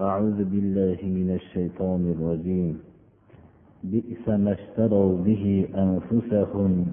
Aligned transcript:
أعوذ 0.00 0.44
بالله 0.44 0.96
من 1.02 1.30
الشيطان 1.34 2.14
الرجيم. 2.16 2.78
بئس 3.84 4.28
ما 4.28 4.52
اشتروا 4.52 5.16
به 5.26 5.66
أنفسهم 5.76 6.86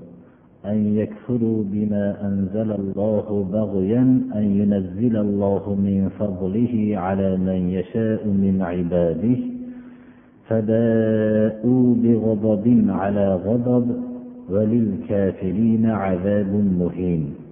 أن 0.66 0.98
يكفروا 0.98 1.64
بما 1.64 2.28
أنزل 2.28 2.72
الله 2.72 3.48
بغيا 3.52 4.02
أن 4.36 4.44
ينزل 4.62 5.18
الله 5.18 5.76
من 5.76 6.10
فضله 6.20 6.98
على 6.98 7.38
من 7.38 7.70
يشاء 7.70 8.28
من 8.28 8.62
عباده 8.62 9.38
فباءوا 10.48 11.96
بغضب 12.04 12.86
على 12.90 13.36
غضب 13.36 13.86
وللكافرين 14.50 15.86
عذاب 15.86 16.52
مهين. 16.80 17.47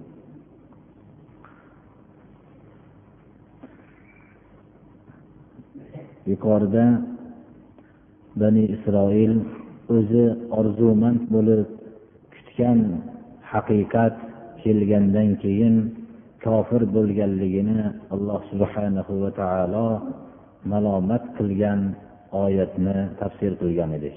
Yuqorida 6.30 6.86
bani 8.40 8.64
isroil 8.74 9.32
o'zi 9.96 10.24
orzumand 10.58 11.20
bo'lib 11.34 11.68
kutgan 12.34 12.78
haqiqat 13.52 14.14
kelgandan 14.62 15.30
keyin 15.42 15.74
kofir 16.44 16.82
bo'lganligini 16.96 17.80
alloh 18.14 18.40
subhanahu 18.50 19.12
va 19.22 19.30
taolo 19.40 19.88
malomat 20.70 21.24
qilgan 21.38 21.80
oyatni 22.44 22.96
tafsir 23.20 23.52
qilgan 23.60 23.90
edik. 23.98 24.16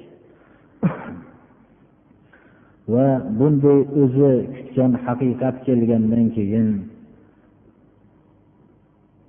Va 2.94 3.08
bunday 3.38 3.80
o'zi 4.02 4.32
kutgan 4.56 4.92
haqiqat 5.06 5.56
kelgandan 5.68 6.26
keyin 6.38 6.68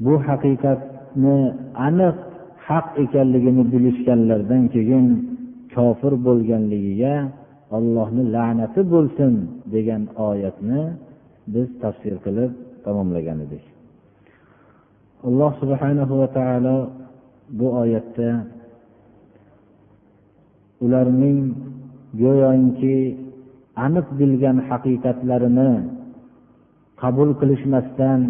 bu 0.05 0.15
haqiqatni 0.29 1.39
aniq 1.87 2.30
haq 2.71 2.87
ekanligini 3.05 3.65
bilishganlaridan 3.73 4.65
keyin 4.75 5.07
kofir 5.75 6.13
bo'lganligiga 6.27 7.15
allohni 7.77 8.23
la'nati 8.35 8.81
bo'lsin 8.93 9.33
degan 9.75 10.03
oyatni 10.29 10.83
biz 11.55 11.69
tafsir 11.83 12.15
qilib 12.25 12.51
tamomlagan 12.85 13.39
edik. 13.47 13.65
Alloh 15.29 15.53
subhanahu 15.63 16.15
va 16.21 16.29
taolo 16.39 16.77
bu 17.59 17.67
oyatda 17.83 18.31
ularning 20.85 21.39
go'yoki 22.23 22.99
aniq 23.85 24.07
bilgan 24.21 24.57
haqiqatlarini 24.69 25.73
qabul 27.03 27.31
qilishmasdan 27.41 28.21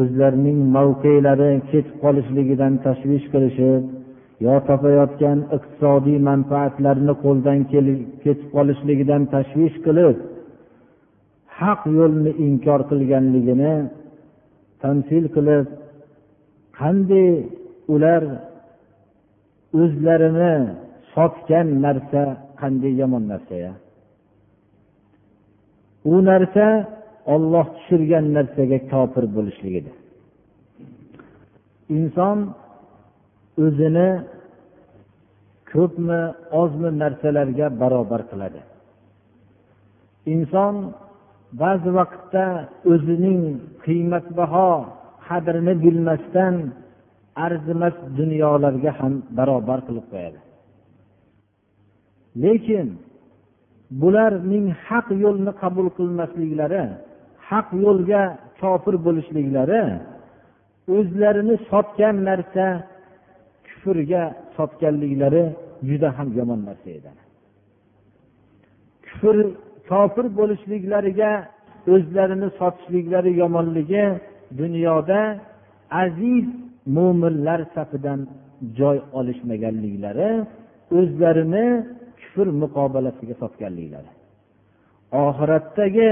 o'zlarining 0.00 0.58
mavqelari 0.76 1.50
ketib 1.70 1.94
qolishligidan 2.02 2.72
tashvish 2.86 3.26
qilishib 3.32 3.82
yo 4.46 4.54
topayotgan 4.68 5.38
iqtisodiy 5.56 6.18
manfaatlarini 6.30 7.14
qo'ldan 7.24 7.58
ketib 8.24 8.48
qolishligidan 8.54 9.22
tashvish 9.34 9.76
qilib 9.86 10.16
haq 11.58 11.80
yo'lni 11.98 12.30
inkor 12.46 12.80
qilganligini 12.90 13.74
tamsil 14.82 15.24
qilib 15.36 15.64
qanday 16.80 17.28
ular 17.94 18.22
o'zlarini 19.80 20.54
sotgan 21.14 21.68
narsa 21.84 22.22
qanday 22.60 22.92
yomon 23.00 23.24
narsa 23.32 23.56
u 26.12 26.14
narsa 26.30 26.66
olloh 27.34 27.66
tushirgan 27.76 28.24
narsaga 28.36 28.78
kofir 28.92 29.24
bo'lishligidir 29.36 29.94
inson 31.96 32.38
o'zini 33.64 34.08
ko'pmi 35.72 36.20
ozmi 36.62 36.90
narsalarga 37.02 37.66
barobar 37.80 38.22
qiladi. 38.30 38.60
Inson 40.34 40.74
ba'zi 41.62 41.90
vaqtda 41.98 42.44
o'zining 42.92 43.40
qiymatbaho 43.84 44.70
qadrini 45.26 45.74
bilmasdan 45.84 46.54
arzimas 47.46 47.96
dunyolarga 48.18 48.90
ham 48.98 49.12
barobar 49.38 49.78
qilib 49.86 50.06
qo'yadi. 50.12 50.40
Lekin 52.44 52.86
bularning 54.00 54.66
haq 54.86 55.06
yo'lni 55.24 55.52
qabul 55.62 55.86
qilmasliklari 55.98 56.84
haq 57.48 57.66
yo'lga 57.84 58.22
kofir 58.60 58.94
bo'lishliklari 59.06 59.82
o'zlarini 60.96 61.56
sotgan 61.70 62.16
narsa 62.28 62.66
kufrga 63.66 64.22
sotganliklari 64.56 65.44
juda 65.88 66.08
ham 66.16 66.28
yomon 66.38 66.60
narsa 66.68 66.88
edi. 66.98 67.10
Kufr 69.06 69.36
kofir 69.90 70.26
bo'lishliklariga 70.38 71.30
o'zlarini 71.94 72.48
sotishliklari 72.58 73.30
yomonligi 73.42 74.04
dunyoda 74.60 75.20
aziz 76.02 76.46
mo'minlar 76.96 77.60
safidan 77.74 78.20
joy 78.78 78.98
olishmaganliklari 79.18 80.30
o'zlarini 80.98 81.66
kufr 82.20 82.46
muqobalasiga 82.62 83.34
sotganliklari. 83.42 84.10
Oxiratdagi 85.24 86.08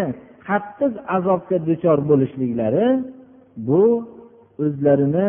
qattiq 0.46 0.92
azobga 1.16 1.56
duchor 1.68 1.98
bo'lishliklari 2.10 2.86
bu 3.68 3.82
o'zlarini 4.64 5.28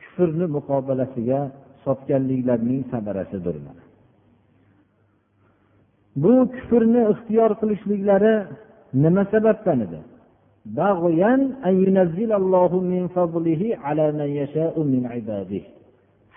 kufrni 0.00 0.46
muqobalasiga 0.56 1.40
sotganliklarining 1.84 2.82
samarasidir. 2.92 3.56
Bu 6.22 6.32
kufrni 6.54 7.02
ixtiyor 7.12 7.50
qilishliklari 7.60 8.34
nima 9.02 9.22
sababdan 9.32 9.78
edi? 9.86 10.00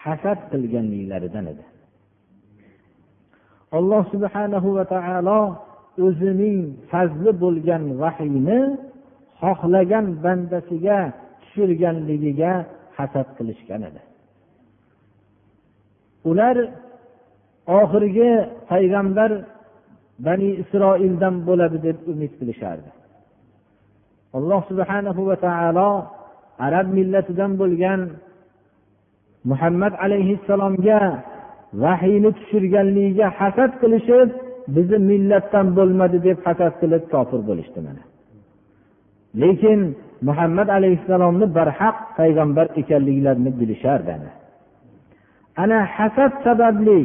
Hasad 0.03 0.39
qilganliklaridan 0.51 1.45
edi. 1.53 1.63
Alloh 3.77 4.03
subhanahu 4.13 4.69
va 4.77 4.85
taolo 4.93 5.39
o'zining 6.05 6.59
fazli 6.91 7.31
bo'lgan 7.43 7.83
vahiyni 8.01 8.59
xohlagan 9.41 10.05
bandasiga 10.23 10.99
tushirganligiga 11.41 12.51
hasad 12.97 13.27
qilishgan 13.37 13.81
edi. 13.89 14.01
Ular 16.29 16.57
oxirgi 17.79 18.31
payg'ambar 18.71 19.31
bani 20.25 20.49
isroildan 20.63 21.35
bo'ladi 21.47 21.77
deb 21.87 21.97
umid 22.11 22.31
qilishardi. 22.39 22.89
Alloh 24.37 24.61
subhanahu 24.69 25.21
va 25.29 25.35
taolo 25.45 25.89
arab 26.67 26.87
millatidan 26.97 27.51
bo'lgan 27.61 27.99
muhammad 29.49 29.93
alayhissalomga 30.05 31.01
vahiyni 31.83 32.29
tushirganligiga 32.37 33.27
hasad 33.39 33.71
qilishib 33.81 34.29
bizni 34.75 34.97
millatdan 35.09 35.67
bo'lmadi 35.77 36.17
deb 36.27 36.37
hasad 36.45 36.73
qilib 36.81 37.03
kofir 37.13 37.41
bo'lishdi 37.49 37.79
mana. 37.87 38.03
Lekin 39.41 39.79
muhammad 40.27 40.69
alayhissalomni 40.77 41.45
barhaq 41.57 41.97
payg'ambar 42.19 42.67
ekanliklarini 42.81 43.51
bilishardi 43.59 44.11
ana. 45.63 45.79
Hasad 45.97 46.33
sababli 46.45 46.99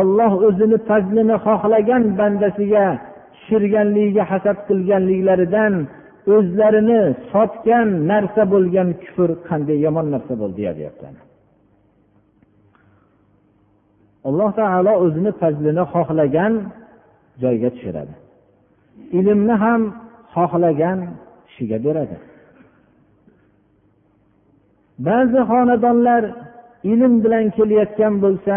olloh 0.00 0.32
o'zini 0.48 0.78
fazlini 0.88 1.36
xohlagan 1.46 2.04
bandasiga 2.18 2.86
tushirganligiga 3.34 4.24
hasad 4.32 4.58
qilganliklaridan 4.68 5.74
o'zlarini 6.34 7.02
sotgan 7.32 7.88
narsa 8.10 8.42
bo'lgan 8.52 8.88
kufr 9.02 9.30
qanday 9.48 9.78
yomon 9.86 10.06
narsa 10.14 10.34
bo'ldi 10.42 10.60
deyapti 10.78 11.04
alloh 14.28 14.50
taolo 14.60 14.92
o'zini 15.04 15.32
fazlini 15.40 15.84
xohlagan 15.94 16.52
joyga 17.42 17.68
tushiradi. 17.74 18.14
Ilmni 19.18 19.54
ham 19.64 19.82
xohlagan 20.34 20.98
kishiga 21.46 21.78
beradi. 21.86 22.16
Ba'zi 25.06 25.40
xonadonlar 25.50 26.22
ilm 26.92 27.12
bilan 27.24 27.44
kelayotgan 27.56 28.14
bo'lsa 28.24 28.56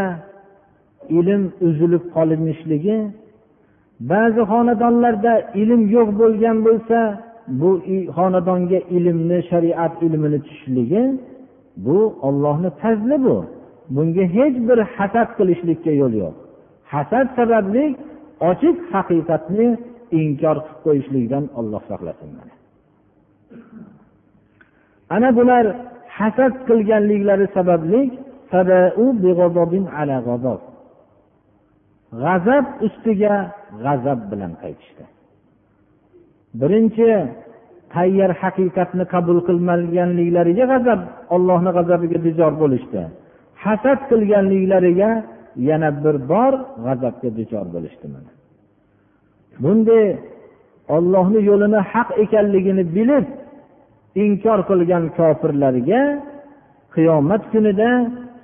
ilm 1.18 1.44
uzilib 1.68 2.04
qolinishligi 2.16 2.98
ba'zi 4.12 4.42
xonadonlarda 4.52 5.34
ilm 5.62 5.82
yo'q 5.96 6.10
bo'lgan 6.22 6.58
bo'lsa 6.68 7.00
bu 7.60 7.70
xonadonga 8.18 8.80
ilmni 8.98 9.40
shariat 9.52 9.94
ilmini 10.06 10.40
tushishligi 10.46 11.04
bu 11.86 11.98
ollohni 12.28 12.70
fazli 12.82 13.18
bu. 13.26 13.38
Bunga 13.96 14.26
hech 14.38 14.56
bir 14.68 14.80
hasad 14.96 15.30
qilishlikka 15.38 15.92
yo'l 16.02 16.14
yo'q. 16.24 16.36
Hasad 16.94 17.28
sababli 17.38 17.84
ochiq 18.50 18.78
haqiqatni 18.94 19.68
inkor 20.22 20.58
qilib 20.66 20.80
qo'yishlikdan 20.86 21.44
olloh 21.60 21.82
saqlasin 21.90 22.30
ana 25.16 25.30
bular 25.38 25.66
hasad 26.18 26.54
qilganliklari 26.68 27.46
sababli 27.58 28.02
g'azab 32.24 32.66
ustiga 32.88 33.36
g'azab 33.84 34.20
bilan 34.32 34.54
qaytishdi. 34.62 35.04
Birinchi 36.62 37.10
tayyor 37.94 38.32
haqiqatni 38.42 39.06
qabul 39.14 39.40
qilmaganliklariga 39.48 40.66
g'azab 40.74 41.02
ollohni 41.36 41.72
g'azabiga 41.78 42.20
duchor 42.26 42.54
bo'lishdi. 42.62 43.02
Hasad 43.64 44.00
qilganliklariga 44.12 45.10
yana 45.69 45.89
bir 46.05 46.17
bor 46.33 46.53
g'azabga 46.85 47.29
duchor 47.39 47.67
bo'lishdi 47.75 48.07
bunday 49.63 50.07
ollohni 50.97 51.41
yo'lini 51.51 51.81
haq 51.93 52.09
ekanligini 52.25 52.85
bilib 52.97 53.27
inkor 54.25 54.59
qilgan 54.71 55.05
kofirlarga 55.19 56.03
qiyomat 56.95 57.43
kunida 57.53 57.91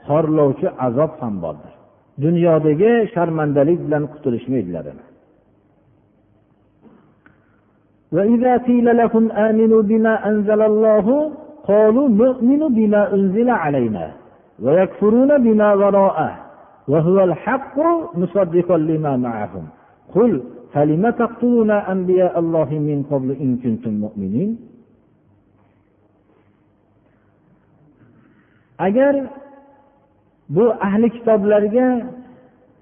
xorlovchi 0.08 0.68
azob 0.86 1.12
ham 1.20 1.34
bordir 1.44 1.72
dunyodagi 2.24 2.92
sharmandalik 3.14 3.78
bilan 3.86 4.04
qutulishmaydilar 4.12 4.86
وإذا 8.16 8.52
قيل 8.68 8.86
لهم 9.00 9.24
آمنوا 9.48 9.82
بما 9.90 10.14
أنزل 10.30 10.60
الله 10.70 11.06
قالوا 11.70 12.08
نؤمن 12.22 12.62
بما 12.78 13.02
أنزل 13.16 13.48
علينا 13.50 14.06
ويكفرون 14.64 15.30
بما 15.44 15.68
وراءه 15.80 16.30
وهو 16.88 17.24
الحق 17.24 17.74
مصدقا 18.14 18.76
لما 18.78 19.16
معهم 19.16 19.64
قل 20.14 20.42
فلم 20.72 21.10
تقتلون 21.10 21.70
أنبياء 21.70 22.38
الله 22.38 22.70
من 22.88 22.98
قبل 23.10 23.28
إن 23.44 23.50
كنتم 23.56 23.92
مؤمنين 24.04 24.70
agar 28.80 29.14
bu 30.48 30.64
ahli 30.86 31.08
kitoblarga 31.16 31.88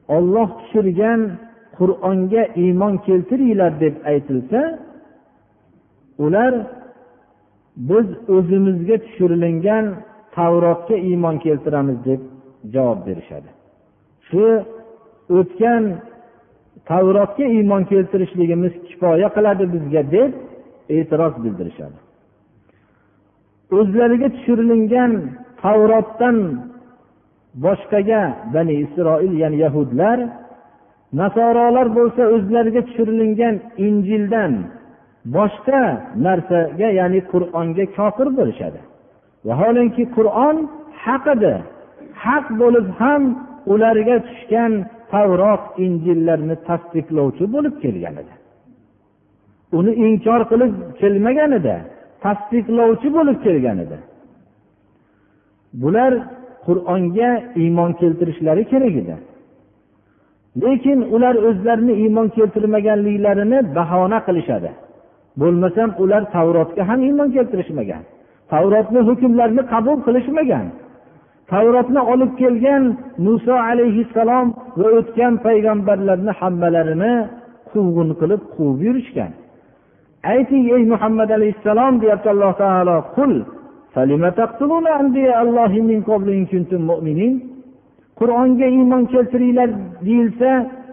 olloh 0.09 0.49
tushirgan 0.59 1.21
qur'onga 1.79 2.43
iymon 2.63 2.95
keltiringlar 3.07 3.73
deb 3.81 3.95
aytilsa 4.13 4.61
ular 6.25 6.53
biz 7.89 8.07
o'zimizga 8.37 8.97
tushirilgan 9.05 9.85
tavrotga 10.37 10.97
iymon 11.09 11.37
keltiramiz 11.45 11.99
deb 12.09 12.21
javob 12.75 13.01
berishadi 13.07 13.52
Shu 14.28 14.46
o'tgan 15.38 15.84
tavrotga 16.90 17.46
iymon 17.58 17.84
keltirishligimiz 17.92 18.74
kifoya 18.88 19.28
qiladi 19.36 19.64
bizga 19.74 20.02
deb 20.16 20.32
e'tiroz 20.98 21.34
bildirishadi. 21.44 21.98
O'zlariga 23.80 24.28
tushirilgan 24.36 25.12
tavrotdan 25.64 26.38
boshqaga 27.66 28.22
bani 28.54 28.74
isroil 28.86 29.34
ya'ni 29.44 29.58
yahudlar 29.66 30.18
nasorolar 31.22 31.88
bo'lsa 31.98 32.24
o'zlariga 32.36 32.82
tushirilgan 32.88 33.56
injildan 33.88 34.54
boshqa 35.38 35.82
narsaga 36.26 36.90
ya'ni 37.00 37.20
qur'onga 37.32 37.86
kofir 37.98 38.28
bo'lishadi. 38.40 38.80
Vaholanki 39.48 40.04
qur'on 40.18 40.56
haq 41.06 41.26
edi 41.36 41.54
haq 42.26 42.46
bo'lib 42.62 42.88
ham 43.02 43.24
ularga 43.74 44.16
tushgan 44.28 44.74
tavrot 45.12 45.64
injillarni 45.86 46.56
tasdiqlovchi 46.70 47.46
bo'lib 47.54 47.76
kelgan 47.84 48.16
edi 48.22 48.34
uni 49.78 49.92
inkor 50.08 50.42
qilib 50.52 50.74
kelmagan 51.02 51.52
edi 51.60 51.76
tasdiqlovchi 52.26 53.10
bo'lib 53.18 53.38
kelgan 53.46 53.78
edi 53.86 53.98
bular 55.82 56.14
qur'onga 56.66 57.32
iymon 57.64 57.92
keltirishlari 58.02 58.64
kerak 58.72 58.96
edi. 59.02 59.16
Lekin 60.64 61.00
ular 61.16 61.36
o'zlarini 61.50 61.94
iymon 62.04 62.28
keltirmaganliklarini 62.38 63.60
bahona 63.76 64.20
qilishadi. 64.28 64.72
Bo'lmasam 65.42 65.90
ular 66.04 66.22
tavrotga 66.36 66.84
ham 66.90 67.00
iymon 67.08 67.30
keltirishmagan 67.36 68.04
tavrotni 68.52 69.02
hukmlarini 69.10 69.64
qabul 69.74 69.98
qilishmagan 70.06 70.66
tavrotni 71.52 72.02
olib 72.14 72.32
kelgan 72.42 72.84
muso 73.26 73.56
alayhissalom 73.70 74.48
va 74.80 74.88
o'tgan 75.00 75.34
payg'ambarlarni 75.46 76.32
hammalarini 76.40 77.14
quvg'in 77.72 78.10
qilib 78.20 78.42
quvib 78.56 78.80
yurishgan. 78.88 79.32
Ayting 80.34 80.66
ey 80.76 80.84
muhammad 80.94 81.30
alayhissalom 81.38 81.94
deyapti 82.02 82.28
alloh 82.34 82.54
taolo 82.64 82.98
qul 83.16 83.34
qur'onga 88.20 88.68
iymon 88.78 89.04
keltiringlar 89.14 89.70
deyilsa 90.08 90.50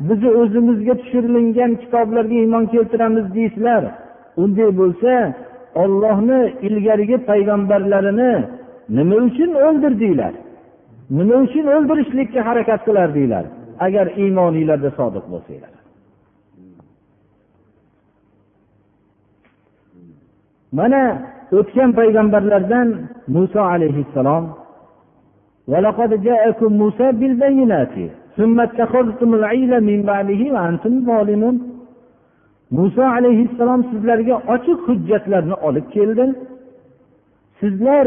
bizni 0.09 0.31
o'zimizga 0.41 0.95
tushirilgan 1.01 1.73
kitoblarga 1.83 2.37
iymon 2.43 2.65
keltiramiz 2.75 3.27
deysizlar. 3.37 3.83
Unday 4.43 4.71
bo'lsa 4.81 5.13
ollohni 5.83 6.41
ilgarigi 6.67 7.17
payg'ambarlarini 7.31 8.33
nima 8.97 9.17
uchun 9.29 9.51
o'ldirdinglar 9.67 10.35
nima 11.19 11.37
uchun 11.45 11.67
o'ldirishlikka 11.77 12.41
harakat 12.49 12.81
qilardinglar 12.87 13.45
agar 13.87 14.07
iymoninglarda 14.23 14.91
sodiq 14.99 15.25
bo'lsanglar. 15.33 15.75
Mana 20.79 21.03
o'tgan 21.59 21.91
payg'ambarlardan 21.99 22.89
muso 23.35 23.61
alayhissalom 23.75 24.45
muso 32.79 33.03
alayhissalom 33.17 33.81
sizlarga 33.91 34.37
ochiq 34.55 34.79
hujjatlarni 34.89 35.57
olib 35.69 35.87
keldi. 35.97 36.25
Sizlar 37.61 38.07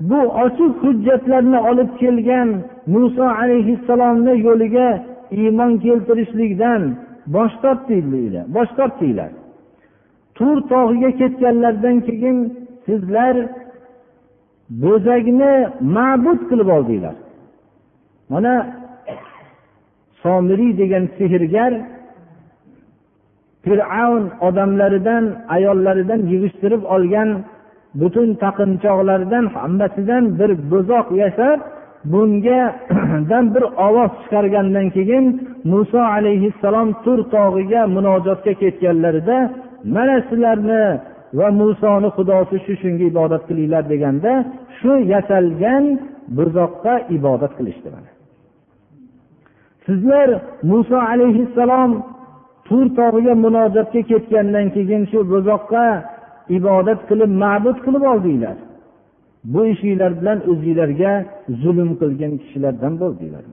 bu 0.00 0.20
ochiq 0.44 0.72
hujjatlarni 0.82 1.58
olib 1.70 1.90
kelgan 2.00 2.48
muso 2.86 3.24
alayhissalomni 3.42 4.34
yo'liga 4.46 4.88
iymon 5.30 5.72
keltirishlikdan 5.84 6.82
bosh 7.34 7.54
tortdinglar 7.62 8.44
bosh 8.54 8.72
tortdinglar. 8.78 9.30
Tur 10.36 10.56
tog'iga 10.72 11.10
ketganlaridan 11.20 11.96
keyin 12.06 12.36
sizlar 12.86 13.36
bo'zakni 14.82 15.52
ma'bud 15.96 16.40
qilib 16.50 16.68
oldinglar. 16.76 17.16
Mana 18.32 18.54
somiriy 20.22 20.72
degan 20.80 21.04
sehrgar 21.18 21.72
fir'avn 23.64 24.24
odamlaridan 24.48 25.24
ayollaridan 25.56 26.20
yig'ishtirib 26.32 26.82
olgan 26.94 27.28
butun 28.00 28.28
taqinchoqlardan 28.42 29.44
hammasidan 29.54 30.24
bir 30.38 30.50
bo'zoq 30.72 31.06
yasab 31.22 31.58
bungadan 32.12 33.44
bir 33.54 33.64
ovoz 33.86 34.12
chiqargandan 34.22 34.86
keyin 34.96 35.24
muso 35.72 36.00
alayhissalom 36.16 36.88
tur 37.04 37.18
tog'iga 37.34 37.82
munojotga 37.96 38.52
ketganlarida 38.62 39.38
mana 39.94 40.16
sizlarni 40.28 40.84
va 41.38 41.48
musoni 41.60 42.08
xudosi 42.16 42.56
shu 42.64 42.72
shunga 42.82 43.04
ibodat 43.12 43.42
qilinglar 43.48 43.84
deganda 43.92 44.32
shu 44.78 44.92
yasalgan 45.12 45.84
buzoqqa 46.36 46.94
ibodat 47.16 47.52
qilishdi 47.58 47.88
sizlar 49.86 50.28
muso 50.70 50.98
alayhissalom 51.12 51.90
tur 52.66 52.86
tog'iga 52.98 53.34
munojotga 53.44 54.00
ketgandan 54.10 54.66
keyin 54.74 55.02
shu 55.10 55.18
buzoqqa 55.32 55.86
ibodat 56.57 56.99
qilib 57.09 57.31
ma'bud 57.43 57.77
qilib 57.85 58.03
oldinglar 58.13 58.57
bu 59.53 59.61
ishinglar 59.73 60.11
bilan 60.19 60.39
o'zinglarga 60.51 61.11
zulm 61.61 61.89
qilgan 62.01 62.33
kishilardan 62.41 62.93
bo'ldinglar 63.01 63.43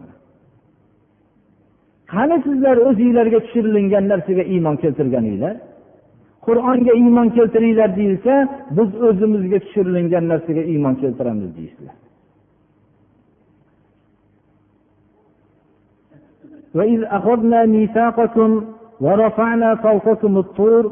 qani 2.12 2.36
sizlar 2.46 2.76
o'zinglarga 2.88 3.38
tushirilgan 3.44 4.04
narsaga 4.12 4.44
iymon 4.54 4.76
keltirganinglar 4.82 5.54
qur'onga 6.46 6.92
iymon 7.02 7.28
keltiringlar 7.36 7.90
deyilsa 7.98 8.34
biz 8.76 8.90
o'zimizga 9.08 9.58
tushirilgan 9.64 10.24
narsaga 10.32 10.62
iymon 10.72 10.94
keltiramiz 11.02 11.50
deysizlar 11.58 11.96
وإذ 16.78 17.00
أخذنا 17.18 17.60
ميثاقكم 17.74 18.50
ورفعنا 19.04 19.74
فوقكم 19.74 20.32
الطور 20.44 20.82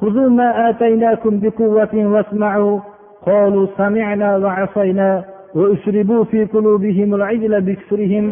خذوا 0.00 0.28
ما 0.28 0.70
آتيناكم 0.70 1.40
بقوة 1.40 1.94
واسمعوا 1.94 2.80
قالوا 3.26 3.66
سمعنا 3.76 4.36
وعصينا 4.36 5.24
وأشربوا 5.54 6.24
في 6.24 6.44
قلوبهم 6.44 7.14
العجل 7.14 7.60
بكفرهم 7.60 8.24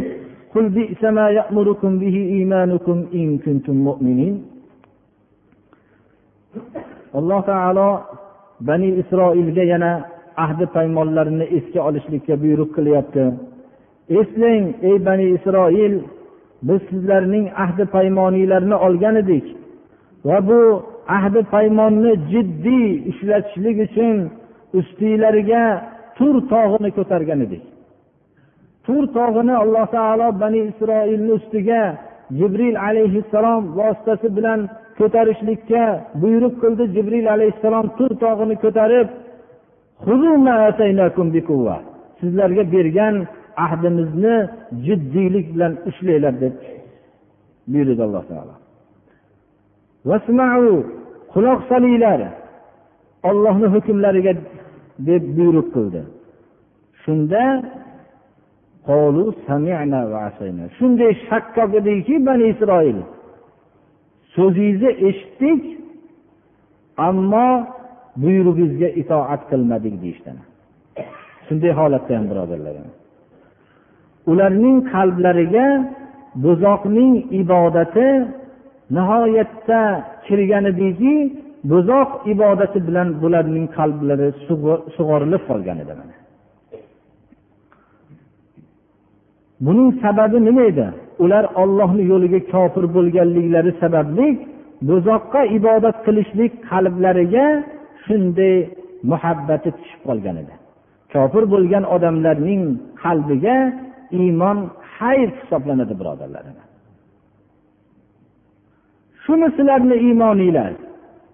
قل 0.54 0.68
بئس 0.68 1.04
ما 1.04 1.30
يأمركم 1.30 1.98
به 1.98 2.16
إيمانكم 2.36 3.06
إن 3.14 3.38
كنتم 3.38 3.76
مؤمنين 3.88 4.34
alloh 7.18 7.40
taolo 7.46 7.88
bani 8.60 8.88
isroilga 9.00 9.64
yana 9.72 9.90
ahdi 10.44 10.64
paymonlarini 10.76 11.46
esga 11.58 11.80
olishlikka 11.88 12.34
buyruq 12.42 12.70
qilyapti 12.76 13.24
eslang 14.20 14.64
ey 14.88 14.96
bani 15.08 15.26
isroil 15.36 15.94
biz 16.68 16.80
sizlarning 16.90 17.46
ahdi 17.64 17.84
paymoninglarni 17.96 18.76
olgan 18.86 19.16
edik 19.22 19.46
va 20.28 20.38
bu 20.48 20.60
ahdi 21.15 21.39
paymonni 21.53 22.11
jiddiy 22.31 22.87
ishlatishlik 23.11 23.77
uchun 23.87 24.15
ustiylariga 24.79 25.63
tur 26.17 26.35
tog'ini 26.53 26.89
ko'targan 26.97 27.39
edik. 27.45 27.63
Tur 28.85 29.03
tog'ini 29.17 29.55
alloh 29.63 29.85
taolo 29.95 30.27
bani 30.41 30.59
isroilni 30.69 31.31
ustiga 31.39 31.81
jibril 32.39 32.75
alayhissalom 32.87 33.61
vositasi 33.77 34.27
bilan 34.37 34.59
ko'tarishlikka 34.99 35.83
buyruq 36.21 36.55
qildi. 36.63 36.83
Jibril 36.95 37.27
alayhissalom 37.35 37.85
tur 37.97 38.11
tog'ini 38.23 38.55
ko'tarib 38.63 39.07
sizlarga 42.19 42.63
bergan 42.75 43.15
ahdimizni 43.65 44.35
jiddiylik 44.85 45.45
bilan 45.53 45.73
ushlanglar 45.89 46.33
deb 46.43 46.53
buyurdi 47.71 48.03
alloh 48.07 48.23
taolo. 48.31 48.55
Quloq 51.33 51.59
solinglar. 51.69 52.21
Ollohni 53.29 53.67
hukmlariga 53.75 54.33
deb 55.07 55.23
buyruq 55.37 55.67
qildi. 55.75 56.01
Shunda 57.03 57.43
shunday 60.77 61.11
shakkok 61.27 61.71
ediki 61.79 62.15
bani 62.27 62.45
isroil. 62.53 62.97
So'zingizni 64.35 64.91
eshitdik 65.07 65.61
ammo 67.07 67.47
buyrug'ingizga 68.21 68.89
itoat 69.01 69.41
qilmadik 69.51 69.95
deyishdi 70.03 70.31
shunday 71.51 71.71
holatda 71.79 72.11
ham 72.17 72.25
birodarlar. 72.31 72.75
Ularning 74.31 74.77
qalblariga 74.93 75.67
buzoqning 76.43 77.13
ibodati 77.41 78.07
nihoyatda 78.95 79.81
kirgan 80.27 80.65
ediki 80.71 81.13
buzoq 81.71 82.09
ibodati 82.33 82.79
bilan 82.87 83.07
bularning 83.21 83.65
qalblari 83.77 84.27
sug'orilib 84.95 85.43
qolgan 85.49 85.77
edi 85.83 85.93
buning 89.65 89.89
sababi 90.03 90.37
nima 90.47 90.63
edi? 90.71 90.87
Ular 91.23 91.45
ollohni 91.61 92.03
yo'liga 92.11 92.39
kofir 92.53 92.85
bo'lganliklari 92.95 93.71
sababli 93.83 94.27
buzoqqa 94.89 95.41
ibodat 95.57 95.97
qilishlik 96.05 96.51
qalblariga 96.69 97.45
shunday 98.05 98.55
muhabbati 99.11 99.69
tushib 99.77 100.01
qolgan 100.07 100.35
edi 100.43 100.53
kofir 101.13 101.43
bo'lgan 101.53 101.83
odamlarning 101.95 102.63
qalbiga 103.03 103.57
iymon 104.21 104.57
xayr 104.95 105.29
hisoblanadi 105.39 105.93
birodarlar 105.99 106.43
shumi 109.25 109.47
sizlarni 109.57 109.95
iymoninglar 110.05 110.71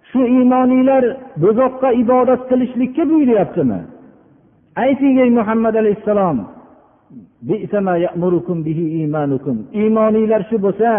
shu 0.10 0.20
iymoninglar 0.36 1.04
buzoqqa 1.44 1.90
ibodat 2.04 2.42
qilishlikka 2.50 3.04
buyuryaptimi? 3.10 3.80
Ayting 4.84 5.16
ey 5.24 5.30
muhammad 5.40 5.76
alayhissalom. 5.82 6.38
Iymoninglar 9.82 10.42
shu 10.50 10.58
bo'lsa 10.66 10.92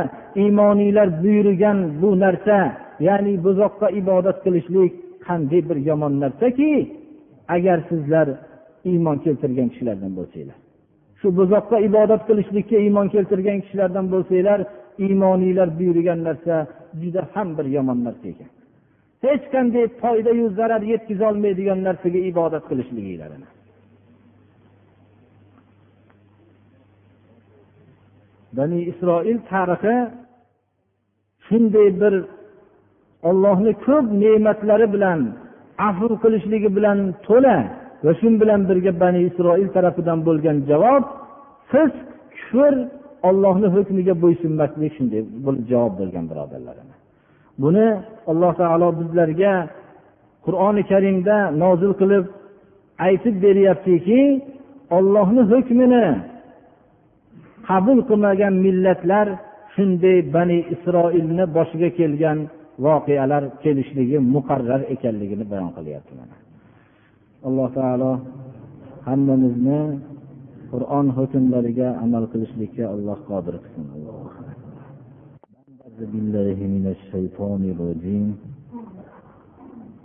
iymoninglar 0.42 1.08
buyurgan 1.22 1.78
bu 2.00 2.10
narsa 2.24 2.58
ya'ni 3.06 3.34
buzoqqa 3.46 3.88
ibodat 4.00 4.38
qilishlik 4.44 4.92
qanday 5.26 5.60
bir 5.68 5.78
yomon 5.88 6.12
narsaki 6.22 6.70
agar 7.56 7.78
sizlar 7.90 8.28
iymon 8.90 9.16
keltirgan 9.24 9.68
kishilardan 9.72 10.12
bo'lsanglar. 10.18 10.58
Shu 11.20 11.28
buzoqqa 11.38 11.76
ibodat 11.88 12.22
qilishlikka 12.28 12.76
iymon 12.84 13.06
keltirgan 13.14 13.58
kishilardan 13.64 14.06
bo'lsanglar 14.12 14.60
iymoniylar 15.04 15.68
buyurgan 15.78 16.20
narsa 16.28 16.54
juda 17.02 17.22
ham 17.34 17.48
bir 17.58 17.66
yomon 17.76 17.98
narsa 18.06 18.24
ekan. 18.32 18.50
Hech 19.26 19.44
qanday 19.54 19.84
foydayu 20.02 20.44
zarar 20.58 20.82
yetkazolmaydigan 20.92 21.78
narsaga 21.88 22.20
ibodat 22.30 22.64
qilishliginglar 22.70 23.30
bani 28.52 28.78
isroil 28.82 29.38
tarixi 29.50 29.96
shunday 31.46 31.88
bir 32.00 32.14
ollohni 33.28 33.72
ko'p 33.86 34.06
ne'matlari 34.22 34.86
bilan 34.94 35.20
afv 35.88 36.12
qilishligi 36.22 36.70
bilan 36.76 36.98
to'la 37.26 37.56
va 38.04 38.12
shu 38.20 38.28
bilan 38.42 38.60
birga 38.70 38.92
bani 39.02 39.20
isroil 39.28 39.68
tarafidan 39.76 40.18
bo'lgan 40.28 40.56
javob 40.70 41.04
fisq 41.70 42.06
kufr 42.38 42.74
ollohni 43.28 43.68
hukmiga 43.76 44.14
bo'ysunmaslik 44.22 44.92
shunday 44.96 45.22
javob 45.70 45.92
bo'lgan 46.00 46.24
birodarlar 46.30 46.76
buni 47.62 47.86
alloh 48.30 48.52
taolo 48.60 48.88
bizlarga 49.00 49.54
qur'oni 50.46 50.82
karimda 50.90 51.36
nozil 51.62 51.92
qilib 52.00 52.24
aytib 53.06 53.34
beryaptiki 53.44 54.20
ollohni 54.96 55.42
hukmini 55.52 56.06
qabul 57.68 57.98
qilmagan 58.08 58.54
millatlar 58.66 59.26
shunday 59.74 60.18
bani 60.34 60.58
isroilni 60.74 61.44
boshiga 61.56 61.88
kelgan 61.98 62.38
voqealar 62.84 63.42
kelishligi 63.62 64.18
muqarrar 64.34 64.80
ekanligini 64.94 65.44
bayon 65.52 65.70
qilyapti 65.76 66.12
alloh 67.48 67.68
taolo 67.78 68.12
hammamizni 69.08 69.80
qur'on 70.70 71.06
hukmlariga 71.16 71.88
amal 72.04 72.24
qilishlikka 72.32 72.84
alloh 72.94 73.18
qodir 73.30 73.54
qilsin 73.64 73.86
بالله 76.12 76.58
من 76.74 76.84
الشيطان 76.94 77.62
الرجيم 77.74 78.28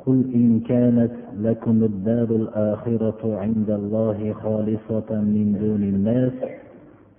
قل 0.06 0.18
إن 0.40 0.60
كانت 0.72 1.14
لكم 1.48 1.78
الدار 1.84 2.30
الآخرة 2.42 3.22
عند 3.44 3.70
الله 3.70 4.20
خالصة 4.44 5.10
من 5.36 5.46
دون 5.62 5.84
الناس 5.94 6.34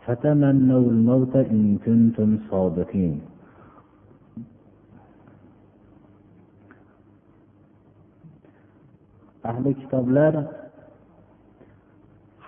فتمنوا 0.07 0.85
الموت 0.91 1.35
إن 1.37 1.79
كنتم 1.87 2.31
صادقين 2.51 3.15
ahli 9.45 9.77
kitoblar 9.77 10.64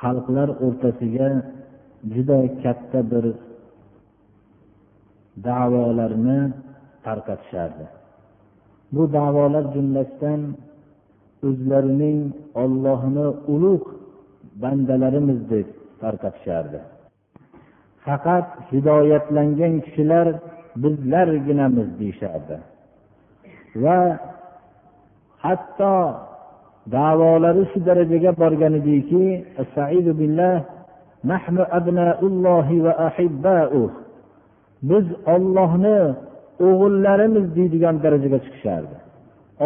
xalqlar 0.00 0.48
o'rtasiga 0.64 1.28
juda 2.14 2.38
katta 2.62 3.00
bir 3.10 3.24
da'volarni 5.46 6.40
tarqatishardi. 7.06 7.86
Bu 8.94 9.02
da'volar 9.16 9.64
jumlasidan 9.74 10.40
o'zlarining 11.48 12.20
ollohni 12.62 13.26
ulug' 13.54 13.88
bandalarimiz 14.62 15.40
deb 15.52 15.68
tarqatishardi. 16.02 16.80
Faqat 18.06 18.46
hidoyatlangan 18.72 19.74
kishilar 19.84 20.26
bizlarginamiz 20.82 21.88
deyishardi. 22.00 22.56
Va 23.82 24.00
hatto 25.44 25.92
da'volari 26.94 27.62
shu 27.70 27.78
darajaga 27.88 28.30
borgan 28.42 28.72
ediki 28.80 29.24
biz 34.90 35.06
ollohni 35.34 35.98
o'g'illarimiz 36.68 37.46
deydigan 37.56 37.96
darajaga 38.04 38.38
chiqishardi. 38.44 38.96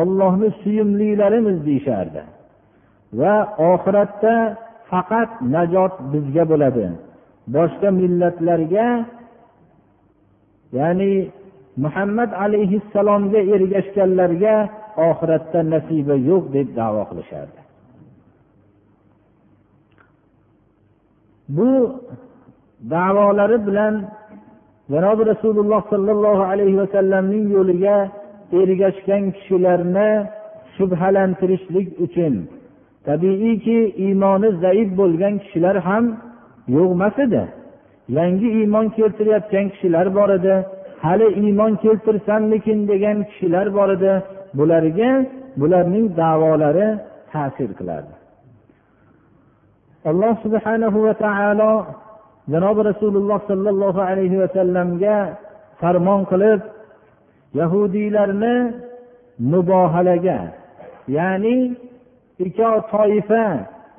Ollohni 0.00 0.48
suyumlilarimiz 0.62 1.58
deyishardi. 1.66 2.22
Va 3.20 3.34
oxiratda 3.70 4.34
faqat 4.90 5.30
najot 5.54 5.94
bizga 6.12 6.44
bo'ladi. 6.52 6.86
Boshqa 7.56 7.88
millatlarga 8.00 8.88
ya'ni 10.78 11.12
muhammad 11.84 12.30
alayhissalomga 12.44 13.40
ergashganlarga 13.54 14.54
oxiratda 15.08 15.60
nasiba 15.74 16.14
yo'q 16.30 16.44
deb 16.54 16.68
davo 16.76 17.02
qilishardi. 17.10 17.60
Bu 21.56 21.70
davolari 22.90 23.66
bilan 23.66 23.94
janobi 24.92 25.22
rasululloh 25.32 25.82
sollallohu 25.92 26.42
alayhi 26.52 26.78
vasallamning 26.82 27.44
yo'liga 27.56 27.96
ergashgan 28.60 29.24
kishilarni 29.36 30.10
shubhalantirishlik 30.76 31.88
uchun 32.04 32.34
tabiiyki 33.06 33.78
iymoni 34.04 34.48
zaif 34.64 34.88
bo'lgan 35.00 35.34
kishilar 35.42 35.76
ham 35.88 36.04
yo'q 36.76 36.90
emas 36.96 37.16
edi. 37.26 37.42
Yangi 38.18 38.48
iymon 38.58 38.86
keltirayotgan 38.96 39.66
kishilar 39.72 40.06
bor 40.18 40.30
edi. 40.38 40.54
Hali 41.04 41.28
iymon 41.42 41.72
keltirsammikin 41.82 42.78
degan 42.90 43.18
kishilar 43.30 43.66
bor 43.78 43.88
edi. 43.96 44.12
Bularga 44.58 45.10
bularning 45.60 46.06
davolari 46.20 46.88
ta'sir 47.32 47.70
qilardi 47.78 48.14
alloh 50.10 50.34
subhanahu 50.44 50.98
va 51.06 51.14
taolo 51.24 51.72
janobi 52.52 52.80
rasululloh 52.90 53.38
sollallohu 53.50 54.00
alayhi 54.10 54.36
vasallamga 54.42 55.16
farmon 55.80 56.20
qilib 56.30 56.60
yahudiylarni 57.60 58.54
mubohalaga 59.52 60.40
ya'ni 61.16 61.56
ikki 62.44 62.68
toifa 62.94 63.44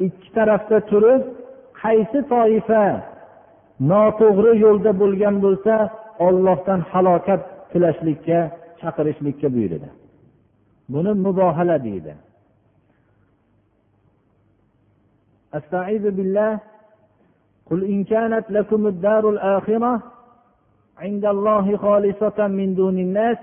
ikki 0.05 0.29
tarafda 0.35 0.77
turib 0.91 1.21
qaysi 1.81 2.19
toifa 2.33 2.83
noto'g'ri 3.91 4.51
yo'lda 4.65 4.91
bo'lgan 5.01 5.35
bo'lsa 5.45 5.75
ollohdan 6.27 6.79
halokat 6.91 7.41
tilashlikka 7.71 8.39
chaqirishlikka 8.81 9.47
buyurdi 9.55 9.89
buni 10.92 11.12
mubohala 11.26 11.78
deydi 11.88 12.14
أستعيذ 15.58 16.04
بالله 16.16 16.52
قل 17.70 17.80
إن 17.84 18.04
كانت 18.04 18.44
لكم 18.50 18.86
الدار 18.86 19.30
الآخرة 19.30 19.92
عند 20.98 21.24
الله 21.24 21.76
خالصة 21.76 22.38
من 22.58 22.74
دون 22.74 22.98
الناس 22.98 23.38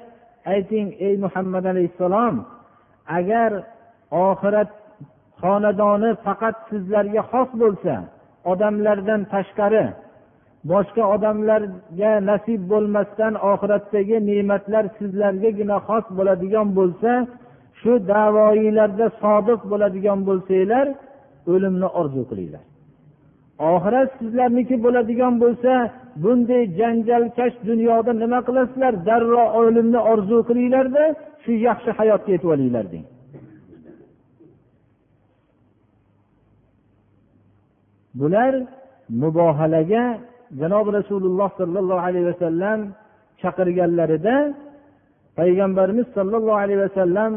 ayting 0.46 0.88
ey 1.00 1.16
muhammad 1.18 1.64
alayhissalom 1.72 2.36
agar 3.18 3.52
oxirat 4.12 4.70
xonadoni 5.42 6.12
faqat 6.26 6.56
sizlarga 6.70 7.22
xos 7.32 7.50
bo'lsa 7.62 7.96
odamlardan 8.52 9.22
tashqari 9.34 9.86
boshqa 10.71 11.03
odamlarga 11.15 12.13
nasib 12.31 12.61
bo'lmasdan 12.73 13.35
oxiratdagi 13.53 14.17
ne'matlar 14.31 14.85
sizlargagina 14.99 15.77
xos 15.89 16.05
bo'ladigan 16.19 16.69
bo'lsa 16.79 17.13
shu 17.81 17.93
davoiylarda 18.13 19.07
sodiq 19.23 19.61
bo'ladigan 19.71 20.19
bo'lsanglar 20.29 20.87
o'limni 21.53 21.89
orzu 22.01 22.23
qilinglar. 22.31 22.65
Oxirat 23.73 24.09
sizlarniki 24.19 24.77
bo'ladigan 24.85 25.35
bo'lsa 25.43 25.73
bunday 26.23 26.63
janjalkash 26.79 27.57
dunyoda 27.71 28.13
nima 28.23 28.41
qilasizlar? 28.49 28.93
Darrov 29.09 29.49
o'limni 29.61 30.01
orzu 30.13 30.39
qilinglarda 30.49 31.05
shu 31.43 31.53
yaxshi 31.69 31.91
hayotga 31.99 32.31
yetib 32.35 32.51
olinglar 32.55 32.85
deng. 32.93 33.07
Bular 38.21 38.53
mubohalaga 39.23 40.05
janobi 40.61 40.91
rasululloh 40.99 41.49
sollallohu 41.61 42.05
alayhi 42.09 42.27
vasallam 42.33 42.79
chaqirganlarida 43.43 44.37
payg'ambarimiz 45.39 46.07
sollallohu 46.17 46.61
alayhi 46.63 46.81
vasallam 46.87 47.33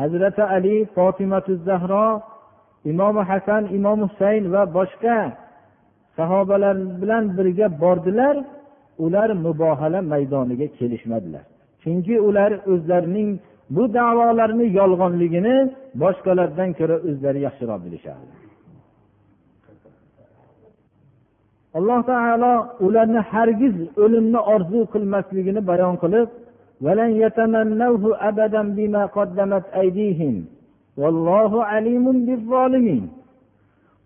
hazrati 0.00 0.42
ali 0.56 0.76
fotimatu 0.96 1.52
zahro 1.68 2.08
imom 2.92 3.16
hasan 3.30 3.62
imom 3.78 3.98
husayn 4.06 4.44
va 4.54 4.62
boshqa 4.78 5.18
sahobalar 6.18 6.76
bilan 7.02 7.24
birga 7.36 7.66
bordilar. 7.82 8.36
Ular 9.04 9.30
mubohala 9.46 10.00
maydoniga 10.12 10.66
kelishmadilar. 10.78 11.44
Chunki 11.82 12.14
ular 12.28 12.52
o'zlarining 12.72 13.30
bu 13.76 13.82
davolarni 13.98 14.66
yolg'onligini 14.78 15.56
boshqalardan 16.02 16.70
ko'ra 16.78 16.96
o'zlari 17.08 17.40
yaxshiroq 17.46 17.80
bilishardi. 17.86 18.47
Alloh 21.76 22.00
taolo 22.10 22.54
ularni 22.86 23.20
hargiz 23.32 23.74
o'limni 24.04 24.40
orzu 24.54 24.80
qilmasligini 24.92 25.60
bayon 25.70 25.94
qilib 26.02 26.28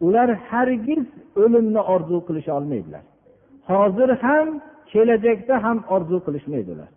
ular 0.07 0.29
hargiz 0.51 1.07
o'limni 1.43 1.81
orzu 1.95 2.17
qilisha 2.27 2.53
olmaydilar. 2.59 3.05
Hozir 3.71 4.11
ham 4.25 4.49
kelajakda 4.93 5.55
ham 5.65 5.79
orzu 5.95 6.17
qilishmaydilar. 6.27 6.91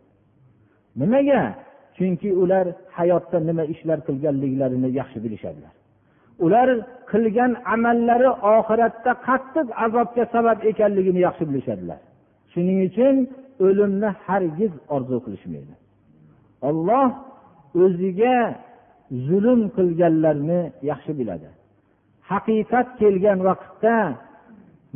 Nimaga? 1.01 1.41
Chunki 1.97 2.29
ular 2.43 2.65
hayotda 2.97 3.37
nima 3.49 3.63
ishlar 3.73 3.99
qilganliklarini 4.07 4.89
yaxshi 4.99 5.17
bilishadilar. 5.25 5.73
Ular 6.45 6.69
qilgan 7.11 7.51
amallari 7.73 8.29
oxiratda 8.55 9.11
qattiq 9.27 9.67
azobga 9.85 10.23
sabab 10.35 10.57
ekanligini 10.71 11.19
yaxshi 11.27 11.43
bilishadilar. 11.49 11.99
Shuning 12.51 12.79
uchun 12.87 13.15
o'limni 13.65 14.09
hargiz 14.25 14.73
orzu 14.95 15.17
qilishmaydi. 15.25 15.73
Olloh 16.69 17.09
o'ziga 17.83 18.37
zulm 19.27 19.61
qilganlarni 19.77 20.61
yaxshi 20.91 21.11
biladi. 21.19 21.49
Haqiqat 22.31 22.87
kelgan 22.99 23.39
vaqtda 23.49 23.95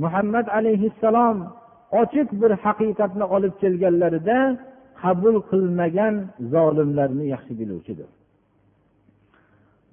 muhammad 0.03 0.47
alayhissalom 0.57 1.37
ochiq 2.01 2.27
bir 2.41 2.51
haqiqatni 2.65 3.25
olib 3.35 3.53
kelganlarida 3.61 4.39
qabul 5.01 5.35
qilmagan 5.51 6.15
zolimlarni 6.53 7.25
yaxshi 7.33 7.53
biluvchidir. 7.59 8.09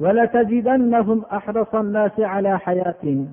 ولتجدنهم 0.00 1.22
أحرص 1.32 1.74
الناس 1.74 2.20
على 2.20 2.58
حياة. 2.58 3.26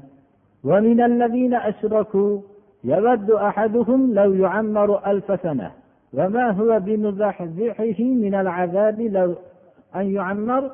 ومن 0.63 1.01
الذين 1.01 1.53
أشركوا 1.53 2.41
يود 2.83 3.31
أحدهم 3.31 4.13
لو 4.13 4.33
يعمر 4.33 5.11
ألف 5.11 5.41
سنة. 5.41 5.71
وما 6.13 6.51
هو 6.51 6.79
بمزحزحه 6.79 8.03
من 8.03 8.35
العذاب 8.35 9.01
لو 9.01 9.35
أن 9.95 10.05
يعمر؟ 10.15 10.71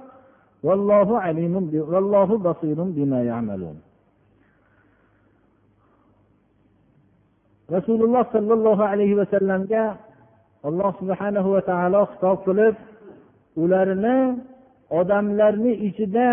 والله 0.63 1.19
عليم 1.19 1.56
والله 1.73 2.38
بصير 2.38 2.84
بما 2.84 3.23
يعملون. 3.23 3.82
Rasululloh 7.69 8.25
sollallohu 8.34 8.82
alayhi 8.82 9.13
vasallamga 9.13 9.97
alloh 10.65 10.89
subhanahu 10.97 11.54
va 11.54 11.62
taolo 11.62 12.02
xitob 12.12 12.38
qilib 12.47 12.75
ularni 13.62 14.41
odamlarni 14.99 15.73
ichida 15.88 16.30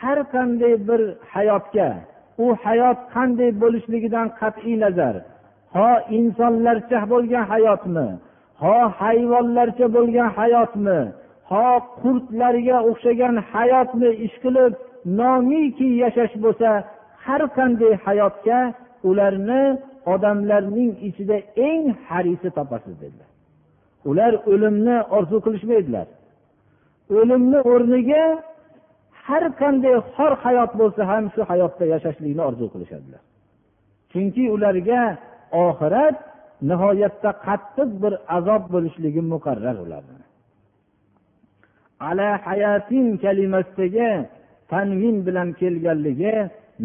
har 0.00 0.18
qanday 0.34 0.74
bir 0.88 1.00
hayotga 1.32 1.88
u 2.44 2.46
hayot 2.64 2.98
qanday 3.14 3.50
bo'lishligidan 3.62 4.26
qat'iy 4.40 4.76
nazar. 4.84 5.14
Ho 5.76 5.90
insonlarcha 6.18 7.00
bo'lgan 7.12 7.44
hayotmi? 7.52 8.08
Ho 8.62 8.76
hayvonlarcha 9.00 9.86
bo'lgan 9.96 10.28
hayotmi? 10.38 10.98
Ho 11.50 11.66
qurtlarga 12.02 12.76
o'xshagan 12.90 13.34
hayotni 13.52 14.10
ish 14.26 14.36
qilib 14.44 14.72
nomiki 15.20 15.88
yashash 16.02 16.34
bo'lsa 16.44 16.70
har 17.24 17.42
qanday 17.56 17.92
hayotga 18.06 18.58
ularni 19.08 19.62
odamlarning 20.14 20.92
ichida 21.08 21.36
eng 21.68 21.84
harisi 22.08 22.48
topasiz 22.56 22.94
dedilar. 23.02 23.30
Ular 24.10 24.32
o'limni 24.52 24.96
orzu 25.16 25.36
qilishmaydilar. 25.44 26.06
O'limni 27.18 27.58
o'rniga 27.72 28.24
har 29.26 29.44
qanday 29.60 29.96
xor 30.14 30.32
hayot 30.44 30.72
bo'lsa 30.80 31.02
ham 31.10 31.24
shu 31.34 31.40
hayotda 31.50 31.84
yashashlikni 31.94 32.42
orzu 32.48 32.66
qilishadilar. 32.72 33.22
Chunki 34.12 34.44
ularga 34.54 35.02
oxirat 35.64 36.16
nihoyatda 36.70 37.30
qattiq 37.46 37.90
bir 38.02 38.12
azob 38.36 38.62
bo'lishligi 38.74 39.22
muqarrar 39.32 39.76
ularni. 39.84 40.22
Ala 42.08 42.28
hayatin 42.46 43.06
kalimasidagi 43.24 44.10
tanvin 44.72 45.16
bilan 45.26 45.48
kelganligi 45.60 46.34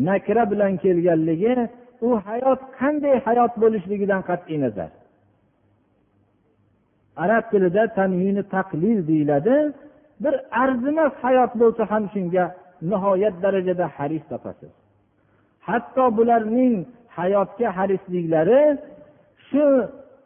nakra 0.07 0.43
bilan 0.51 0.73
kelganligi 0.83 1.53
u 2.07 2.09
hayot 2.27 2.61
qanday 2.79 3.15
hayot 3.27 3.53
bo'lishligidan 3.63 4.21
qat'iy 4.29 4.57
nazar. 4.65 4.91
Arab 7.23 7.43
tilida 7.51 7.83
tanvini 7.97 8.43
taqlil 8.55 8.99
deyiladi. 9.09 9.55
Bir 10.23 10.35
arzimas 10.63 11.13
hayot 11.23 11.51
bo'lsa 11.61 11.83
ham 11.91 12.03
shunga 12.13 12.45
nihoyat 12.91 13.35
darajada 13.43 13.85
haris 13.97 14.23
topasiz. 14.31 14.73
Hatto 15.67 16.05
bularning 16.17 16.75
hayotga 17.17 17.67
harisliklari 17.77 18.61
shu 19.49 19.63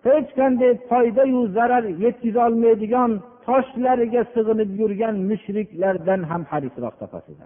hech 0.08 0.30
qanday 0.40 0.72
foydayu 0.90 1.42
zarar 1.58 1.84
yetkazolmaydigan 2.06 3.12
toshlariga 3.46 4.22
sig'inib 4.34 4.72
yurgan 4.82 5.16
mushriklardan 5.30 6.22
ham 6.30 6.42
harisroq 6.52 6.96
topasiz 7.02 7.38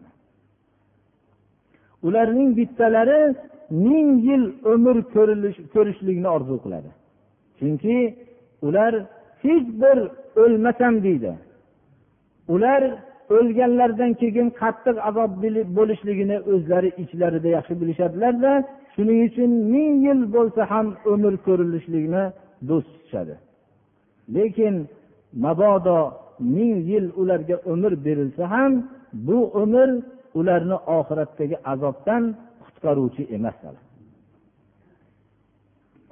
ularning 2.08 2.50
bittalari 2.60 3.22
ming 3.86 4.10
yil 4.28 4.44
umr 4.74 4.98
ko'rishlikni 5.74 6.30
orzu 6.36 6.56
qiladi. 6.64 6.90
Chunki 7.60 7.98
ular 8.68 8.94
hech 9.44 9.68
bir 9.82 9.98
o'lmasam 10.44 10.94
deydi. 11.06 11.32
Ular 12.54 12.82
o'lganlaridan 13.38 14.12
keyin 14.22 14.48
qattiq 14.62 14.98
azob 15.10 15.32
bo'lishligini 15.78 16.38
o'zlari 16.54 16.90
ichlarida 17.04 17.50
yaxshi 17.58 17.74
bilishadilarda 17.82 18.52
shuning 18.96 19.20
uchun 19.28 19.52
ming 19.74 19.94
yil 20.06 20.22
bo'lsa 20.36 20.62
ham 20.72 20.88
umr 21.14 21.34
ko'rilishlikni 21.46 22.24
do'st 22.70 22.90
tutishadi. 22.94 23.36
Lekin 24.36 24.76
mabodo 25.46 26.00
ming 26.56 26.76
yil 26.92 27.06
ularga 27.22 27.58
umr 27.74 27.92
berilsa 28.06 28.44
ham 28.54 28.72
bu 29.28 29.40
umr 29.64 29.90
ularni 30.40 30.78
oxiratdagi 30.98 31.56
azobdan 31.74 32.24
qutqaruvchi 32.64 33.24
emas 33.36 33.58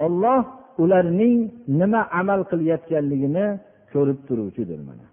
olloh 0.06 0.42
ularning 0.82 1.38
nima 1.80 2.02
amal 2.20 2.40
qilayotganligini 2.50 3.46
ko'rib 3.92 4.18
turuvchidir 4.28 4.80
mana. 4.88 5.06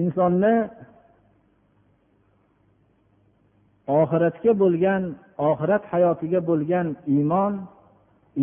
Insonni 0.00 0.54
oxiratga 4.00 4.52
bo'lgan 4.62 5.02
oxirat 5.50 5.84
hayotiga 5.92 6.40
bo'lgan 6.50 6.86
iymon 7.14 7.52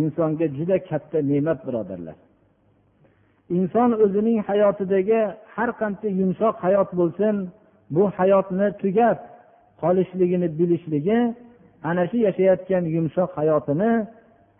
insonga 0.01 0.47
juda 0.57 0.77
katta 0.89 1.17
ne'mat 1.31 1.59
birodarlar. 1.67 2.17
Inson 3.57 3.89
o'zining 4.03 4.39
hayotidagi 4.49 5.21
har 5.55 5.69
qancha 5.81 6.07
yumshoq 6.19 6.55
hayot 6.65 6.89
bo'lsin 6.99 7.35
bu 7.95 8.03
hayotni 8.17 8.67
tugab 8.81 9.17
qolishligini 9.81 10.47
bilishligi 10.59 11.19
ana 11.89 12.03
shu 12.09 12.17
yashayotgan 12.27 12.83
yumshoq 12.95 13.31
hayotini 13.39 13.91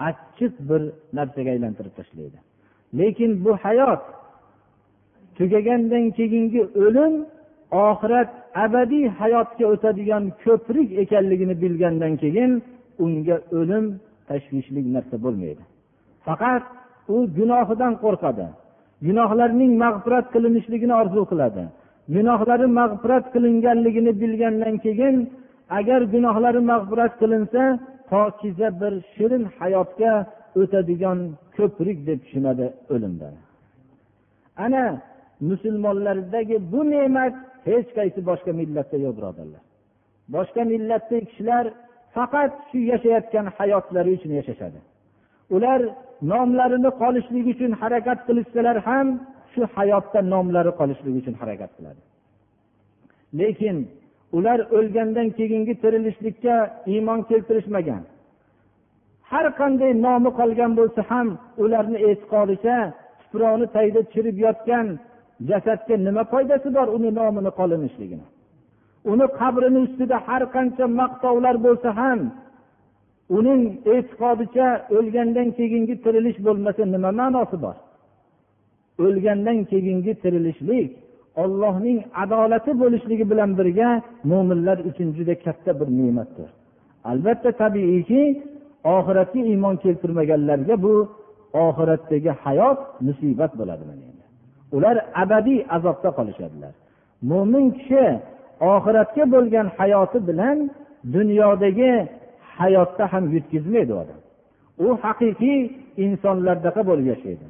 achchiq 0.10 0.54
bir 0.70 0.82
narsaga 1.18 1.50
aylantirib 1.56 1.94
tashlaydi. 2.00 2.38
Lekin 3.00 3.32
bu 3.46 3.52
hayot 3.66 4.04
tugagandan 5.38 6.06
keyingi 6.18 6.62
o'lim 6.86 7.14
oxirat 7.88 8.30
abadiy 8.66 9.06
hayotga 9.20 9.66
o'tadigan 9.74 10.24
ko'prik 10.44 10.90
ekanligini 11.04 11.56
bilgandan 11.64 12.14
keyin 12.24 12.52
unga 13.04 13.38
o'lim 13.60 13.86
tashvishli 14.30 14.82
narsa 14.96 15.16
bo'lmaydi. 15.26 15.64
Faqat 16.26 16.64
u 17.14 17.18
gunohidan 17.38 17.94
qo'rqadi 18.04 18.48
gunohlarning 19.08 19.72
mag'firat 19.84 20.26
qilinishligini 20.34 20.94
orzu 21.02 21.22
qiladi 21.32 21.64
gunohlari 22.16 22.68
mag'firat 22.80 23.26
qilinganligini 23.34 24.12
bilgandan 24.22 24.76
keyin 24.86 25.16
agar 25.80 26.02
gunohlari 26.14 26.62
mag'firat 26.72 27.14
qilinsa 27.22 27.62
pokiza 28.12 28.68
bir 28.82 28.94
shirin 29.14 29.44
hayotga 29.58 30.14
o'tadigan 30.62 31.20
ko'prik 31.58 31.98
deb 32.08 32.20
tushunadi 32.24 32.66
o'limdan. 32.94 33.34
Ana 34.66 34.84
musulmonlardagi 35.50 36.58
bu 36.72 36.82
ne'mat 36.94 37.34
hech 37.70 37.88
qaysi 37.98 38.20
boshqa 38.30 38.52
millatda 38.60 38.98
yo'q 39.06 39.14
birodarlar. 39.18 39.64
Boshqa 40.36 40.62
millatdagi 40.72 41.26
kishilar 41.30 41.66
faqat 42.16 42.52
shu 42.70 42.78
yashayotgan 42.92 43.46
hayotlari 43.58 44.12
uchun 44.18 44.32
yashashadi. 44.40 44.80
Ular 45.56 45.80
nomlarini 46.32 46.92
qolishligi 47.02 47.50
uchun 47.56 47.72
harakat 47.82 48.20
qilishsalar 48.28 48.78
ham 48.88 49.08
shu 49.54 49.62
hayotda 49.76 50.20
nomlari 50.34 50.72
qolishligi 50.80 51.18
uchun 51.22 51.36
harakat 51.42 51.72
qiladi. 51.78 52.02
Lekin 53.40 53.78
ular 54.38 54.60
o'lgandan 54.78 55.28
keyingi 55.38 55.74
tirilishlikka 55.84 56.56
iymon 56.94 57.20
keltirishmagan. 57.30 58.04
Har 59.32 59.46
qanday 59.60 59.92
nomi 60.06 60.30
qolgan 60.40 60.72
bo'lsa 60.80 61.02
ham 61.12 61.28
ularni 61.64 61.98
e'tiqodicha 62.10 62.78
tuproqni 63.22 63.68
tagida 63.76 64.02
chirib 64.14 64.38
yotgan 64.46 64.88
jasadga 65.50 65.96
nima 66.08 66.24
foydasi 66.32 66.70
bor 66.78 66.88
uni 66.98 67.10
nomini 67.20 67.52
qolinishligini? 67.60 68.26
Uni 69.12 69.26
qabrini 69.40 69.80
ustida 69.86 70.18
har 70.28 70.44
qancha 70.56 70.86
maqtovlar 71.00 71.56
bo'lsa 71.66 71.90
ham 72.00 72.20
uning 73.38 73.62
e'tiqodicha 73.94 74.68
o'lgandan 74.98 75.48
keyingi 75.58 75.96
tirilish 76.04 76.40
bo'lmasa 76.48 76.84
nima 76.94 77.10
ma'nosi 77.20 77.58
bor? 77.66 77.76
O'lgandan 79.06 79.58
keyingi 79.72 80.14
tirilishlik 80.24 80.90
ollohning 81.44 82.00
adolati 82.24 82.72
bo'lishligi 82.82 83.26
bilan 83.32 83.52
birga 83.60 83.90
mo'minlar 84.32 84.78
uchun 84.90 85.08
juda 85.18 85.36
katta 85.46 85.72
bir 85.80 85.88
ne'matdir. 86.00 86.50
Albatta 87.12 87.50
tabiiyki 87.62 88.22
oxiratga 88.96 89.42
iymon 89.52 89.76
keltirmaganlarga 89.84 90.76
bu 90.86 90.94
oxiratdagi 91.66 92.32
hayot 92.44 92.80
musibat 93.08 93.52
bo'ladi 93.60 93.84
ular 94.76 94.98
abadiy 95.24 95.60
azobda 95.76 96.10
qolishadilar. 96.18 96.74
Mo'min 97.30 97.66
kishi 97.78 98.06
oxiratga 98.74 99.24
bo'lgan 99.34 99.68
hayoti 99.78 100.20
bilan 100.28 100.58
dunyodagi 101.16 101.94
hayotda 102.58 103.04
ham 103.14 103.24
yutkazmaydi 103.36 103.94
odam. 104.02 104.20
U 104.86 104.88
haqiqiy 105.04 105.60
insonlardaqa 106.06 106.82
bo'lib 106.90 107.08
yashaydi. 107.14 107.46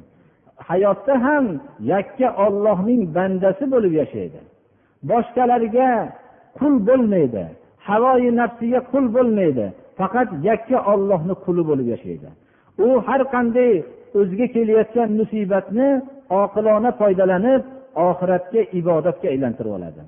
Hayotda 0.68 1.14
ham 1.26 1.44
yakka 1.92 2.28
ollohning 2.46 3.02
bandasi 3.16 3.64
bo'lib 3.74 3.92
yashaydi. 4.02 4.40
Boshqalarga 5.10 5.90
qul 6.58 6.74
bo'lmaydi 6.88 7.44
havoyi 7.88 8.30
nafsiga 8.40 8.80
qul 8.92 9.04
bo'lmaydi 9.16 9.66
faqat 9.98 10.28
yakka 10.48 10.78
ollohni 10.92 11.34
quli 11.44 11.62
bo'lib 11.70 11.88
yashaydi. 11.94 12.28
U 12.86 12.88
har 13.06 13.20
qanday 13.34 13.72
o'ziga 14.18 14.46
kelayotgan 14.54 15.10
musibatni 15.20 15.88
oqilona 16.42 16.90
foydalanib 17.00 17.62
oxiratga 18.08 18.62
ibodatga 18.80 19.26
aylantirib 19.34 19.72
oladi. 19.78 20.02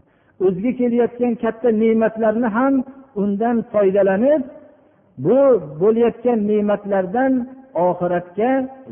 O'ziga 0.47 0.73
kelayotgan 0.81 1.35
katta 1.43 1.69
ne'matlarni 1.83 2.49
ham 2.57 2.75
undan 3.23 3.57
foydalanib 3.73 4.43
bu 5.25 5.39
bo'layotgan 5.83 6.39
ne'matlardan 6.51 7.33
oxiratga 7.89 8.51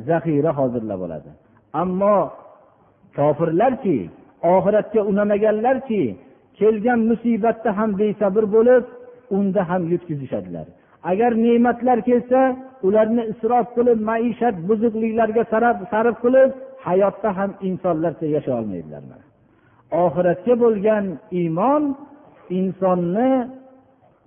zaxira 0.09 0.51
hozirlab 0.59 1.01
oladi. 1.07 1.31
Ammo 1.83 2.19
kofirlarki 3.19 3.99
oxiratga 4.55 5.01
unamaganlarki 5.11 6.03
kelgan 6.59 7.01
musibatda 7.11 7.71
ham 7.79 7.91
besabr 8.01 8.45
bo'lib 8.57 8.85
unda 9.37 9.61
ham 9.71 9.83
yutkazishadilar. 9.93 10.67
Agar 11.03 11.33
ne'matlar 11.45 11.99
kelsa 12.09 12.41
ularni 12.87 13.23
isrof 13.33 13.67
qilib 13.77 13.99
maishat 14.11 14.55
buzuqliklarga 14.69 15.43
sarf 15.93 16.17
qilib 16.25 16.51
hayotda 16.87 17.29
ham 17.39 17.51
insonlarcha 17.69 18.27
yashay 18.35 18.55
olmaydilar 18.61 19.21
oxiratga 20.05 20.55
bo'lgan 20.65 21.05
iymon 21.41 21.83
insonni 22.59 23.31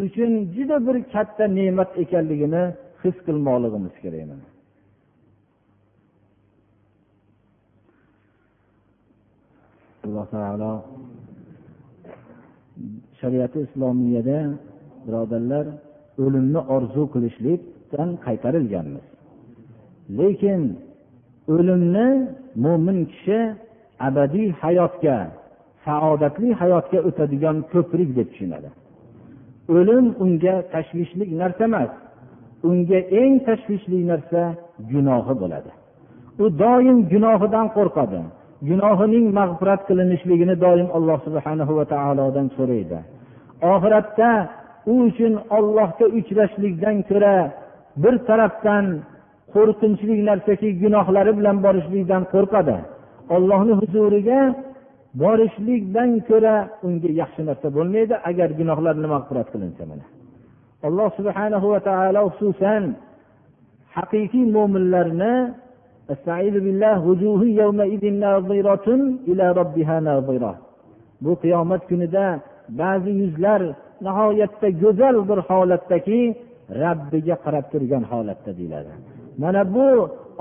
uchun 0.05 0.31
juda 0.55 0.77
bir 0.87 0.97
katta 1.13 1.45
ne'mat 1.57 1.91
ekanligini 2.03 2.63
his 3.03 3.15
qilmoqligimiz 3.25 3.95
kerak 4.03 4.29
alloh 10.05 10.25
taolo 10.35 10.73
shariati 13.19 13.57
islomiyada 13.67 14.39
birodarlar 15.05 15.65
o'limni 16.23 16.61
orzu 16.75 17.03
qilishlikdan 17.13 18.09
qaytarilganmiz. 18.25 19.05
Lekin 20.19 20.61
o'limni 21.55 22.07
mo'min 22.63 22.99
kishi 23.11 23.39
abadiy 24.07 24.49
hayotga 24.61 25.17
saodatli 25.85 26.49
hayotga 26.61 26.99
o'tadigan 27.07 27.57
ko'prik 27.73 28.09
deb 28.17 28.27
tushunadi. 28.31 28.69
O'lim 29.75 30.05
unga 30.23 30.55
tashvishli 30.73 31.25
narsa 31.41 31.63
emas 31.69 31.91
unga 32.69 32.99
eng 33.21 33.33
tashvishli 33.47 33.99
narsa 34.11 34.41
gunohi 34.91 35.33
bo'ladi. 35.41 35.71
U 36.43 36.45
doim 36.63 36.97
gunohidan 37.11 37.67
qo'rqadi. 37.77 38.21
Gunohining 38.69 39.25
mag'firat 39.39 39.81
qilinishligini 39.89 40.55
doim 40.65 40.87
alloh 40.97 41.17
subhana 41.27 41.63
va 41.77 41.85
taolodan 41.93 42.47
so'raydi. 42.57 42.99
Oxiratda 43.73 44.29
u 44.91 44.93
uchun 45.07 45.33
ollohga 45.57 46.05
uchrashlikdan 46.19 46.97
ko'ra 47.09 47.35
bir 48.03 48.15
tarafdan 48.27 48.85
qo'rqinchli 49.53 50.15
narsaki 50.29 50.69
gunohlari 50.83 51.31
bilan 51.39 51.57
borishlikdan 51.65 52.23
qo'rqadi. 52.33 52.77
Ollohni 53.35 53.73
huzuriga 53.81 54.39
borishlikdan 55.23 56.09
ko'ra 56.29 56.55
unga 56.85 57.09
yaxshi 57.21 57.41
narsa 57.49 57.67
bo'lmaydi 57.77 58.15
agar 58.29 58.49
gunohlarni 58.59 59.07
mag'firat 59.15 59.47
qilinsa 59.53 59.83
mana. 59.91 60.05
Alloh 60.87 61.09
subhanahu 61.17 61.67
va 61.73 61.79
taolo 61.89 62.21
xususan 62.37 62.83
haqiqiy 63.97 64.45
mo'minlarni 64.57 65.35
bu 71.23 71.31
qiyomat 71.43 71.81
kunida 71.89 72.25
ba'zi 72.81 73.11
yuzlar 73.21 73.61
nihoyatda 74.05 74.67
go'zal 74.83 75.15
bir 75.29 75.39
holatdaki 75.49 76.19
rabbiga 76.83 77.35
qarab 77.43 77.65
turgan 77.71 78.03
holatda 78.11 78.51
deyiladi. 78.57 78.91
Mana 79.41 79.61
bu 79.75 79.87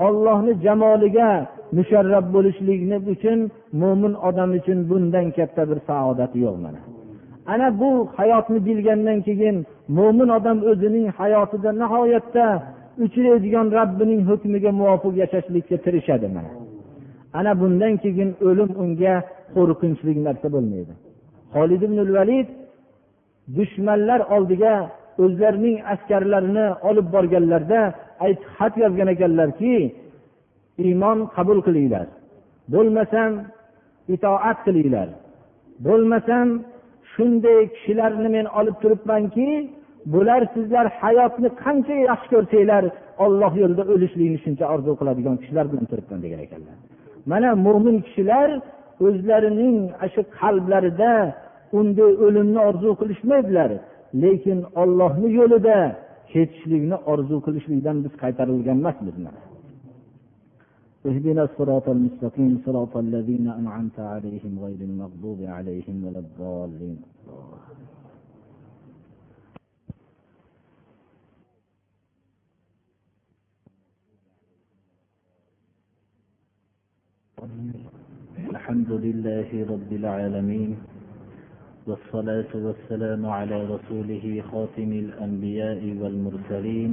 ollohni 0.05 0.53
jamoliga 0.65 1.29
musharrab 1.77 2.25
bo'lishlikni 2.35 2.97
uchun 3.13 3.39
mo'min 3.81 4.13
odam 4.27 4.49
uchun 4.59 4.79
bundan 4.89 5.27
katta 5.37 5.63
bir 5.69 5.79
saodat 5.89 6.31
yo'q 6.43 6.55
mana. 6.65 6.81
Ana 7.53 7.67
bu 7.79 7.91
hayotni 8.17 8.59
bilgandan 8.67 9.19
keyin 9.27 9.55
mo'min 9.97 10.29
odam 10.37 10.57
o'zining 10.71 11.07
hayotida 11.19 11.69
nihoyatda 11.81 12.45
uchraydigan 13.05 13.67
rabbining 13.77 14.21
hukmiga 14.29 14.71
muvofiq 14.79 15.13
yashashlikka 15.23 15.77
tirishadi 15.85 16.27
mana. 16.35 16.51
Ana 17.39 17.51
bundan 17.61 17.93
keyin 18.03 18.29
o'lim 18.47 18.69
unga 18.83 19.15
qo'rqinchli 19.55 20.11
narsa 20.27 20.47
bo'lmaydi. 20.55 20.93
Holid 21.55 21.81
ibn 21.87 21.97
valid 22.17 22.47
dushmanlar 23.57 24.19
oldiga 24.35 24.75
o'zlarining 25.23 25.77
askarlarini 25.93 26.67
olib 26.89 27.07
borganlarida 27.15 27.81
xat 28.57 28.73
yozgan 28.83 29.09
ekanlarki 29.15 29.73
iymon 30.85 31.17
qabul 31.35 31.59
qilinglar. 31.67 32.07
Bo'lmasam 32.73 33.31
itoat 34.15 34.57
qilinglar. 34.65 35.07
Bo'lmasam 35.85 36.47
shunday 37.13 37.59
kishilarni 37.75 38.29
men 38.35 38.45
olib 38.59 38.75
turibmanki 38.81 39.49
bular 40.13 40.41
sizlar 40.53 40.85
hayotni 41.01 41.49
qancha 41.63 41.95
yaxshi 42.09 42.29
ko'rsanglar 42.33 42.83
olloh 43.25 43.51
yo'lida 43.61 43.83
o'lishlikni 43.93 44.39
shuncha 44.45 44.65
orzu 44.73 44.91
qiladigan 44.99 45.35
kishilar 45.41 45.65
bilan 45.71 45.85
turibman 45.91 46.19
degan 46.25 46.39
ekanlar. 46.45 46.75
Mana 47.31 47.49
mo'min 47.65 47.97
kishilar 48.05 48.49
o'zlarining 49.07 49.77
shu 50.13 50.21
qalblarida 50.39 51.13
unday 51.78 52.12
o'limni 52.26 52.60
orzu 52.68 52.90
qilishmaydilar 53.00 53.70
lekin 54.22 54.58
ollohni 54.82 55.28
yo'lida 55.38 55.78
ketishlikni 56.32 56.96
orzu 57.12 57.36
qilishlikdan 57.46 57.96
biz 58.04 58.12
qaytarilgan 58.22 58.78
emasmiz 58.82 59.16
اهدنا 61.10 61.42
الصراط 61.48 61.88
المستقيم 61.88 62.52
صراط 62.66 62.96
الذين 62.96 63.46
أنعمت 63.48 63.98
عليهم 64.00 64.52
غير 64.64 64.80
المغضوب 64.80 65.40
عليهم 65.42 65.96
ولا 66.04 66.18
الضالين 66.18 66.98
الحمد 78.50 78.90
لله 79.06 79.48
رب 79.72 79.90
العالمين 79.92 80.70
والصلاة 81.91 82.51
والسلام 82.55 83.25
على 83.25 83.57
رسوله 83.73 84.43
خاتم 84.51 84.91
الأنبياء 85.05 85.81
والمرسلين 86.01 86.91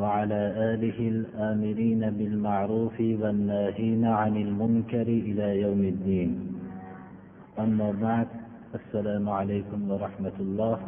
وعلى 0.00 0.40
آله 0.72 0.98
الآمرين 1.14 2.02
بالمعروف 2.18 2.96
والناهين 3.00 4.04
عن 4.04 4.34
المنكر 4.36 5.08
إلى 5.28 5.46
يوم 5.60 5.82
الدين. 5.92 6.30
أما 7.58 7.88
بعد 8.02 8.28
السلام 8.78 9.28
عليكم 9.28 9.80
ورحمة 9.90 10.36
الله. 10.40 10.78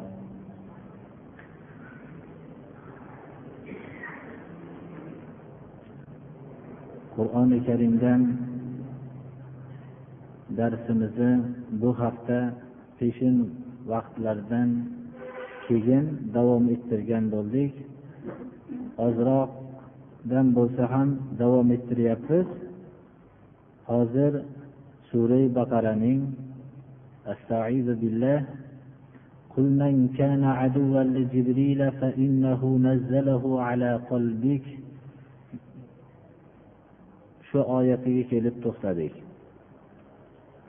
qur'oni 7.20 7.58
karimdan 7.68 8.22
darsimizni 10.56 11.32
bu 11.80 11.90
hafta 12.00 12.69
peshin 12.99 13.35
vaqtlardan 13.91 14.69
keyin 15.67 16.05
davom 16.35 16.65
ettirgan 16.75 17.25
bo'ldik 17.33 17.73
ozroqdan 19.05 20.47
bo'lsa 20.57 20.83
ham 20.93 21.09
davom 21.41 21.67
ettiryapmiz 21.77 22.47
hozir 23.91 24.33
sura 25.09 25.41
baqaraning 25.57 26.21
astaizu 27.33 27.93
billah 28.03 28.39
قل 29.55 29.67
من 29.83 29.95
كان 30.19 30.43
عدوا 30.59 31.01
لجبريل 31.15 31.81
فإنه 32.01 32.61
نزله 32.87 33.43
على 33.67 33.91
قلبك 34.11 34.65
shu 37.55 37.61
oyatiga 37.77 38.23
kelib 38.31 38.55
to'xtadik 38.63 39.13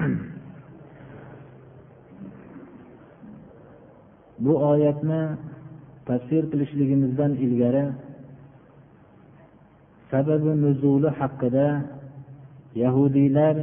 bu 4.44 4.54
oyatni 4.72 5.22
tafsir 6.08 6.44
qilishligimizdan 6.52 7.32
ilgari 7.46 7.86
sababi 10.12 10.52
nuzuli 10.64 11.10
haqida 11.20 11.68
yahudiylar 12.84 13.56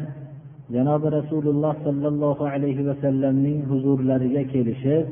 janobi 0.74 1.08
rasululloh 1.18 1.74
sollallohu 1.86 2.44
alayhi 2.54 2.86
vasallamning 2.90 3.58
huzurlariga 3.70 4.42
kelishib 4.52 5.06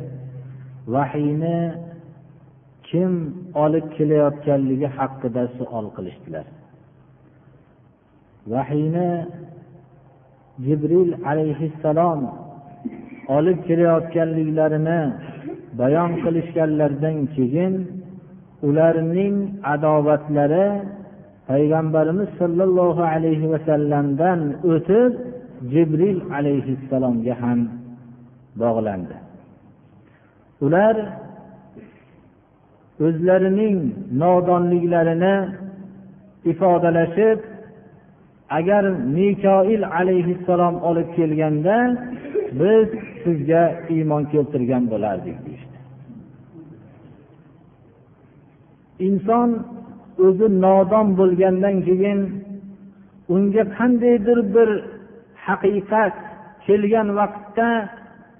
vahiyni 0.95 1.59
kim 2.89 3.13
olib 3.65 3.87
kelayotganligi 3.97 4.89
haqida 4.99 5.43
savol 5.59 5.87
qilishdilar. 5.97 6.47
Vahiyni 8.53 9.11
jibril 10.67 11.11
alayhissalom 11.31 12.21
olib 13.37 13.59
kelayotganliklarini 13.69 15.01
bayon 15.79 16.11
qilishganlaridan 16.25 17.17
keyin 17.35 17.75
ularning 18.69 19.37
adovatlari 19.75 20.67
payg'ambarimiz 21.49 22.31
sollallohu 22.41 23.03
alayhi 23.15 23.51
vasallamdan 23.53 24.41
o'tib 24.73 25.13
jibril 25.73 26.19
alayhissalomga 26.39 27.35
ham 27.43 27.61
bog'landi. 28.63 29.17
Ular 30.67 30.97
o'zlarining 33.07 33.79
nodonliklarini 34.23 35.37
ifodalashib 36.53 37.39
agar 38.59 38.85
mikoil 39.17 39.83
alayhissalom 40.01 40.75
olib 40.89 41.09
kelganda 41.17 41.77
biz 42.61 42.89
sizga 43.25 43.63
iymon 43.95 44.23
keltirgan 44.33 44.85
bo'lardik 44.93 45.37
deyishdi 45.47 45.77
inson 49.09 49.51
o'zi 50.27 50.47
nodon 50.65 51.07
bo'lgandan 51.19 51.77
keyin 51.87 52.21
unga 53.35 53.65
qandaydir 53.77 54.39
bir 54.55 54.69
haqiqat 55.47 56.15
kelgan 56.67 57.09
vaqtda 57.19 57.69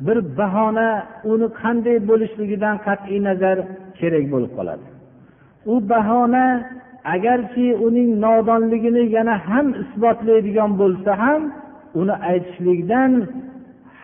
bir 0.07 0.19
bahona 0.39 0.91
uni 1.33 1.49
qanday 1.63 1.97
bo'lishligidan 2.09 2.77
qat'iy 2.87 3.19
nazar 3.29 3.57
kerak 3.99 4.25
bo'lib 4.33 4.53
qoladi. 4.59 4.85
U 5.73 5.75
bahona 5.93 6.47
agarki 7.15 7.67
uning 7.87 8.11
nodonligini 8.25 9.05
yana 9.17 9.35
ham 9.49 9.67
isbotlaydigan 9.83 10.71
bo'lsa 10.81 11.13
ham 11.23 11.43
uni 12.01 12.15
aytishlikdan 12.31 13.13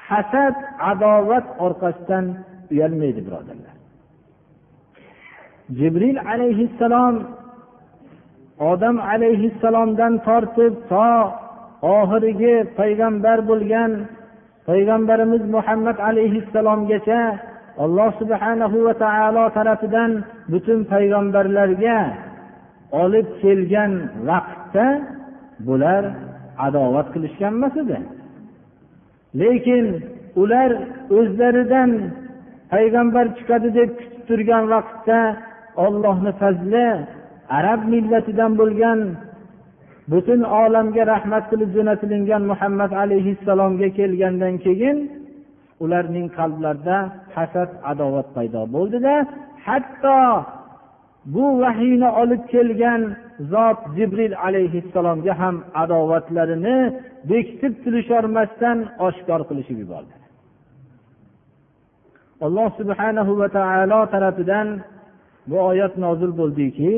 hasad 0.09 0.57
adovat 0.91 1.47
orqasidan 1.67 2.25
uyalmaydi 2.73 3.21
birodarlar. 3.27 3.62
Jibril 5.79 6.19
alayhissalom 6.33 7.15
odam 8.71 8.97
alayhissalomdan 9.13 10.15
tortib 10.27 10.75
to 10.91 11.11
oxirgi 11.99 12.55
payg'ambar 12.79 13.39
bo'lgan 13.51 13.91
payg'ambarimiz 14.69 15.43
muhammad 15.57 15.99
alayhissalomgacha 16.09 17.23
alloh 17.85 18.11
subhanahu 18.21 18.77
va 18.87 18.95
taolo 19.05 19.45
tarafidan 19.57 20.11
butun 20.53 20.79
payg'ambarlarga 20.93 21.99
olib 23.03 23.27
kelgan 23.43 23.93
vaqtda 24.29 24.87
bular 25.67 26.05
adovat 26.67 27.07
qilishgan 27.15 27.53
emas 27.59 27.75
edi. 27.83 27.99
Lekin 29.41 29.87
ular 30.43 30.71
o'zlaridan 31.19 31.91
payg'ambar 32.73 33.27
chiqadi 33.37 33.69
deb 33.79 33.91
kutib 33.99 34.23
turgan 34.29 34.65
vaqtda 34.75 35.19
ollohni 35.87 36.33
fazli 36.41 36.87
arab 37.59 37.81
millatidan 37.93 38.53
bo'lgan 38.61 38.99
butun 40.13 40.41
olamga 40.63 41.03
rahmat 41.13 41.45
qilib 41.51 41.71
jo'natilingan 41.77 42.43
muhammad 42.51 42.93
alayhissalomga 43.03 43.89
kelgandan 43.99 44.55
keyin 44.65 44.99
ularning 45.85 46.27
qalblarida 46.39 46.97
hasad 47.37 47.71
adovat 47.93 48.29
paydo 48.37 48.63
bo'ldida. 48.75 49.15
Hatto 49.67 50.21
bu 51.35 51.45
vahiyni 51.63 52.09
olib 52.23 52.43
kelgan 52.55 53.03
zot 53.53 53.81
jibril 53.97 54.35
alayhissalomga 54.47 55.35
ham 55.41 55.57
adovatlarini 55.83 56.79
bekitib 57.31 57.75
turisholmasdan 57.85 58.79
oshkor 59.07 59.41
qilishib 59.49 59.79
yubordi. 59.83 60.15
Alloh 62.47 62.69
subhanahu 62.81 63.33
va 63.41 63.49
taolo 63.59 64.01
tarafidan 64.15 64.69
bu 65.49 65.57
oyat 65.71 65.95
nozil 65.99 66.33
bo'ldiki 66.41 66.95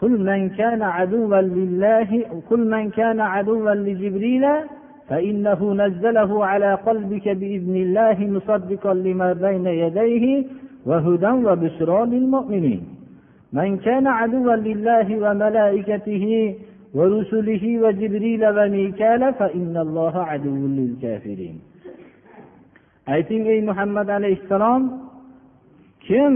كان 0.00 0.82
كان 2.98 3.20
فإنه 5.08 5.60
نزله 5.74 6.46
على 6.46 6.74
قلبك 6.74 7.26
بإذن 7.28 7.76
الله 7.76 8.16
مصدقا 8.36 8.94
لما 8.94 9.32
بين 9.32 9.66
يديه 9.66 10.44
وهدى 10.86 11.32
وبشرى 11.48 12.00
للمؤمنين 12.12 12.82
من 13.52 13.76
كان 13.86 14.06
عدوا 14.06 14.56
لله 14.68 15.06
وملائكته 15.24 16.24
ورسله 16.94 17.64
وجبريل 17.84 18.42
وميكال 18.56 19.22
فإن 19.40 19.74
الله 19.86 20.14
عدو 20.30 20.56
للكافرين 20.78 21.56
ayting 23.14 23.46
ey 23.46 23.60
muhammad 23.62 24.08
alayhissalom 24.10 24.82
kim 26.06 26.34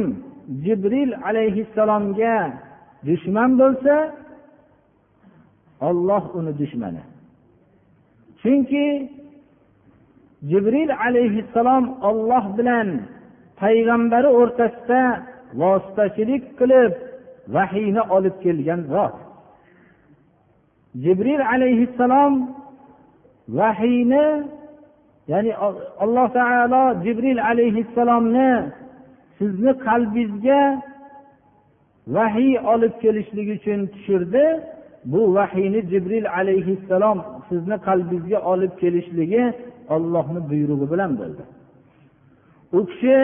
jibril 0.64 1.10
alayhissalomga 1.28 2.36
dushman 3.08 3.50
bo'lsa 3.60 3.94
olloh 5.88 6.24
uni 6.38 6.52
dushmani. 6.60 7.02
Chunki 8.42 8.86
jibril 10.50 10.90
alayhissalom 11.06 11.84
olloh 12.08 12.44
bilan 12.58 12.88
payg'ambari 13.60 14.28
o'rtasida 14.40 15.02
vositachilik 15.60 16.44
qilib 16.58 16.92
vahiyni 17.54 18.02
olib 18.16 18.36
kelgan 18.44 18.80
zot. 18.92 19.16
Jibril 21.04 21.42
alayhissalom 21.54 22.34
vahiyni 23.58 24.26
ya'ni 25.32 25.52
alloh 26.04 26.26
taolo 26.38 26.84
jibril 27.04 27.40
alayhissalomni 27.50 28.50
sizni 29.40 29.72
qalbingizga 29.87 30.61
vahiy 32.16 32.55
olib 32.72 32.94
kelishlik 33.03 33.48
uchun 33.57 33.81
tushirdi. 33.92 34.44
Bu 35.12 35.20
vahiyni 35.37 35.81
jibril 35.90 36.26
alayhissalom 36.38 37.18
sizni 37.48 37.76
qalbingizga 37.87 38.38
olib 38.53 38.72
kelishligi 38.81 39.44
ollohni 39.94 40.40
buyrug'i 40.50 40.87
bilan 40.92 41.12
bo'ldi. 41.20 41.42
U 42.76 42.81
kishi 42.90 43.16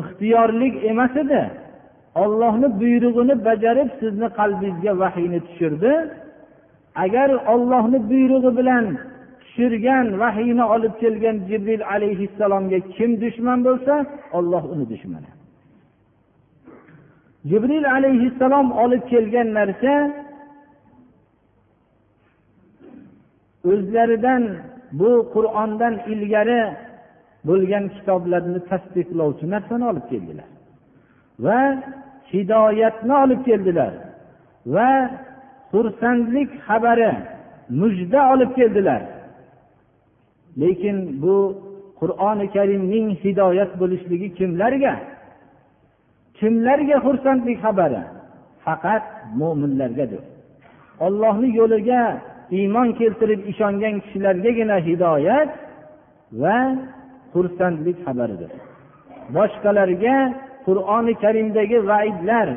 ixtiyorlik 0.00 0.74
emas 0.90 1.14
edi. 1.22 1.42
Ollohni 2.22 2.68
buyrug'ini 2.80 3.34
bajarib 3.48 3.90
sizni 4.00 4.28
qalbingizga 4.38 4.92
vahiyni 5.02 5.40
tushirdi. 5.46 5.92
Agar 7.04 7.28
ollohni 7.52 7.98
buyrug'i 8.10 8.50
bilan 8.58 8.84
tushirgan 9.58 10.06
vahiyni 10.20 10.64
olib 10.74 10.94
kelgan 11.02 11.36
jibril 11.48 11.82
alayhissalomga 11.94 12.78
kim 12.94 13.10
dushman 13.22 13.58
bo'lsa 13.66 13.94
olloh 14.38 14.62
uni 14.72 14.86
dushmani. 14.92 15.30
Jibril 17.50 17.86
alayhissalom 17.96 18.68
olib 18.82 19.02
kelgan 19.12 19.48
narsa 19.58 19.94
o'zlaridan 23.70 24.42
bu 25.00 25.12
qur'ondan 25.34 25.94
ilgari 26.12 26.62
bo'lgan 27.48 27.84
kitoblarni 27.96 28.60
tasdiqlovchi 28.70 29.44
narsani 29.54 29.84
olib 29.90 30.06
keldilar 30.10 30.50
va 31.44 31.60
hidoyatni 32.32 33.14
olib 33.24 33.40
keldilar 33.48 33.92
va 34.74 34.90
xursandlik 35.72 36.50
xabari 36.66 37.12
mujda 37.80 38.20
olib 38.32 38.50
keldilar. 38.60 39.02
Lekin 40.62 40.96
bu 41.22 41.36
qur'oni 42.00 42.46
karimning 42.56 43.06
hidoyat 43.22 43.70
bo'lishligi 43.80 44.28
kimlarga? 44.38 44.94
Kimlarga 46.38 46.96
xursandlik 47.06 47.58
xabari? 47.64 48.02
Faqat 48.64 49.04
mo'minlargadir 49.40 50.22
ollohni 51.06 51.48
yo'liga 51.60 52.02
iymon 52.58 52.88
keltirib 53.00 53.40
ishongan 53.52 53.94
kishilargagina 54.04 54.76
hidoyat 54.88 55.50
va 56.42 56.58
xursandlik 57.34 57.98
xabaridir. 58.06 58.50
Boshqalarga 59.36 60.16
qur'oni 60.66 61.14
karimdagi 61.24 61.78
vaidlar 61.90 62.48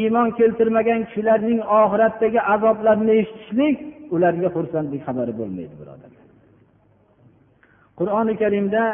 iymon 0.00 0.28
keltirmagan 0.38 1.00
kishilarning 1.08 1.60
oxiratdagi 1.80 2.40
azoblarini 2.54 3.12
eshitishlik 3.20 3.76
ularga 4.14 4.48
xursandlik 4.56 5.02
xabari 5.06 5.32
bo'lmaydi 5.40 5.74
birodar. 5.80 6.09
Qur'oni 8.00 8.34
karimda 8.42 8.84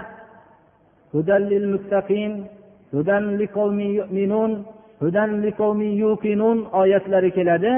oyatlari 6.81 7.31
keladi. 7.39 7.75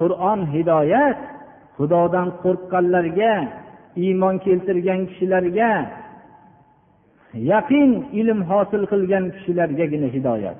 Qur'on 0.00 0.40
hidoyat 0.54 1.18
xudodan 1.76 2.28
qo'rqqanlarga 2.42 3.34
iymon 4.04 4.34
keltirgan 4.44 5.00
kishilarga 5.10 5.72
yaqin 7.52 7.90
ilm 8.20 8.40
hosil 8.50 8.82
qilgan 8.92 9.24
kishilargagina 9.34 10.08
hidoyat. 10.16 10.58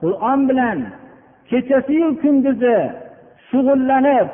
Qur'on 0.00 0.40
bilan 0.48 0.78
kechasiyu 1.50 2.08
kunduzi 2.22 2.78
shug'ullanib 3.48 4.28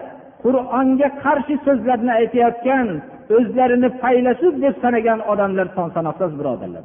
qur'onga 0.44 1.08
qarshi 1.24 1.54
so'zlarni 1.66 2.12
aytayotgan 2.20 2.88
o'zlarini 3.36 3.88
faylasuf 4.02 4.54
deb 4.64 4.74
sanagan 4.82 5.20
odamlar 5.32 5.66
son 5.76 5.88
sanoqsiz 5.96 6.30
birodarlar 6.38 6.84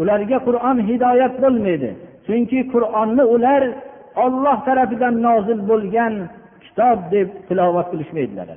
ularga 0.00 0.38
qur'on 0.46 0.78
hidoyat 0.88 1.34
bo'lmaydi 1.42 1.90
chunki 2.26 2.58
qur'onni 2.72 3.24
ular 3.34 3.62
olloh 4.24 4.58
tarafidan 4.68 5.14
nozil 5.26 5.60
bo'lgan 5.70 6.14
kitob 6.64 6.98
deb 7.14 7.28
tilovat 7.48 7.86
qilishmaydilar 7.92 8.48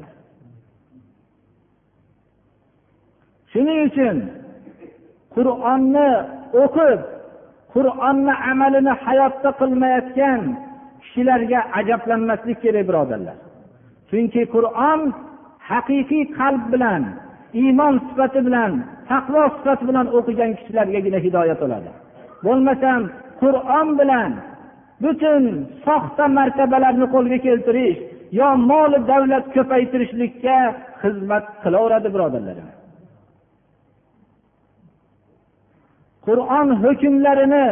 shuning 3.52 3.80
uchun 3.90 4.18
qur'onni 5.36 6.10
o'qib 6.64 7.00
qur'onni 7.74 8.34
amalini 8.52 8.94
hayotda 9.06 9.50
qilmayotgan 9.62 10.42
kishilarga 11.04 11.60
ajablanmaslik 11.80 12.58
kerak 12.64 12.86
birodarlar. 12.90 13.38
Chunki 14.10 14.42
qur'on 14.56 15.00
haqiqiy 15.72 16.24
qalb 16.40 16.64
bilan 16.74 17.02
iymon 17.62 17.96
sifati 18.08 18.40
bilan 18.48 18.72
taqvo 19.12 19.42
sifati 19.56 19.84
bilan 19.90 20.06
o'qigan 20.18 20.52
kishilargagina 20.58 21.20
hidoyat 21.26 21.60
bo'ladi 21.64 21.90
bo'lmasam 22.46 23.02
qur'on 23.42 23.88
bilan 24.00 24.32
butun 25.04 25.44
soxta 25.86 26.26
martabalarni 26.38 27.08
qo'lga 27.16 27.38
keltirish 27.48 28.00
yo 28.40 28.50
moli 28.70 29.00
davlat 29.12 29.46
ko'paytirishlikka 29.56 30.58
xizmat 31.02 31.46
qilaveradi 31.64 32.10
birodarlarim. 32.16 32.70
Qur'on 36.28 36.68
hukmlarini 36.84 37.68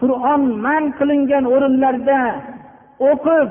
qur'on 0.00 0.42
man 0.66 0.84
qilingan 0.98 1.44
o'rinlarda 1.54 2.20
o'qib 3.10 3.48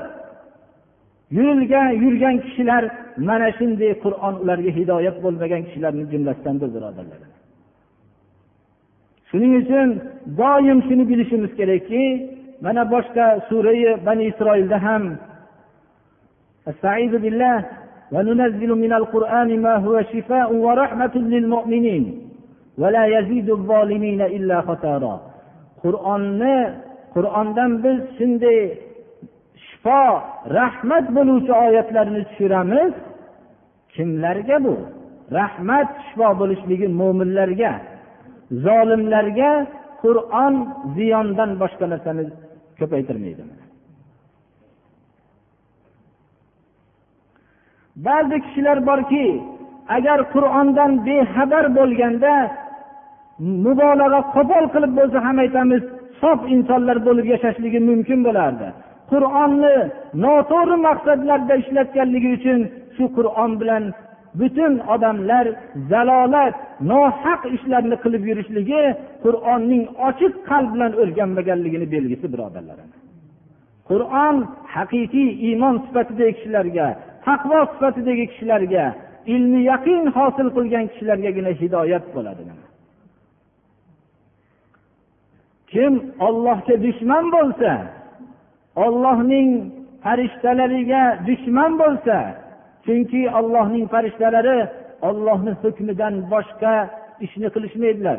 yurilgan 1.37 1.89
yurgan 2.03 2.35
kishilar 2.45 2.83
mana 3.27 3.47
shunday 3.57 3.91
qur'on 4.03 4.35
ularga 4.43 4.71
hidoyat 4.77 5.17
bo'lmagan 5.23 5.61
kishilarni 5.67 6.03
jumlasidandir 6.11 6.69
birodarlar 6.75 7.21
shuning 9.29 9.53
uchun 9.61 9.87
doim 10.41 10.79
shuni 10.87 11.03
bilishimiz 11.11 11.51
kerakki 11.59 12.03
mana 12.65 12.83
boshqa 12.93 13.25
surai 13.49 13.81
bani 14.07 14.23
isroilda 14.31 14.77
ham 14.87 15.03
وننزل 18.13 18.71
من 18.83 18.93
القرآن 18.93 19.49
ما 19.65 19.75
هو 19.85 19.95
شفاء 20.13 20.49
ورحمة 20.65 21.15
للمؤمنين 21.33 22.03
ولا 22.81 23.03
يزيد 23.15 23.49
الظالمين 23.57 24.21
إلا 24.37 24.57
خسارا 24.67 25.15
qur'onni 25.83 26.57
qur'ondan 27.15 27.71
biz 27.83 27.97
shunday 28.17 28.59
shifo 29.88 30.22
rahmat 30.58 31.06
bo'luvchi 31.16 31.52
oyatlarni 31.52 32.22
tushiramiz? 32.28 32.92
Kimlarga 33.94 34.64
bu? 34.64 34.74
Rahmat 35.38 35.88
shifo 36.06 36.28
bo'lishligi 36.40 36.88
mo'minlarga 37.00 37.72
zolimlarga 38.64 39.50
qur'on 40.02 40.54
ziyondan 40.96 41.50
boshqa 41.62 41.86
narsani 41.92 42.22
ko'paytirmaydi 42.78 43.42
ba'zi 48.06 48.36
kishilar 48.44 48.78
borki 48.90 49.26
agar 49.96 50.18
qur'ondan 50.34 50.92
bexabar 51.06 51.64
bo'lganda 51.78 52.34
mubolag'a 53.64 54.20
qo'pol 54.34 54.64
qilib 54.74 54.92
bo'lsa 54.98 55.18
ham 55.26 55.36
aytamiz 55.44 55.82
sof 56.20 56.40
insonlar 56.54 56.96
bo'lib 57.06 57.26
yashashligi 57.34 57.80
mumkin 57.90 58.18
bo'lardi. 58.26 58.68
Qur'onni 59.12 59.76
noto'g'ri 60.24 60.76
maqsadlarda 60.88 61.54
ishlatganligi 61.62 62.28
uchun 62.38 62.60
shu 62.96 63.04
qur'on 63.16 63.52
bilan 63.60 63.84
butun 64.40 64.72
odamlar 64.94 65.46
zalolat 65.90 66.54
nohaq 66.90 67.42
ishlarni 67.56 67.96
qilib 68.04 68.22
yurishligi 68.30 68.84
qur'onning 69.24 69.84
ochiq 70.08 70.34
qalb 70.50 70.68
bilan 70.74 70.92
o'rganmaganligini 71.02 71.86
belgisi 71.94 72.26
birodarlar 72.32 72.78
qur'on 73.90 74.36
haqiqiy 74.74 75.28
iymon 75.48 75.74
sifatidagi 75.84 76.32
kishilarga 76.38 76.86
taqvo 77.26 77.58
sifatidagi 77.72 78.24
kishilarga 78.30 78.84
ilmi 79.34 79.60
yaqin 79.72 80.02
hosil 80.16 80.48
qilgan 80.56 80.84
kishilargagina 80.92 81.52
hidoyat 81.60 82.04
bo'ladi 82.14 82.42
kim 85.72 85.92
ollohga 86.26 86.74
dushman 86.86 87.24
bo'lsa 87.36 87.70
ollohning 88.84 89.50
farishtalariga 90.04 91.02
dushman 91.28 91.72
bo'lsa 91.82 92.16
chunki 92.84 93.22
ollohning 93.38 93.84
farishtalari 93.92 94.58
ollohni 95.08 95.52
hukmidan 95.62 96.14
boshqa 96.32 96.74
ishni 97.24 97.48
qilishmaydilar. 97.54 98.18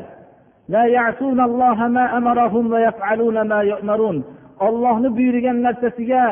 Ollohni 4.67 5.09
buyurgan 5.17 5.57
narsasiga 5.67 6.23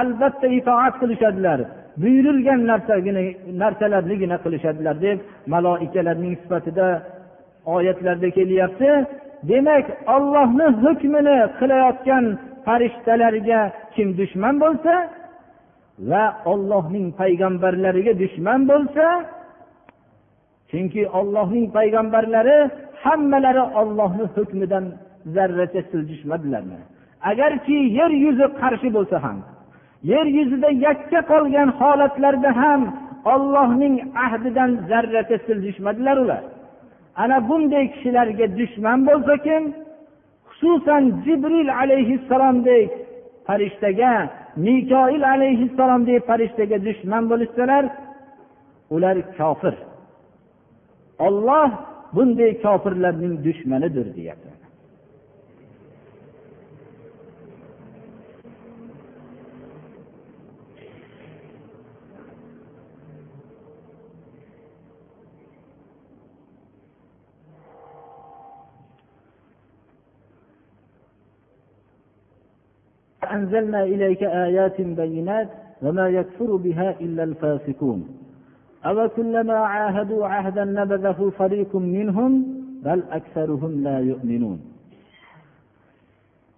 albatta 0.00 0.46
itoat 0.58 0.94
qilishadilar. 1.02 1.60
Buyurilgan 2.02 2.60
narsalarnigina 3.62 4.36
qilishadilar 4.44 4.96
deb 5.06 5.18
maloikalarning 5.52 6.34
sifatida 6.42 6.88
oyatlarda 7.74 8.28
kelyapti. 8.38 8.90
Demak 9.50 9.86
ollohni 10.14 10.66
hukmini 10.82 11.36
qilayotgan 11.58 12.24
farishtalarga 12.66 13.60
kim 13.94 14.08
dushman 14.20 14.54
bo'lsa 14.64 14.94
va 16.10 16.24
ollohning 16.52 17.06
payg'ambarlariga 17.20 18.12
dushman 18.22 18.60
bo'lsa 18.70 19.06
chunki 20.70 21.02
ollohning 21.18 21.66
payg'ambarlari 21.76 22.58
hammalari 23.02 23.64
ollohni 23.80 24.24
hukmidan 24.36 24.84
zarracha 25.34 25.80
siljishmadilar 25.90 26.62
agarki 27.30 27.76
yer 27.98 28.12
yuzi 28.24 28.46
qarshi 28.60 28.88
bo'lsa 28.96 29.16
ham 29.24 29.38
yer 30.12 30.26
yuzida 30.38 30.70
yakka 30.86 31.20
qolgan 31.32 31.68
holatlarda 31.80 32.50
ham 32.62 32.80
ollohning 33.24 33.94
ahdidan 34.24 34.70
zarracha 34.90 35.38
siljishmadilar 35.46 36.16
ular. 36.24 36.42
Ana 37.22 37.48
bunday 37.48 37.84
kishilarga 37.94 38.46
dushman 38.58 38.98
bo'lsa 39.08 39.34
kim? 39.46 39.62
Xususan 40.60 41.04
jibril 41.24 41.68
alayhissalomdek 41.82 42.90
farishtaga 43.46 44.12
mikoil 44.56 45.22
alayhissalomdek 45.34 46.26
farishtaga 46.26 46.76
dushman 46.86 47.24
bo'lishsalar 47.30 47.84
ular 48.94 49.16
kofir. 49.38 49.74
Olloh 51.26 51.70
bunday 52.14 52.52
kofirlarning 52.64 53.34
dushmanidir 53.46 54.06
deyapti. 54.16 54.53
أنزلنا 73.33 73.83
إليك 73.83 74.23
آيات 74.23 74.81
بينات 74.81 75.49
وما 75.81 76.09
يكفر 76.09 76.55
بها 76.55 76.95
إلا 77.01 77.23
الفاسقون 77.23 78.07
أو 78.85 79.09
كلما 79.09 79.57
عاهدوا 79.57 80.27
عهدا 80.27 80.63
نبذه 80.65 81.31
فريق 81.37 81.75
منهم 81.75 82.31
بل 82.83 83.03
أكثرهم 83.11 83.83
لا 83.83 83.99
يؤمنون 83.99 84.59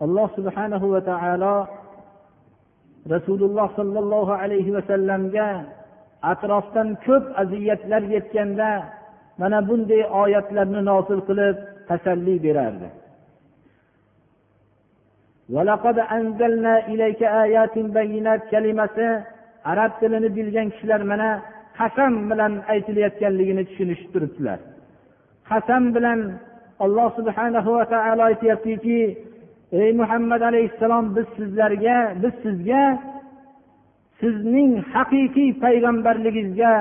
alloh 0.02 0.28
subhanahu 0.34 0.98
va 0.98 1.02
taolo 1.06 1.56
rasululloh 3.14 3.68
sollallohu 3.78 4.34
alayhi 4.44 4.74
vasallamga 4.78 5.50
atrofdan 6.32 6.98
ko'p 7.06 7.24
aziyatlar 7.42 8.02
yetganda 8.16 8.72
mana 9.42 9.60
bunday 9.70 10.02
oyatlarni 10.24 10.82
nozil 10.92 11.22
qilib 11.30 11.56
tasalli 11.90 12.36
berardi 12.46 12.90
Kalimasi 18.51 19.09
arab 19.73 19.93
tilini 20.01 20.29
bilgan 20.37 20.69
kishilar 20.73 21.03
mana 21.11 21.31
qasam 21.79 22.13
bilan 22.31 22.53
aytilayotganligini 22.73 23.63
tushunishib 23.69 24.09
turibdilar 24.15 24.59
qasam 25.51 25.83
bilan 25.97 26.21
alloh 26.85 27.09
subhanahu 27.19 27.71
va 27.79 27.85
taolo 27.93 28.23
aytyaptiki 28.31 29.01
ey 29.81 29.91
muhammad 30.01 30.43
alayhissalom 30.51 31.05
biz 31.17 31.27
sizlarga 31.37 31.97
biz 32.23 32.35
sizga 32.45 32.85
sizning 34.21 34.71
haqiqiy 34.95 35.51
payg'ambarligingizga 35.65 36.73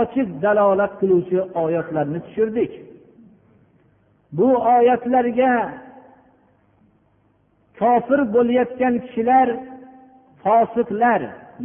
ochiq 0.00 0.28
dalolat 0.44 0.92
qiluvchi 1.00 1.38
oyatlarni 1.64 2.20
tushirdik. 2.26 2.72
Bu 4.38 4.48
oyatlarga 4.76 5.52
kofir 7.80 8.20
bo'layotgan 8.34 8.94
kishilar 9.04 9.48
fosiqlar 10.42 11.20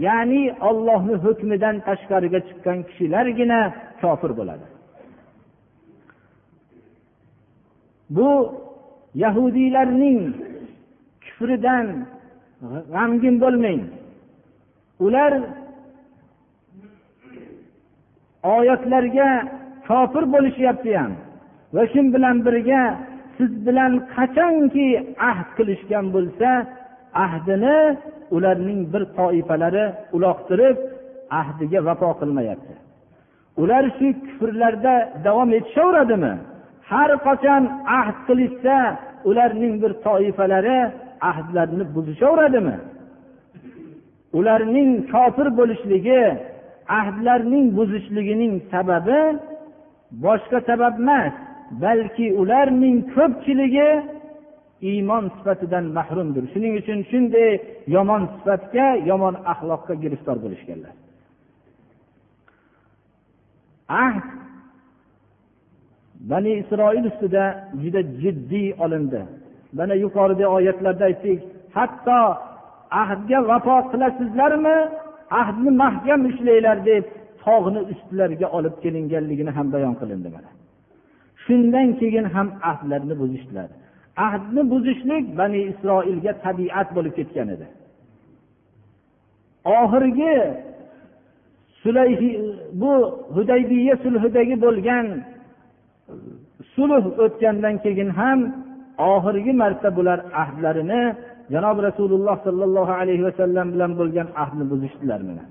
ya'ni 0.05 0.43
ollohni 0.69 1.15
hukmidan 1.25 1.75
tashqariga 1.87 2.39
chiqqan 2.47 2.77
kishilargina 2.89 3.59
kofir 4.01 4.31
bo'ladi. 4.39 4.65
Bu 8.15 8.29
yahudiylarning 9.23 10.19
kufridan 11.23 11.85
g'amgin 12.93 13.35
bo'lmang. 13.43 13.81
Ular 15.05 15.33
oyatlarga 18.55 19.29
kofir 19.87 20.23
bo'lishyapti 20.33 20.91
ham 20.99 21.11
va 21.75 21.83
shu 21.91 22.01
bilan 22.13 22.37
birga 22.45 22.81
siz 23.37 23.51
bilan 23.67 23.93
qachonki 24.15 24.87
ahd 25.31 25.49
qilishgan 25.57 26.05
bo'lsa 26.15 26.49
ahdini 27.25 27.79
ularning 28.35 28.81
bir 28.93 29.03
toifalari 29.17 29.85
uloqtirib 30.15 30.77
ahdiga 31.39 31.79
vafo 31.87 32.09
qilmayapti. 32.19 32.73
Ular 33.61 33.83
shu 33.97 34.07
kufrlarda 34.25 34.95
davom 35.25 35.49
etishaveradimi? 35.59 36.33
Har 36.89 37.11
qachon 37.27 37.63
ahd 37.99 38.17
qilishsa 38.27 38.77
ularning 39.29 39.73
bir 39.83 39.91
toifalari 40.05 40.79
ahdlarni 41.31 41.83
buzishaveradimi? 41.95 42.77
Ularning 44.39 44.89
kofir 45.13 45.47
bo'lishligi 45.59 46.23
ahdlarning 46.99 47.65
buzishligining 47.77 48.53
sababi 48.71 49.21
boshqa 50.25 50.59
sabab 50.69 50.95
emas. 51.03 51.33
Balki 51.71 52.27
ularning 52.41 52.97
ko'pchiligi 53.15 53.89
iymon 54.89 55.23
sifatidan 55.35 55.85
mahrumdir. 55.97 56.43
Shuning 56.53 56.73
uchun 56.81 56.99
shunday 57.11 57.51
yomon 57.95 58.23
sifatga 58.33 58.87
yomon 59.09 59.35
axloqqa 59.53 59.93
giriftor 60.03 60.37
bo'lishganlar. 60.43 60.93
Ahd 64.05 64.27
bani 66.31 66.51
isroil 66.61 67.05
ustida 67.11 67.43
juda 67.83 68.01
jiddiy 68.21 68.67
olindi. 68.83 69.21
Mana 69.77 69.95
yuqorida 70.03 70.45
oyatlarda 70.57 71.05
aytdik 71.09 71.39
hatto 71.77 72.19
ahdga 73.01 73.39
vafo 73.49 73.77
qilasizlarmi? 73.91 74.77
Ahdni 75.41 75.71
mahkam 75.83 76.21
ushlanglar 76.29 76.77
deb 76.89 77.05
tog'ni 77.43 77.81
ustilariga 77.91 78.47
olib 78.57 78.75
kelinganligini 78.83 79.51
ham 79.57 79.67
bayon 79.73 79.95
qilindi 80.01 80.29
mana. 80.35 80.49
Shundan 81.47 81.87
keyin 81.99 82.25
ham 82.35 82.47
ahdlarni 82.71 83.15
buzishdilar. 83.21 83.69
Ahdni 84.27 84.61
buzishlik 84.71 85.25
bani 85.39 85.59
isroilga 85.71 86.33
tabiat 86.45 86.89
bo'lib 86.95 87.13
ketgan 87.19 87.47
edi. 87.55 87.67
Oxirgi 89.79 90.35
bu 92.81 92.93
hudaybiya 93.35 93.95
sulhidagi 94.03 94.55
bo'lgan 94.65 95.05
sulh 96.75 97.05
o'tgandan 97.23 97.75
keyin 97.83 98.09
ham 98.19 98.39
oxirgi 99.13 99.53
marta 99.61 99.89
bular 99.97 100.19
ahdlarini 100.41 101.03
janob 101.53 101.77
rasululloh 101.87 102.35
sollallohu 102.47 102.93
alayhi 103.01 103.23
vasallam 103.27 103.67
bilan 103.73 103.91
bo'lgan 103.99 104.27
ahdni 104.43 104.65
buzishdilar 104.71 105.19
mana. 105.27 105.43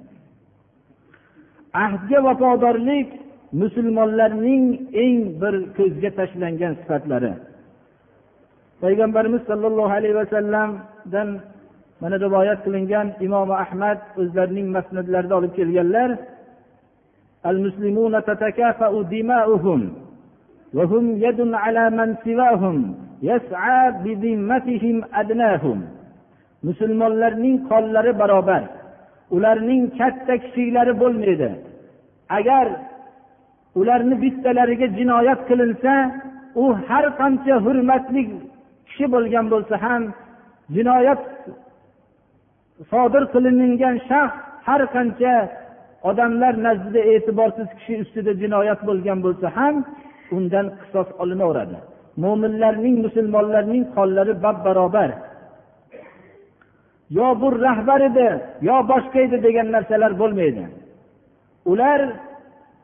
Ahdga 1.84 2.18
vafodorlik 2.26 3.08
musulmonlarning 3.61 4.65
eng 5.03 5.17
bir 5.41 5.55
ko'zga 5.77 6.09
tashlangan 6.19 6.73
sifatlari 6.79 7.31
payg'ambarimiz 8.81 9.41
sollallohu 9.49 9.93
alayhi 9.99 10.15
vasallamdan 10.21 11.29
mana 12.01 12.15
rivoyat 12.25 12.59
qilingan 12.65 13.07
imom 13.27 13.49
ahmad 13.63 13.99
o'zlarining 14.21 14.67
masnadlarida 14.77 15.33
olib 15.39 15.53
kelganlar 15.59 16.11
المسلمون 17.51 18.13
تتكافأ 18.29 18.93
دماؤهم 19.01 19.81
وهم 20.77 21.05
يد 21.25 21.39
على 21.63 21.83
من 21.89 22.09
سواهم 22.25 22.77
يسعى 23.29 23.81
بذمتهم 24.03 24.97
أدناهم 25.21 25.79
musulmonlarning 26.67 27.57
qonlari 27.69 28.13
barobar 28.21 28.63
ularning 29.35 29.83
katta 29.99 30.33
kichiklari 30.43 30.93
bo'lmaydi 31.01 31.49
agar 32.37 32.65
ularni 33.80 34.16
bittalariga 34.22 34.86
jinoyat 34.98 35.40
qilinsa 35.48 35.92
u 36.62 36.64
har 36.88 37.04
qancha 37.20 37.54
hurmatli 37.64 38.22
kishi 38.88 39.06
bo'lgan 39.14 39.46
bo'lsa 39.52 39.74
ham 39.84 40.02
jinoyat 40.76 41.20
sodir 42.90 43.24
qilingan 43.34 43.96
shaxs 44.08 44.36
har 44.66 44.82
qancha 44.94 45.34
odamlar 46.10 46.54
nazdida 46.66 47.00
e'tiborsiz 47.12 47.68
kishi 47.78 47.94
ustida 48.02 48.32
jinoyat 48.42 48.80
bo'lgan 48.88 49.18
bo'lsa 49.26 49.46
ham 49.58 49.74
undan 50.36 50.66
qisos 50.80 51.08
olinaveradi. 51.22 51.78
Mo'minlarning 52.22 52.96
musulmonlarning 53.06 53.84
qonlari 53.96 54.34
bab 54.44 54.56
barobar 54.66 55.10
yo 57.18 57.28
bu 57.40 57.48
rahbar 57.66 58.00
edi 58.10 58.28
yo 58.68 58.76
boshqa 58.92 59.18
edi 59.26 59.36
degan 59.46 59.68
narsalar 59.76 60.12
bo'lmaydi. 60.20 60.64
Ular 61.72 62.00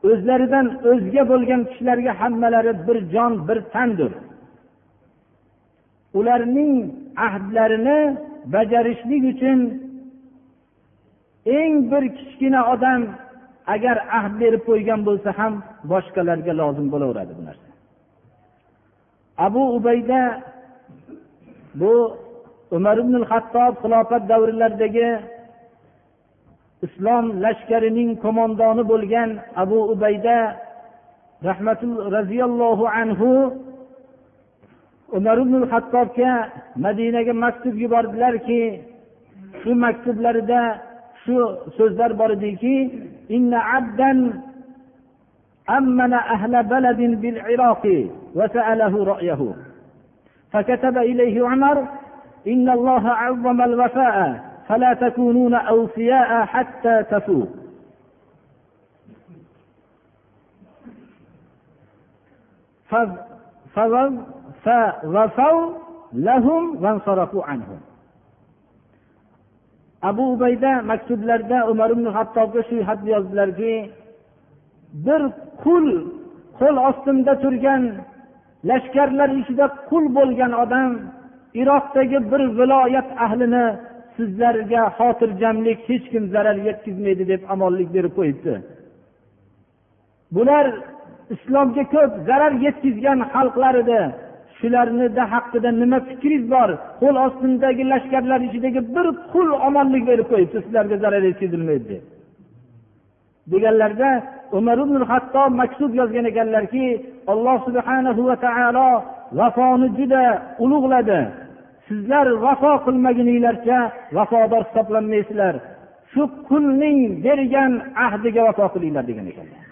o'zlaridan 0.09 0.67
o'zga 0.91 1.23
bo'lgan 1.31 1.61
kishilarga 1.69 2.11
hammalari 2.21 2.73
bir 2.87 2.97
jon 3.13 3.33
bir 3.47 3.57
tandir. 3.73 4.11
Ularning 6.19 6.73
ahdlarini 7.27 7.99
bajarishlik 8.53 9.23
uchun 9.33 9.59
eng 11.59 11.75
bir 11.91 12.03
kichkina 12.17 12.61
odam 12.73 13.01
agar 13.73 13.97
ahd 14.17 14.33
berib 14.41 14.61
qo'ygan 14.69 14.99
bo'lsa 15.07 15.29
ham 15.39 15.53
boshqalarga 15.91 16.53
lozim 16.61 16.87
bo'laveradi 16.93 17.33
bu 17.37 17.43
narsa. 17.47 17.67
Abu 19.45 19.61
ubayda 19.77 20.21
bu 21.81 21.93
umar 22.77 22.97
ibn 23.03 23.15
hattob 23.31 23.73
xilofat 23.83 24.23
davrlaridagi 24.31 25.07
islom 26.86 27.24
lashkarining 27.44 28.10
qo'mondoni 28.24 28.82
bo'lgan 28.92 29.30
abu 29.62 29.78
ubayda 29.94 30.38
rahmatul 31.48 31.96
roziyallohu 32.16 32.84
anhu 33.00 33.30
umar 35.16 35.36
ibn 35.44 35.54
hattobga 35.72 36.32
madinaga 36.84 37.32
maktub 37.44 37.74
yubordilarki 37.84 38.62
shu 39.60 39.70
maktublarida 39.84 40.62
shu 41.22 41.36
so'zlar 41.78 42.10
bor 42.20 42.30
ediki 42.36 42.76
أمن 45.70 46.12
أهل 46.12 46.62
بلد 46.62 46.96
بالعراق 47.20 48.08
وسأله 48.34 49.04
رأيه 49.04 49.54
فكتب 50.52 50.98
إليه 50.98 51.48
عمر 51.48 51.78
إن 52.46 52.70
الله 52.70 53.08
عظم 53.08 53.62
الوفاء 53.62 54.44
فلا 54.68 54.94
تكونون 54.94 55.54
أوفياء 55.54 56.44
حتى 56.44 57.02
تفوق 57.02 57.48
فغفوا 64.64 65.72
لهم 66.12 66.84
وانصرفوا 66.84 67.44
عنهم 67.44 67.80
abu 70.02 70.22
ubayda 70.34 70.82
maktublarda 70.82 71.66
umar 71.70 71.90
ibn 71.90 72.06
hattobga 72.16 72.62
shu 72.68 72.76
xatni 72.88 73.10
yozdilarki 73.16 73.74
bir 75.06 75.22
qul 75.62 75.86
qo'l 76.58 76.76
ostimda 76.88 77.32
turgan 77.42 77.82
lashkarlar 78.70 79.30
ichida 79.40 79.66
qul 79.90 80.04
bo'lgan 80.18 80.52
odam 80.62 80.92
iroqdagi 81.60 82.18
bir 82.30 82.42
viloyat 82.58 83.08
ahlini 83.26 83.66
sizlarga 84.17 84.81
xotirjamlik 84.97 85.79
hech 85.89 86.05
kim 86.11 86.23
zarar 86.33 86.57
yetkazmaydi 86.67 87.23
deb 87.31 87.41
omonlik 87.53 87.89
berib 87.95 88.13
qo'yibdi. 88.19 88.53
Bular 90.35 90.65
islomga 91.35 91.83
ko'p 91.95 92.11
zarar 92.29 92.53
yetkazgan 92.65 93.19
xalqlar 93.33 93.75
edi. 93.83 94.01
Shularni 94.57 95.07
haqida 95.33 95.69
nima 95.81 95.99
fikringiz 96.09 96.43
bor? 96.53 96.69
Qo'l 97.01 97.15
ostimdagi 97.25 97.83
lashkarlar 97.91 98.39
ichidagi 98.47 98.81
bir 98.95 99.07
qul 99.33 99.49
omonlik 99.67 100.03
berib 100.09 100.27
qo'yibdi 100.31 100.57
sizlarga 100.65 100.95
zarar 101.03 101.23
yetkazilmaydi. 101.29 101.95
Deb 103.47 103.51
deganlarida 103.51 104.09
umar 104.57 104.77
ibn 104.85 105.01
hattob 105.11 105.51
maktub 105.61 105.91
yozgan 105.99 106.25
ekanlarki 106.31 106.85
alloh 107.31 107.57
subhanahu 107.67 108.21
va 108.29 108.35
taolo 108.45 108.89
vafoni 109.39 109.87
juda 109.97 110.23
ulug'ladi. 110.63 111.19
Sizlar 111.87 112.27
vafo 112.45 112.73
qilmaguninglarcha 112.85 113.79
vafodor 114.17 114.63
hisoblanmaysizlar. 114.69 115.55
Shu 116.11 116.23
qulning 116.49 116.99
bergan 117.25 117.71
ahdiga 118.07 118.41
vafo 118.47 118.65
qilinglar 118.73 119.03
degan 119.09 119.27
ekanlar 119.31 119.63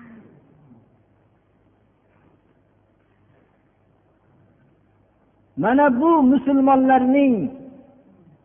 mana 5.64 6.02
bu 6.02 6.12
musulmonlarning 6.32 7.36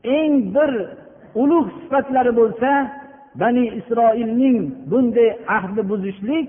eng 0.05 0.35
bir 0.55 0.71
ulug' 1.43 1.71
sifatlari 1.81 2.33
bo'lsa 2.41 2.71
bani 3.41 3.65
isroilning 3.79 4.59
bunday 4.91 5.31
ahdi 5.57 5.83
buzishlik 5.91 6.49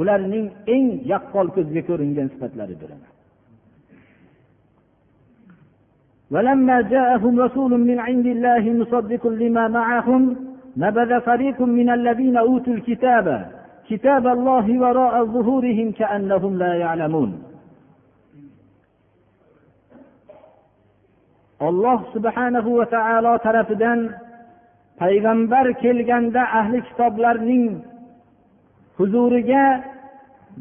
ularning 0.00 0.46
eng 0.74 0.86
yaqqol 1.12 1.46
ko'zga 1.56 1.82
ko'ringan 1.88 2.28
sifatlaridir. 2.34 2.90
ولما 6.31 6.81
جاءهم 6.81 7.39
رسول 7.39 7.71
من 7.79 7.99
عند 7.99 8.25
الله 8.25 8.73
مصدق 8.73 9.27
لما 9.27 9.67
معهم 9.67 10.35
نبذ 10.77 11.21
فريق 11.21 11.61
من 11.61 11.89
الذين 11.89 12.37
اوتوا 12.37 12.73
الكتاب 12.73 13.51
كتاب 13.89 14.27
الله 14.27 14.79
وراء 14.79 15.25
ظهورهم 15.25 15.91
كانهم 15.91 16.57
لا 16.57 16.73
يعلمون 16.73 17.31
olloh 21.67 21.99
subhanahu 22.13 22.69
va 22.79 22.85
taolo 22.95 23.33
tarafidan 23.45 23.99
payg'ambar 25.01 25.65
kelganda 25.83 26.41
ahli 26.59 26.79
kitoblarning 26.87 27.65
huzuriga 28.97 29.65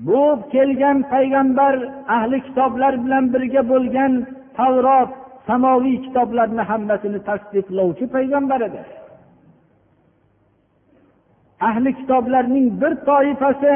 bu 0.09 0.23
kelgan 0.53 0.99
payg'ambar 1.13 1.75
ahli 2.17 2.39
kitoblar 2.47 2.93
bilan 3.05 3.25
birga 3.33 3.63
bo'lgan 3.73 4.13
tavrot 4.59 5.11
samoviy 5.48 5.98
kitoblarni 6.06 6.64
hammasini 6.70 7.20
tasdiqlovchi 7.30 8.06
payg'ambar 8.16 8.62
edi. 8.70 8.82
Ahli 11.70 11.90
kitoblarning 12.00 12.68
bir 12.82 12.94
toifasi 13.10 13.76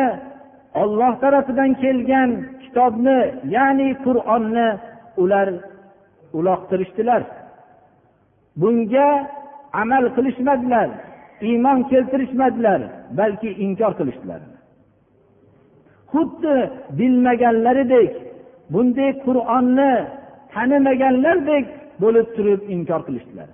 olloh 0.81 1.13
tarafidan 1.23 1.71
kelgan 1.83 2.29
kitobni 2.63 3.19
ya'ni 3.55 3.89
qur'onni 4.05 4.67
ular 5.21 5.49
uloqtirishdilar. 6.37 7.21
Bunga 8.61 9.09
amal 9.81 10.05
qilishmadilar 10.15 10.89
iymon 11.47 11.79
keltirishmadilar 11.91 12.81
balki 13.19 13.49
inkor 13.65 13.93
qilishdilar. 13.99 14.41
Xuddi 16.11 16.55
bilmaganlaridek 16.99 18.11
bunday 18.73 19.11
qur'onni 19.25 19.93
tanimaganlardek 20.53 21.65
bo'lib 22.01 22.27
turib 22.35 22.61
inkor 22.75 23.01
qilishdilar. 23.07 23.49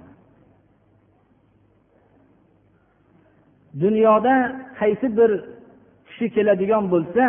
Dunyoda 3.83 4.35
qaysi 4.79 5.07
bir 5.17 5.31
kishi 6.07 6.27
keladigan 6.35 6.83
bo'lsa 6.93 7.23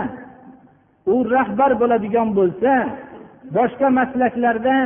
u 1.13 1.15
rahbar 1.35 1.73
bo'ladigan 1.81 2.29
bo'lsa 2.39 2.73
boshqa 3.57 3.89
maslaklarda 3.99 4.77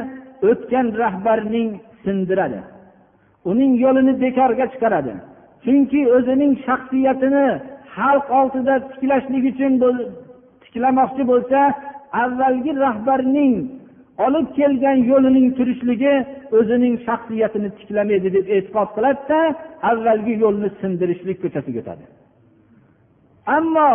o'tgan 0.51 0.87
rahbarning 1.03 1.71
sindiradi. 2.05 2.61
Uning 3.51 3.73
yo'lini 3.85 4.13
bekorga 4.25 4.67
chiqaradi. 4.73 5.15
Chunki 5.65 6.01
o'zining 6.17 6.53
shaxsiyatini 6.67 7.47
xalq 7.97 8.27
oldida 8.41 8.75
tiklashlik 8.91 9.45
uchun 9.53 9.73
tiklamoqchi 10.63 11.23
bo'lsa 11.33 11.61
avvalgi 12.25 12.73
rahbarning 12.87 13.55
olib 14.25 14.47
kelgan 14.59 14.99
yo'lining 15.11 15.49
turishligi 15.59 16.15
o'zining 16.59 16.95
shaxsiyatini 17.07 17.69
tiklamaydi 17.79 18.29
deb 18.37 18.47
e'tiqod 18.57 18.89
qiladida 18.97 19.41
avvalgi 19.91 20.35
yo'lni 20.45 20.69
sindirishlik 20.81 21.39
ko'chasiga 21.43 21.79
o'tadi. 21.83 22.05
Ammo 23.59 23.91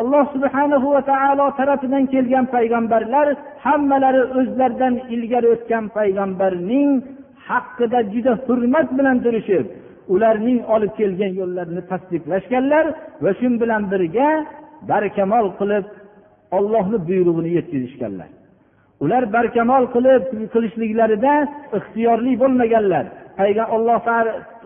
alloh 0.00 0.24
subhanahu 0.34 0.86
va 0.94 1.02
taolo 1.12 1.46
tarafidan 1.58 2.04
kelgan 2.12 2.46
payg'ambarlar 2.54 3.26
hammalari 3.66 4.22
o'zlaridan 4.38 4.94
ilgari 5.14 5.48
o'tgan 5.54 5.84
payg'ambarning 5.96 6.90
haqqida 7.48 7.98
juda 8.12 8.32
hurmat 8.46 8.88
bilan 8.98 9.16
turishib 9.24 9.66
ularning 10.14 10.58
olib 10.74 10.92
kelgan 11.00 11.32
yo'llarini 11.40 11.82
tasdiqlashganlar 11.90 12.84
va 13.24 13.30
shu 13.38 13.48
bilan 13.62 13.82
birga 13.92 14.28
barkamol 14.90 15.46
qilib 15.58 15.86
ollohni 16.56 16.98
buyrug'ini 17.08 17.50
yetkazishganlar. 17.58 18.30
Ular 19.04 19.24
barkamol 19.36 19.84
qilib 19.94 20.22
qilishliklarida 20.52 21.34
ixtiyorli 21.78 22.32
bo'lmaganlar. 22.42 23.04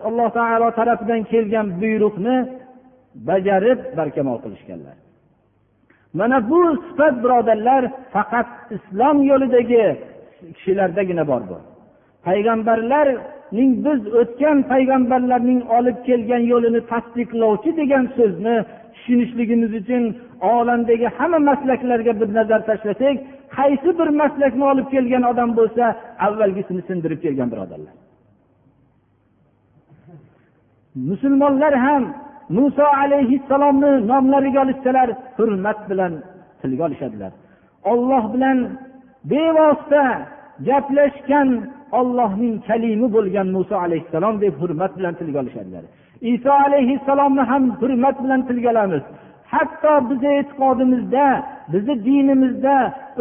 Alloh 0.09 0.29
taolo 0.37 0.67
tarafidan 0.79 1.21
kelgan 1.31 1.67
buyruqni 1.81 2.35
bajarib 3.29 3.79
barkamol 3.99 4.37
qilishganlar. 4.45 4.95
Mana 6.19 6.37
bu 6.49 6.59
sifat 6.87 7.15
birodarlar 7.23 7.83
faqat 8.13 8.47
islom 8.75 9.17
yo'lidagi 9.29 9.85
kishilardagina 10.55 11.23
bor 11.31 11.41
bu. 11.49 11.57
Payg'ambarlarning 12.27 13.71
biz 13.85 13.99
o'tgan 14.21 14.57
payg'ambarlarning 14.71 15.61
olib 15.77 15.97
kelgan 16.07 16.43
yo'lini 16.51 16.81
tasdiqlovchi 16.91 17.71
degan 17.79 18.05
so'zni 18.17 18.55
tushunishligimiz 18.93 19.71
uchun 19.81 20.03
olamdagi 20.53 21.07
hamma 21.17 21.39
maslaklarga 21.49 22.13
bir 22.19 22.29
nazar 22.37 22.61
tashlasak 22.69 23.15
qaysi 23.57 23.89
bir 23.99 24.09
maslakni 24.21 24.63
olib 24.71 24.87
kelgan 24.93 25.23
odam 25.31 25.49
bo'lsa 25.59 25.83
avvalgisini 26.27 26.81
sindirib 26.89 27.19
kelgan 27.25 27.49
birodarlar. 27.53 27.95
Musulmonlar 31.09 31.73
ham 31.85 32.03
muso 32.57 32.85
alayhissalomni 33.03 33.91
nomlariga 34.11 34.59
olishsalar 34.65 35.09
hurmat 35.37 35.79
bilan 35.89 36.13
tilga 36.61 36.83
olishadilar. 36.87 37.31
Olloh 37.91 38.23
bilan 38.33 38.57
bevosita 39.31 40.03
gaplashgan 40.67 41.49
ollohning 41.99 42.55
kalimi 42.67 43.07
bo'lgan 43.15 43.47
muso 43.55 43.75
alayhissalom 43.85 44.35
deb 44.43 44.53
hurmat 44.61 44.91
bilan 44.97 45.13
tilga 45.19 45.39
olishadilar. 45.43 45.83
Iso 46.33 46.51
alayhissalomni 46.65 47.43
ham 47.51 47.63
hurmat 47.81 48.15
bilan 48.23 48.41
tilga 48.47 48.69
olamiz. 48.73 49.03
Hatto 49.55 49.93
bizni 50.09 50.31
e'tiqodimizda 50.39 51.25
bizni 51.73 51.95
dinimizda 52.07 52.75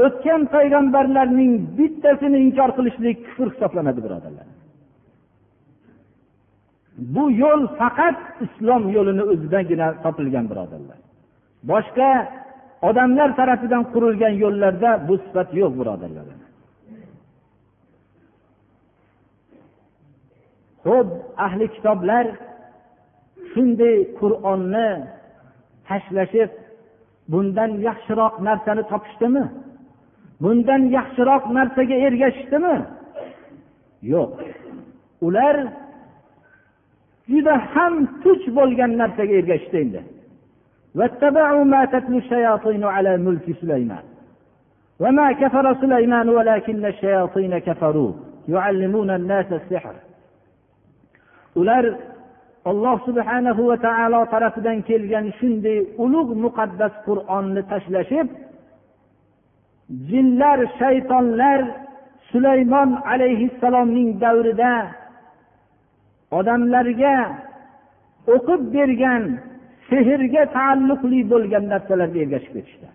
o'tgan 0.04 0.42
payg'ambarlarning 0.54 1.52
bittasini 1.78 2.38
inkor 2.46 2.70
qilishlik 2.76 3.16
kufr 3.26 3.46
hisoblanadi 3.52 4.00
birodarlar. 4.06 4.46
Bu 7.14 7.24
yo'l 7.42 7.62
faqat 7.80 8.18
islom 8.46 8.82
yo'lini 8.96 9.24
o'zidagina 9.32 9.86
topilgan 10.04 10.46
birodarlar. 10.52 10.98
Boshqa 11.70 12.10
odamlar 12.88 13.28
tarafidan 13.40 13.82
qurilgan 13.92 14.34
yo'llarda 14.44 14.90
bu 15.08 15.14
sifat 15.24 15.48
yo'q 15.60 15.72
birodarlar. 15.80 16.26
Ho'p 20.86 21.08
ahli 21.46 21.66
kitoblar 21.74 22.24
shunday 23.50 23.96
qur'onni 24.20 24.88
tashlashib 25.91 26.49
bundan 27.31 27.71
yaxshiroq 27.87 28.35
narsani 28.47 28.83
topishdimi 28.91 29.43
bundan 30.43 30.81
yaxshiroq 30.97 31.43
narsaga 31.57 31.95
ergashishdimi 32.07 32.75
yo'q 34.13 34.31
ular 35.27 35.55
juda 37.31 37.55
ham 37.73 37.93
tuch 38.23 38.43
bo'lgan 38.57 38.91
narsaga 39.01 39.33
ergashishdi 39.41 39.77
endi 39.85 40.01
وما 44.99 45.31
كفر 45.31 45.75
سليمان 45.81 46.29
ولكن 46.29 46.85
الشياطين 46.85 47.57
كفروا 47.57 48.11
يعلمون 48.47 49.09
الناس 49.09 49.45
السحر 49.51 49.95
ular 51.59 51.85
alloh 52.70 52.96
subhanahu 53.08 53.62
va 53.70 53.76
taolo 53.86 54.20
tarafidan 54.34 54.78
kelgan 54.88 55.26
shunday 55.38 55.78
ulug' 56.04 56.32
muqaddas 56.44 56.94
qur'onni 57.06 57.62
tashlashib 57.72 58.28
jinlar 60.08 60.58
shaytonlar 60.80 61.60
sulaymon 62.30 62.90
alayhissalomning 63.12 64.10
davrida 64.24 64.74
odamlarga 66.38 67.16
o'qib 68.34 68.62
bergan 68.76 69.22
sehrga 69.90 70.42
taalluqli 70.56 71.20
bo'lgan 71.32 71.64
narsalarga 71.72 72.18
ergashib 72.24 72.52
ketishdi. 72.56 72.88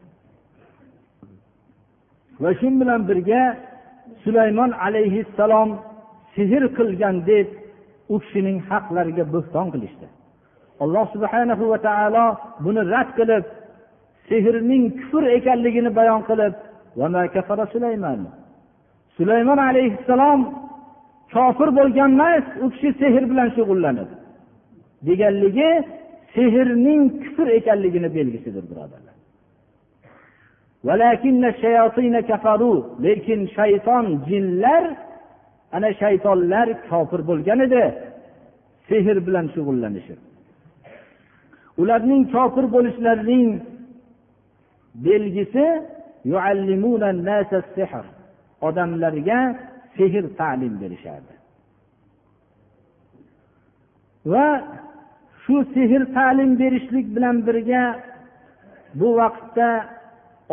Va 2.42 2.52
shu 2.60 2.68
bilan 2.82 3.02
birga 3.10 3.44
sulaymon 4.24 4.72
alayhissalom 4.88 5.70
sehr 6.36 6.64
qilgan 6.78 7.16
deb 7.30 7.48
u 8.14 8.16
kishining 8.24 8.58
haqlariga 8.70 9.24
bo'xton 9.34 9.68
qilishdi. 9.74 10.08
Alloh 10.84 11.06
subhanahu 11.16 11.64
va 11.72 11.78
taolo 11.88 12.26
buni 12.66 12.82
rad 12.94 13.10
qilib 13.20 13.44
sehrning 14.30 14.84
kufr 15.00 15.24
ekanligini 15.38 15.92
bayon 16.00 16.22
qilib 16.30 16.54
sulaymon? 19.18 19.60
Alayhissalom 19.70 20.40
kofir 21.34 21.70
bo'lgan 21.80 22.12
emas 22.18 22.46
u 22.64 22.66
kishi 22.74 22.90
sehr 23.02 23.24
bilan 23.32 23.50
shug'ullanadi. 23.58 24.16
Deganligi 25.08 25.72
sehrning 26.36 27.02
kufr 27.24 27.48
ekanligini 27.60 28.10
belgisidir 28.18 28.64
birodarlar. 28.72 29.16
Lekin 33.06 33.42
shayton 33.56 34.06
jinlar 34.30 34.84
ana 35.76 35.90
shaytonlar 36.02 36.68
kofir 36.90 37.22
bo'lgan 37.30 37.60
edi. 37.68 37.84
Sehr 38.90 39.18
bilan 39.28 39.46
shug'ullanishib. 39.56 40.20
Ularning 41.82 42.24
kofir 42.36 42.66
bo'lishlarining 42.76 43.48
belgisi 45.08 45.66
odamlarga 48.68 49.40
sehr 49.98 50.24
ta'lim 50.40 50.74
berishardi. 50.82 51.34
Va 54.32 54.48
shu 55.44 55.56
sehr 55.74 56.02
ta'lim 56.18 56.52
berishlik 56.62 57.08
bilan 57.16 57.38
birga 57.48 57.84
bu 59.00 59.08
vaqtda 59.20 59.70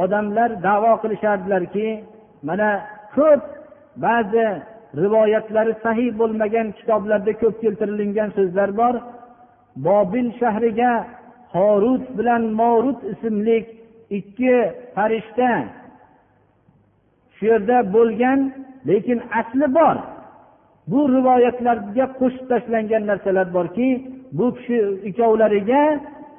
odamlar 0.02 0.50
davo 0.66 0.92
qilishardilarki 1.02 1.88
mana 2.48 2.70
ko'p 3.16 3.42
ba'zi 4.06 4.48
rivoyatlari 5.02 5.74
sahiy 5.84 6.10
bo'lmagan 6.20 6.66
kitoblarda 6.78 7.32
ko'p 7.42 7.54
keltirilgan 7.62 8.30
so'zlar 8.36 8.70
bor. 8.80 8.94
Bobil 9.86 10.28
shahriga 10.40 10.92
horut 11.54 12.04
bilan 12.18 12.42
morut 12.60 13.00
ismli 13.12 13.58
ikki 14.18 14.54
farishta 14.94 15.50
shu 17.36 17.44
yerda 17.50 17.78
bo'lgan 17.94 18.40
lekin 18.88 19.18
asli 19.40 19.66
bor. 19.78 19.96
Bu 20.90 21.00
rivoyatlarga 21.16 22.06
qo'shib 22.20 22.44
tashlangan 22.50 23.02
narsalar 23.10 23.48
borki 23.56 23.88
bu 24.38 24.46
kishi 24.56 24.78
ikkovlariga 25.08 25.82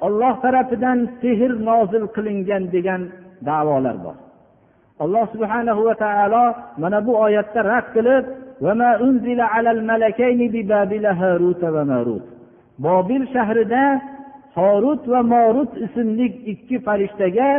olloh 0.06 0.34
tarafidan 0.44 0.98
sehr 1.20 1.50
nozil 1.68 2.04
qilingan 2.16 2.62
degan 2.74 3.02
davolar 3.48 3.96
bor. 4.04 4.16
Alloh 5.04 5.24
subhanahu 5.34 5.80
va 5.88 5.94
taolo 6.04 6.44
mana 6.82 6.98
bu 7.06 7.12
oyatda 7.26 7.60
rad 7.70 7.86
qilib 7.96 8.24
bobil 12.78 13.22
shahrida 13.34 13.84
horut 14.56 15.02
va 15.12 15.22
morut 15.32 15.72
ismli 15.86 16.26
ikki 16.52 16.76
farishtaga 16.86 17.50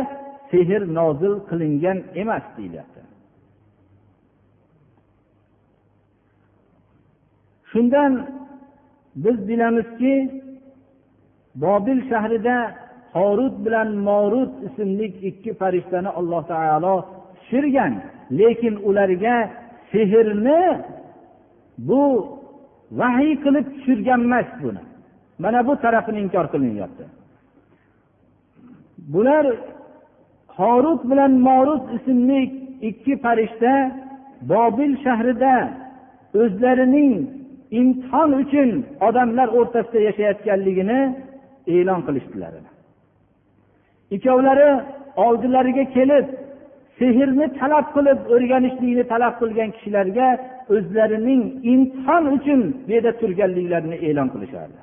sehr 0.50 0.82
nozil 0.98 1.34
qilingan 1.48 1.98
emas 2.22 2.44
deyilyapti 2.56 3.00
shundan 7.70 8.12
biz 9.24 9.38
bilamizki 9.48 10.14
bobil 11.64 11.98
shahrida 12.10 12.56
horut 13.16 13.54
bilan 13.64 13.88
morut 14.08 14.52
ismli 14.68 15.06
ikki 15.30 15.50
farishtani 15.60 16.10
alloh 16.18 16.42
taolo 16.52 16.94
tushirgan 17.36 17.92
lekin 18.38 18.74
ularga 18.88 19.36
sehrni 19.92 20.62
bu 21.88 22.02
vahiy 23.00 23.34
qilib 23.44 23.66
tushirgan 23.74 24.20
emas 24.28 24.48
buni. 24.62 24.82
Mana 25.42 25.60
bu 25.66 25.72
tarafini 25.84 26.18
inkor 26.24 26.46
qilinyapti. 26.52 27.04
Bular 29.12 29.46
horut 30.58 31.02
bilan 31.10 31.32
morut 31.48 31.84
ismli 31.96 32.40
ikki 32.88 33.14
farishta 33.24 33.72
bobil 34.52 34.92
shahrida 35.04 35.54
o'zlarining 36.42 37.12
imtihon 37.80 38.30
uchun 38.42 38.70
odamlar 39.08 39.48
o'rtasida 39.58 40.00
yashayotganligini 40.08 41.00
e'lon 41.74 42.00
qilishdilar. 42.06 42.52
Ikkovlari 44.16 44.70
oldilariga 45.26 45.84
kelib 45.96 46.26
sehrni 46.98 47.46
talab 47.60 47.86
qilib 47.96 48.18
o'rganishlikni 48.34 49.04
talab 49.12 49.34
qilgan 49.40 49.70
kishilarga 49.76 50.28
o'zlarining 50.74 51.42
imtihon 51.72 52.24
uchun 52.36 52.60
bu 52.86 52.90
yerda 52.94 53.12
turganliklarini 53.20 53.96
e'lon 54.08 54.28
qilishardi. 54.34 54.78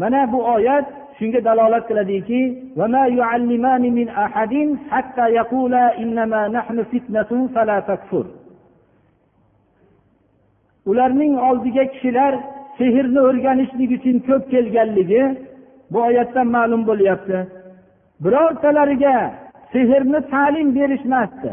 Mana 0.00 0.20
bu 0.32 0.38
oyat 0.56 0.86
shunga 1.18 1.40
dalolat 1.48 1.84
qiladiki 1.88 2.40
ularning 10.90 11.34
oldiga 11.48 11.84
kishilar 11.92 12.32
sehrni 12.78 13.20
o'rganishlik 13.28 13.90
uchun 13.98 14.16
ko'p 14.28 14.42
kelganligi 14.52 15.22
bu 15.92 15.98
oyatdan 16.08 16.46
ma'lum 16.56 16.82
bo'lyapti. 16.90 17.38
Birortalariga 18.24 19.16
sehrni 19.72 20.20
ta'lim 20.32 20.68
berishmasdi. 20.74 21.50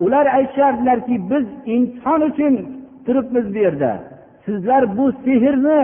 Ular 0.00 0.26
aytishardilarki 0.26 1.16
biz 1.30 1.46
imtihon 1.74 2.20
uchun 2.20 2.54
turibmiz 3.06 3.54
bu 3.54 3.58
yerda. 3.58 3.92
Sizlar 4.44 4.98
bu 4.98 5.12
sehrni 5.24 5.80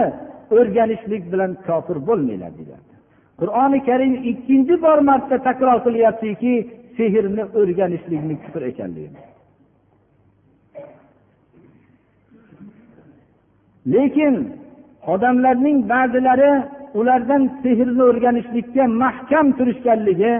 o'rganishlik 0.57 1.23
bilan 1.31 1.51
kofir 1.67 1.97
bo'lmanglar 2.07 2.51
deyapti 2.59 2.95
qur'oni 3.39 3.79
karim 3.87 4.13
ikkinchi 4.31 4.75
bor 4.85 4.99
marta 5.09 5.37
takror 5.47 5.77
qilyaptiki 5.85 6.53
sehrni 6.97 7.43
o'rganishlikni 7.59 8.35
kufr 8.43 8.61
ekanligini. 8.71 9.21
Lekin 13.93 14.35
odamlarning 15.13 15.77
ba'zilari 15.93 16.51
ulardan 16.99 17.43
sehrni 17.63 18.03
o'rganishlikka 18.09 18.83
mahkam 19.03 19.47
turishganligi 19.57 20.33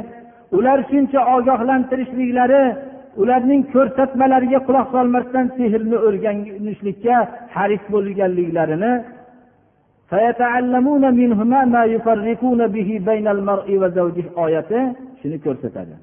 ular 0.58 0.80
shuncha 0.89 1.20
ogohlantirishliklari 1.36 2.64
ularning 3.22 3.62
ko'rsatmalariga 3.74 4.60
quloq 4.68 4.88
solmasdan 4.95 5.45
sehrni 5.58 5.97
o'rganishlikka 6.08 7.18
haris 7.56 7.84
bo'lganliklarini 7.93 8.93
oyati 14.45 14.80
shuni 15.22 15.38
ko'rsatadi. 15.45 15.93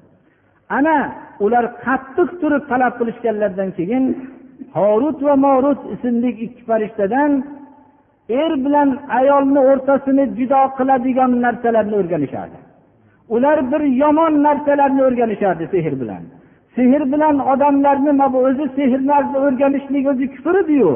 Ana 0.77 0.97
ular 1.45 1.65
qattiq 1.85 2.29
turib 2.41 2.63
talab 2.71 2.93
qilishganlaridan 2.99 3.69
keyin 3.77 4.03
horut 4.77 5.19
va 5.27 5.35
morut 5.45 5.81
ismli 5.93 6.29
ikki 6.45 6.63
farishtadan 6.69 7.31
er 8.41 8.51
bilan 8.65 8.89
ayolni 9.19 9.61
o'rtasini 9.69 10.23
judo 10.37 10.61
qiladigan 10.77 11.31
narsalarni 11.45 11.95
o'rganishardi. 12.01 12.57
Ular 13.29 13.71
bir 13.71 13.81
yomon 13.81 14.43
narsalarni 14.43 15.03
o'rganishardi 15.03 15.67
sehr 15.71 16.01
bilan. 16.01 16.23
Sehr 16.75 17.11
bilan 17.13 17.39
odamlarni 17.39 18.23
o'zi 18.49 18.65
sehrni 18.75 19.13
o'rganishlik 19.45 20.07
o'zi 20.07 20.25
kufr 20.35 20.55
ediyu 20.63 20.91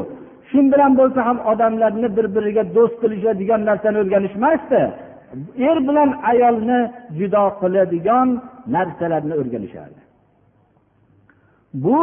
shu 0.49 0.59
bilan 0.73 0.91
bo'lsa 0.99 1.19
ham 1.28 1.38
odamlarni 1.51 2.07
bir 2.17 2.25
biriga 2.36 2.63
do'st 2.75 2.95
qilishadigan 3.01 3.61
narsani 3.69 3.97
o'rganishmasdi. 4.03 4.82
Er 5.69 5.78
bilan 5.88 6.09
ayolni 6.32 6.80
judo 7.19 7.43
qiladigan 7.61 8.28
narsalarni 8.75 9.34
o'rganishardi. 9.41 10.01
Bu 11.73 12.01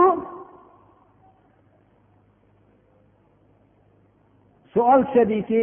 savol 4.74 5.00
tushadiki 5.06 5.62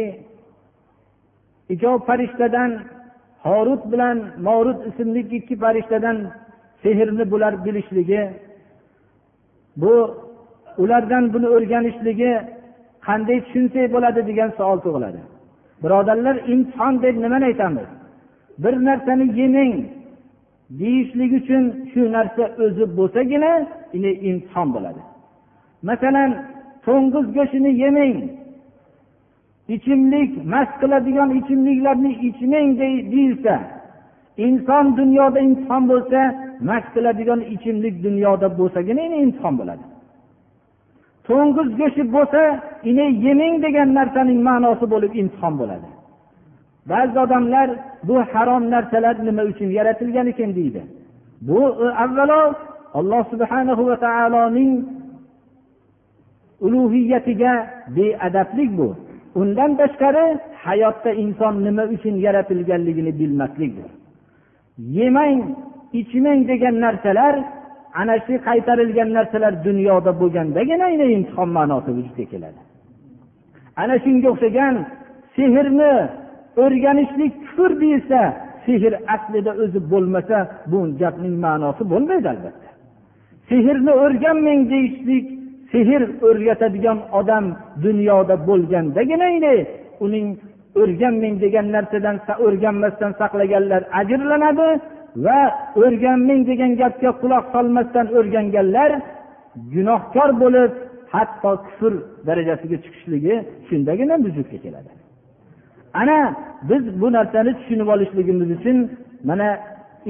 ikkov 1.72 1.98
farishtadan 2.08 2.70
horut 3.44 3.92
bilan 3.92 4.16
morut 4.46 4.80
ismli 4.88 5.20
ikki 5.36 5.56
farishtadan 5.62 6.16
sehrni 6.82 7.30
bular 7.30 7.64
bilishligi 7.64 8.22
bu 9.76 9.94
ulardan 10.78 11.24
buni 11.34 11.48
o'rganishligi 11.56 12.32
qanday 13.06 13.38
tushunsak 13.44 13.86
bo'ladi 13.94 14.20
degan 14.30 14.50
savol 14.58 14.78
tug'iladi. 14.84 15.20
Birodarlar 15.82 16.36
imtihon 16.52 16.94
deb 17.02 17.16
nimani 17.22 17.44
aytamiz? 17.50 17.88
Bir 18.62 18.74
narsani 18.88 19.26
yemang 19.40 19.74
deyishlik 20.80 21.32
uchun 21.40 21.64
shu 21.90 22.00
narsa 22.16 22.44
o'zi 22.64 22.84
bo'lsagina 22.98 23.52
imtihon 24.30 24.68
bo'ladi. 24.74 25.00
Masalan 25.88 26.30
to'ng'iz 26.86 27.26
go'shtini 27.36 27.72
yemang 27.82 28.16
ichimlik 29.68 30.30
mast 30.52 30.72
qiladigan 30.80 31.30
ichimliklarni 31.40 32.12
ichmang 32.28 32.70
deyilsa 32.80 33.54
inson 34.46 34.84
dunyoda 35.00 35.40
imtihon 35.40 35.82
bo'lsa 35.92 36.20
mast 36.68 36.88
qiladigan 36.94 37.40
ichimlik 37.54 37.94
dunyoda 38.06 38.46
bo'lsagina 38.58 39.02
imtihon 39.24 39.54
bo'ladi. 39.60 39.84
To'ng'iz 41.26 41.68
go'shti 41.80 42.02
bo'lsa 42.16 42.42
ine 42.90 43.06
yemang 43.24 43.54
degan 43.64 43.88
narsaning 43.98 44.40
ma'nosi 44.48 44.86
bo'lib 44.92 45.12
imtihon 45.20 45.54
bo'ladi. 45.60 45.88
Ba'zi 46.90 47.16
odamlar 47.24 47.68
bu 48.08 48.16
harom 48.32 48.62
narsalar 48.74 49.16
nima 49.26 49.42
uchun 49.50 49.68
yaratilgan 49.78 50.26
ekan 50.32 50.50
deydi. 50.58 50.82
Bu 51.48 51.60
e, 51.84 51.86
avvalo 52.04 52.40
alloh 52.98 53.22
subhanahu 53.32 53.82
va 53.88 53.96
taoloning 54.06 54.72
ulug'iyatiga 56.66 57.52
beadablik 57.96 58.70
bu. 58.78 58.88
Undan 59.40 59.70
tashqari 59.80 60.26
hayotda 60.64 61.10
inson 61.22 61.54
nima 61.66 61.84
uchun 61.94 62.14
yaratilganligini 62.26 63.12
bilmaslikdir. 63.20 63.90
Yemang 64.96 65.38
ichmang 66.00 66.40
degan 66.50 66.76
narsalar 66.84 67.34
ana 68.00 68.16
shu 68.26 68.34
qaytarilgan 68.48 69.08
narsalar 69.18 69.52
dunyoda 69.68 70.12
bo'lgandagina 70.20 70.86
imtihon 71.16 71.50
ma'nosi 71.58 71.90
vujudga 71.96 72.24
keladi. 72.32 72.60
Ana 73.82 73.96
shunga 74.04 74.28
o'xshagan 74.34 74.74
sehrni 75.36 75.92
o'rganishlik 76.64 77.32
kufr 77.42 77.70
deyilsa 77.82 78.20
sehr 78.66 78.94
aslida 79.14 79.52
o'zi 79.62 79.80
bo'lmasa 79.92 80.38
bu 80.70 80.78
gapning 81.00 81.36
ma'nosi 81.46 81.82
bo'lmaydi 81.92 82.28
albatta. 82.34 82.68
Sehrni 83.50 83.92
o'rganmang 84.04 84.60
deyishlik 84.72 85.26
sehr 85.72 86.02
o'rgatadigan 86.28 86.98
odam 87.18 87.44
dunyoda 87.84 88.34
bo'lgandagina 88.48 89.28
uning 90.04 90.26
o'rganmang 90.80 91.34
degan 91.44 91.66
narsadan 91.76 92.16
o'rganmasdan 92.46 93.12
saqlaganlar 93.20 93.82
ajrlanadi 94.00 94.68
va 95.24 95.40
o'rganmang 95.82 96.42
degan 96.50 96.72
gapga 96.80 97.10
quloq 97.22 97.44
solmasdan 97.54 98.06
o'rganganlar 98.18 98.90
gunohkor 99.74 100.30
bo'lib 100.42 100.72
hatto 101.14 101.52
kufr 101.66 101.92
darajasiga 102.26 102.76
chiqishligi 102.84 103.34
shundagina 103.68 104.14
vujudga 104.24 104.58
keladi. 104.64 104.90
Ana 106.00 106.18
biz 106.70 106.84
bu 107.00 107.08
narsani 107.16 107.52
tushunib 107.58 107.88
olishligimiz 107.94 108.48
uchun 108.56 108.78
mana 109.28 109.48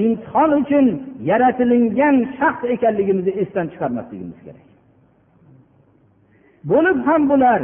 imtihon 0.04 0.50
uchun 0.60 0.86
yaratilingan 1.30 2.16
shaxs 2.38 2.62
ekanligimizni 2.74 3.32
esdan 3.42 3.66
chiqarmasligimiz 3.72 4.38
kerak. 4.46 4.71
Bo'lib 6.70 6.98
ham 7.08 7.22
bular 7.30 7.60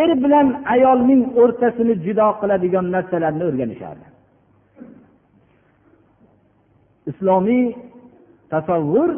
er 0.00 0.10
bilan 0.24 0.46
ayolning 0.74 1.22
o'rtasini 1.42 1.94
judo 2.04 2.28
qiladigan 2.40 2.86
narsalarni 2.94 3.44
o'rganishardi. 3.50 4.06
Islomiy 7.10 7.64
tasavvur 8.52 9.10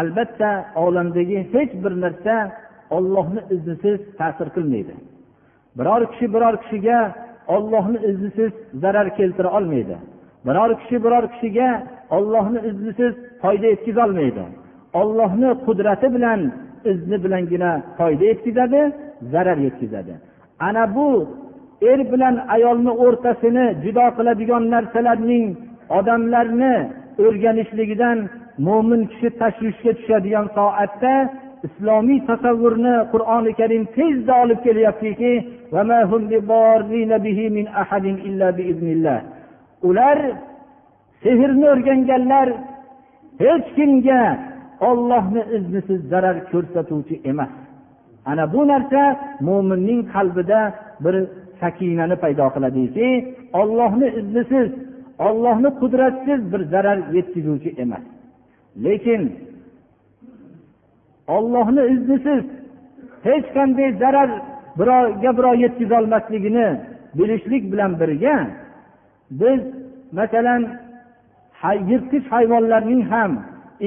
albatta 0.00 0.50
olamdagi 0.84 1.38
hech 1.52 1.72
bir 1.84 1.92
narsa 2.04 2.34
ollohni 2.96 3.40
iznisiz 3.54 3.98
ta'sir 4.18 4.48
qilmaydi. 4.56 4.94
Biror 5.78 6.02
kishi 6.12 6.26
biror 6.34 6.54
kishiga 6.62 6.98
ollohni 7.54 7.98
iznisiz 8.10 8.52
zarar 8.82 9.08
keltira 9.18 9.50
olmaydi. 9.58 9.96
Biror 10.46 10.70
kishi 10.80 10.96
biror 11.04 11.24
kishiga 11.32 11.68
ollohni 12.16 12.60
iznisiz 12.70 13.14
foyda 13.42 13.66
yetkazolmaydi 13.72 14.44
ollohni 15.00 15.50
qudrati 15.66 16.08
bilan 16.14 16.40
izni 16.90 17.16
bilangina 17.24 17.70
foyda 17.98 18.24
yetkazadi 18.30 18.80
zarar 19.32 19.58
yetkazadi. 19.66 20.14
Ana 20.68 20.84
bu 20.94 21.08
er 21.90 22.00
bilan 22.12 22.36
ayolni 22.54 22.92
o'rtasini 23.04 23.66
judo 23.84 24.06
qiladigan 24.16 24.64
narsalarning 24.74 25.46
odamlarni 25.98 26.74
o'rganishligidan 27.24 28.18
mo'min 28.66 29.02
kishi 29.10 29.28
tashvishga 29.40 29.92
tushadigan 29.98 30.46
soatda 30.56 31.14
islomiy 31.66 32.20
tasavvurni 32.30 32.94
qur'oni 33.12 33.52
karim 33.60 33.82
tezda 33.96 34.32
olib 34.42 34.60
kelyaptiki 34.66 35.32
ular 39.88 40.18
sehrni 41.22 41.66
o'rganganlar 41.74 42.48
hech 43.42 43.66
kimga 43.76 44.22
ollohni 44.88 45.42
iznisiz 45.56 46.00
zarar 46.12 46.36
ko'rsatuvchi 46.52 47.16
emas. 47.30 47.52
Ana 48.30 48.44
bu 48.54 48.60
narsa 48.72 49.02
mo'minning 49.46 50.00
qalbida 50.14 50.60
bir 51.04 51.14
sakinani 51.60 52.16
paydo 52.22 52.46
qiladiki 52.54 53.08
ollohni 53.60 54.08
iznisiz 54.20 54.68
ollohni 55.26 55.70
qudratsiz 55.80 56.40
bir 56.52 56.62
zarar 56.72 56.98
yetkazuvchi 57.16 57.70
emas. 57.82 58.04
Lekin 58.84 59.22
ollohni 61.36 61.82
iznisiz 61.94 62.42
hech 63.26 63.46
qanday 63.56 63.88
zarar 64.02 64.30
birovga 64.78 65.30
birov 65.38 65.54
yetkazolmasligini 65.64 66.66
bilishlik 67.18 67.72
bilan 67.72 67.92
birga 68.00 68.36
biz 69.30 69.60
masalan 70.12 70.62
yirtqich 71.90 72.26
hayvonlarning 72.34 73.02
ham 73.12 73.32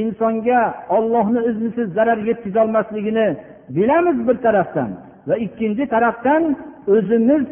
insonga 0.02 0.62
ollohni 0.98 1.42
iznisiz 1.50 1.88
zarar 1.98 2.18
yetkazolmasligini 2.18 3.28
bilamiz 3.70 4.28
bir 4.28 4.38
tarafdan 4.46 4.90
va 5.28 5.36
ikkinchi 5.46 5.86
tarafdan 5.94 6.44
o'zimiz 6.94 7.44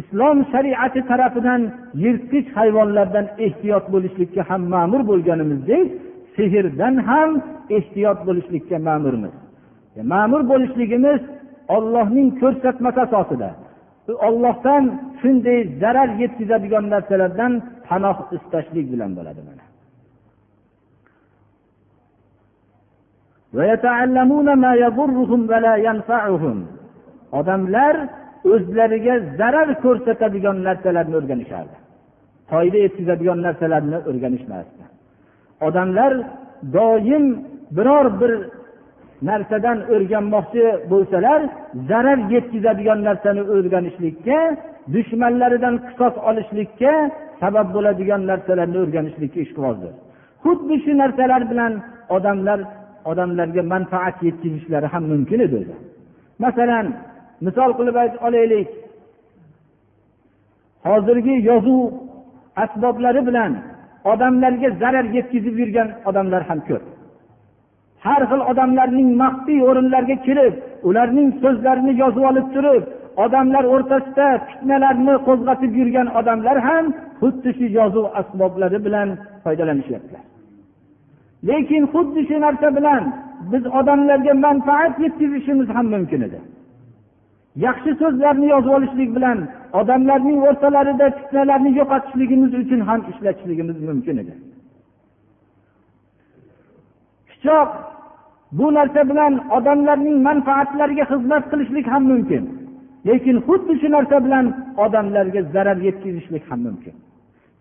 islom 0.00 0.36
shariati 0.52 1.00
tarafidan 1.10 1.62
yirtqich 2.04 2.48
hayvonlardan 2.58 3.26
ehtiyot 3.46 3.84
bo'lishlikka 3.94 4.42
ham 4.50 4.62
ma'mur 4.74 5.02
bo'lganimizdek 5.10 5.86
sehrdan 6.36 6.94
ham 7.08 7.30
ehtiyot 7.76 8.18
bo'lishlikka 8.26 8.76
ma'murmiz. 8.88 9.34
E, 9.98 10.02
ma'mur 10.12 10.42
bo'lishligimiz 10.50 11.20
ollohning 11.76 12.28
ko'rsatmasi 12.40 13.00
asosida 13.06 13.48
ollohdan 14.08 14.84
shunday 15.20 15.58
zarar 15.80 16.08
yetkazadigan 16.22 16.84
narsalardan 16.94 17.52
panoh 17.88 18.16
istashlik 18.36 18.86
bilan 18.92 19.10
bo'ladi 19.18 19.42
mana. 19.48 19.64
odamlar 27.38 27.94
o'zlariga 28.52 29.14
zarar 29.40 29.68
ko'rsatadigan 29.84 30.56
narsalarni 30.68 31.14
o'rganishardi. 31.20 31.76
Foyda 32.50 32.78
yetkazadigan 32.86 33.38
narsalarni 33.46 33.98
o'rganishmasdi. 34.10 34.82
Odamlar 35.66 36.12
doim 36.76 37.24
biror 37.76 38.06
bir 38.20 38.32
narsadan 39.28 39.78
o'rganmoqchi 39.94 40.64
bo'lsalar 40.92 41.40
zarar 41.90 42.18
yetkazadigan 42.34 43.00
narsani 43.08 43.42
o'rganishlikka 43.54 44.38
dushmanlaridan 44.94 45.74
qisos 45.86 46.14
olishlikka 46.28 46.92
sabab 47.42 47.66
bo'ladigan 47.76 48.22
narsalarni 48.30 48.78
o'rganishlikka 48.84 49.38
ishqibozdir. 49.46 49.92
Xuddi 50.44 50.76
shu 50.84 50.92
narsalar 51.02 51.42
bilan 51.52 51.72
odamlar 52.16 52.60
odamlarga 53.10 53.62
manfaat 53.74 54.16
yetkazishlari 54.28 54.86
ham 54.92 55.04
mumkin 55.12 55.40
edi. 55.46 55.56
O'zi 55.62 55.76
masalan 56.44 56.86
misol 57.46 57.70
qilib 57.78 57.96
olaylik. 58.26 58.68
Hozirgi 60.88 61.34
yozuv 61.50 61.82
asboblari 62.64 63.22
bilan 63.28 63.52
odamlarga 64.12 64.68
zarar 64.82 65.06
yetkazib 65.16 65.54
yurgan 65.62 65.88
odamlar 66.08 66.42
ham 66.50 66.60
ko'p. 66.68 66.84
Har 68.06 68.22
xil 68.30 68.40
odamlarning 68.50 69.08
maxfiy 69.22 69.60
o'rinlarga 69.68 70.16
kirib 70.26 70.54
ularning 70.88 71.28
so'zlarini 71.42 71.92
yozib 72.02 72.24
olib 72.30 72.46
turib 72.54 72.82
odamlar 73.24 73.64
o'rtasida 73.74 74.28
fitnalarni 74.48 75.14
qo'zg'atib 75.26 75.72
yurgan 75.80 76.08
odamlar 76.18 76.56
ham 76.68 76.84
xuddi 77.20 77.50
shu 77.58 77.66
yozuv 77.78 78.06
asboblari 78.20 78.78
bilan 78.86 79.08
foydalanishyaptilar. 79.44 80.24
Lekin 81.48 81.82
xuddi 81.92 82.20
shu 82.28 82.36
narsa 82.46 82.68
bilan 82.78 83.02
biz 83.52 83.64
odamlarga 83.78 84.34
manfaat 84.46 84.94
yetkazishimiz 85.04 85.68
ham 85.76 85.86
mumkin 85.94 86.20
edi. 86.28 86.38
Yaxshi 87.66 87.90
so'zlarni 88.00 88.46
yozib 88.54 88.72
olishlik 88.78 89.10
bilan 89.16 89.38
odamlarning 89.80 90.38
o'rtalarida 90.48 91.06
fitnalarni 91.18 91.70
yo'qotishligimiz 91.80 92.52
uchun 92.62 92.80
ham 92.88 93.00
ishlatishligimiz 93.10 93.76
mumkin 93.88 94.16
edi. 94.22 94.34
Pichoq 97.42 97.68
bu 98.52 98.74
narsa 98.74 99.08
bilan 99.10 99.32
odamlarning 99.56 100.18
manfaatlariga 100.28 101.04
xizmat 101.12 101.44
qilishlik 101.50 101.86
ham 101.92 102.02
mumkin. 102.12 102.42
Lekin 103.06 103.36
xuddi 103.46 103.72
shu 103.80 103.88
narsa 103.96 104.16
bilan 104.24 104.46
odamlarga 104.84 105.42
zarar 105.54 105.78
yetkazishlik 105.86 106.44
ham 106.50 106.60
mumkin. 106.66 106.94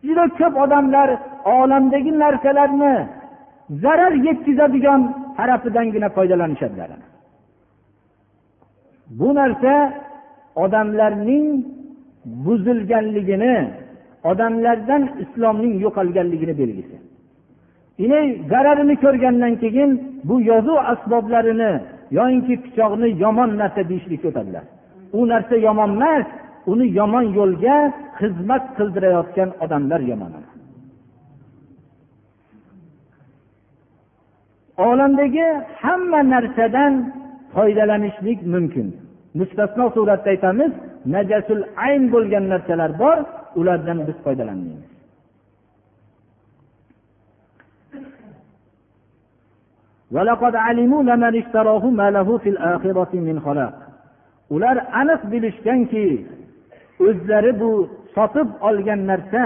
Juda 0.06 0.26
ko'p 0.40 0.54
odamlar 0.64 1.10
olamdagi 1.46 2.12
narsalarni 2.24 2.96
zarar 3.84 4.14
yetkazadigan 4.28 5.02
tarafidangina 5.38 6.10
foydalanishadilar. 6.16 6.90
Bu 9.20 9.30
narsa 9.40 9.74
odamlarning 10.64 11.48
buzilganligini 12.46 13.56
odamlardan 14.32 15.04
islomning 15.24 15.74
yo'qolganligini 15.84 16.54
belgisi. 16.62 16.96
Zararini 18.52 18.96
ko'rgandan 19.04 19.54
keyin 19.64 19.92
bu 20.30 20.36
yozuv 20.52 20.78
asboblarini 20.94 21.72
yoyinki 22.18 22.54
pichoqni 22.64 23.08
yomon 23.24 23.50
narsa 23.62 23.82
deyishlikka 23.90 24.28
o'tadilar 24.32 24.64
u 25.18 25.20
narsa 25.32 25.56
yomon 25.68 25.92
emas 25.98 26.26
uni 26.72 26.86
yomon 27.00 27.26
yo'lga 27.40 27.78
xizmat 28.20 28.64
qildirayotgan 28.78 29.50
odamlar 29.64 30.02
yomon 30.12 30.32
olamdagi 34.90 35.48
hamma 35.84 36.20
narsadan 36.34 36.94
foydalanishlik 37.56 38.40
mumkin. 38.54 38.88
Mustasno 39.40 39.86
suratda 39.96 40.30
aytamiz 40.34 40.72
najasul 41.16 41.62
ayn 41.88 42.04
bo'lgan 42.14 42.46
narsalar 42.54 42.92
bor 43.04 43.18
ulardan 43.60 44.00
biz 44.08 44.18
foydalanmaymiz. 44.26 44.91
Ular 54.54 54.78
aniq 55.02 55.22
bilishganki 55.32 56.06
o'zlari 57.08 57.52
bu 57.62 57.72
sotib 58.16 58.50
olgan 58.68 59.02
narsa 59.12 59.44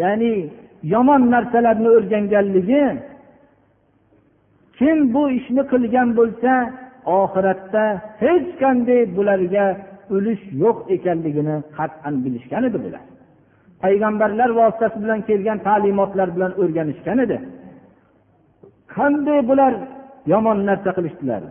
ya'ni 0.00 0.32
yomon 0.92 1.22
narsalarni 1.34 1.88
o'rganganligi 1.96 2.84
kim 4.78 4.98
bu 5.14 5.22
ishni 5.38 5.62
qilgan 5.72 6.08
bo'lsa 6.18 6.52
oxiratda 7.20 7.84
hech 8.22 8.48
qanday 8.62 9.00
bularga 9.16 9.66
ulush 10.16 10.44
yo'q 10.62 10.78
ekanligini 10.94 11.56
qat'an 11.76 12.14
bilishgan 12.24 12.62
edi 12.68 12.78
bular. 12.84 13.04
Payg'ambarlar 13.82 14.50
vositasi 14.60 14.96
bilan 15.04 15.20
kelgan 15.28 15.58
ta'limotlar 15.68 16.28
bilan 16.36 16.52
o'rganishgan 16.62 17.18
edi. 17.24 17.36
Qanday 18.94 19.40
bular 19.48 19.74
yomon 20.32 20.58
narsa 20.68 20.90
qilishdilar? 20.96 21.42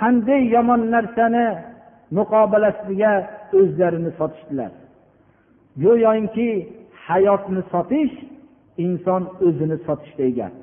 Qanday 0.00 0.42
yomon 0.54 0.82
narsani 0.94 1.46
muqobalasiga 2.16 3.12
o'zlarini 3.58 4.10
sotishdilar? 4.18 4.72
Go'yoki 5.82 6.50
hayotni 7.06 7.62
sotish 7.72 8.14
inson 8.84 9.22
o'zini 9.46 9.76
sotishday 9.86 10.30
gap 10.38 10.54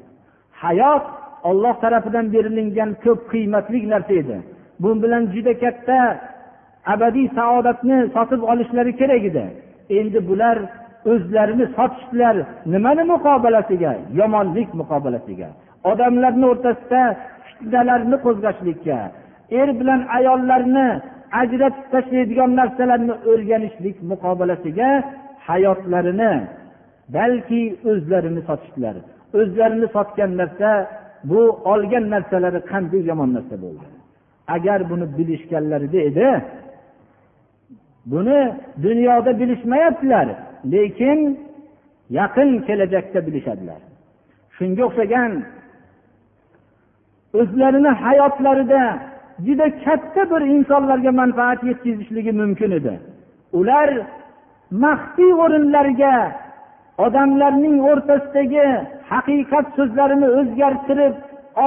hayot 0.63 1.05
olloh 1.49 1.76
tarafidan 1.84 2.26
berilingan 2.34 2.91
ko'p 3.03 3.19
qiymatli 3.32 3.80
narsa 3.93 4.13
edi. 4.22 4.38
Bu 4.82 4.89
bilan 5.03 5.24
juda 5.34 5.53
katta 5.63 5.97
abadiy 6.93 7.28
saodatni 7.38 7.97
sotib 8.15 8.41
olishlari 8.51 8.93
kerak 9.01 9.24
edi. 9.30 9.45
Endi 9.99 10.19
bular 10.30 10.57
o'zlarini 11.12 11.66
sotishdilar 11.78 12.36
nimani 12.74 13.04
muqobilasiga 13.14 13.91
yomonlik 14.20 14.70
muqobalasiga. 14.82 15.49
Odamlarni 15.91 16.45
o'rtasida 16.52 17.02
fitnalarni 17.47 18.18
qo'zg'ashlikka 18.26 18.97
er 19.60 19.70
bilan 19.80 20.02
ayollarni 20.18 20.88
ajratib 21.41 21.86
tashlaydigan 21.93 22.52
narsalarni 22.60 23.14
o'rganishlik 23.32 23.97
muqobalasiga 24.12 24.89
hayotlarini 25.47 26.34
balki 27.16 27.62
o'zlarini 27.91 28.41
sotishdilar. 28.49 28.95
O'zlarini 29.39 29.88
sotgan 29.95 30.32
narsa 30.41 30.70
bu 31.30 31.41
olgan 31.74 32.06
narsalari 32.14 32.60
qanday 32.72 33.02
yomon 33.12 33.30
narsa 33.38 33.56
bo'ldi. 33.64 33.86
Agar 34.56 34.80
buni 34.91 35.06
bilishganlarida 35.18 35.99
edi 36.10 36.30
buni 38.12 38.39
dunyoda 38.86 39.32
bilishmayaptilar. 39.39 40.28
Lekin 40.74 41.20
yaqin 42.09 42.49
kelajakda 42.68 43.20
bilishadilar. 43.28 43.82
Shunga 44.57 44.84
o'xshagan 44.89 45.32
o'zlarini 47.39 47.91
hayotlarida 48.03 48.84
juda 49.45 49.68
katta 49.86 50.22
bir 50.32 50.41
insonlarga 50.55 51.12
manfaat 51.22 51.64
yetkazishligi 51.70 52.32
mumkin 52.41 52.72
edi. 52.80 52.93
Ular 53.59 53.89
maxfiy 54.84 55.32
o'rinlarga 55.43 56.16
odamlarning 57.05 57.76
o'rtasidagi 57.89 58.68
haqiqat 59.12 59.66
so'zlarini 59.78 60.28
o'zgartirib 60.39 61.16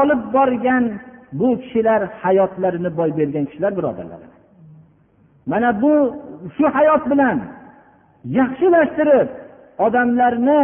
olib 0.00 0.22
borgan 0.36 0.84
bu 1.38 1.48
kishilar 1.62 2.00
hayotlarini 2.22 2.90
boy 2.98 3.10
bergan 3.18 3.44
kishilar 3.50 3.72
birodarlar. 3.78 4.20
Mana 5.50 5.82
bu 5.82 5.94
shu 6.56 6.64
hayot 6.76 7.10
bilan 7.10 7.36
yaxshilashtirib 8.38 9.28
odamlarni 9.86 10.62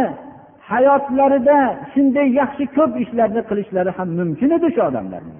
hayotlarida 0.71 1.59
shunday 1.93 2.27
yaxshi 2.41 2.63
ko'p 2.77 2.91
ishlarni 3.03 3.41
qilishlari 3.49 3.91
ham 3.97 4.09
mumkin 4.19 4.49
edi 4.57 4.67
shu 4.75 4.81
odamlarni 4.89 5.33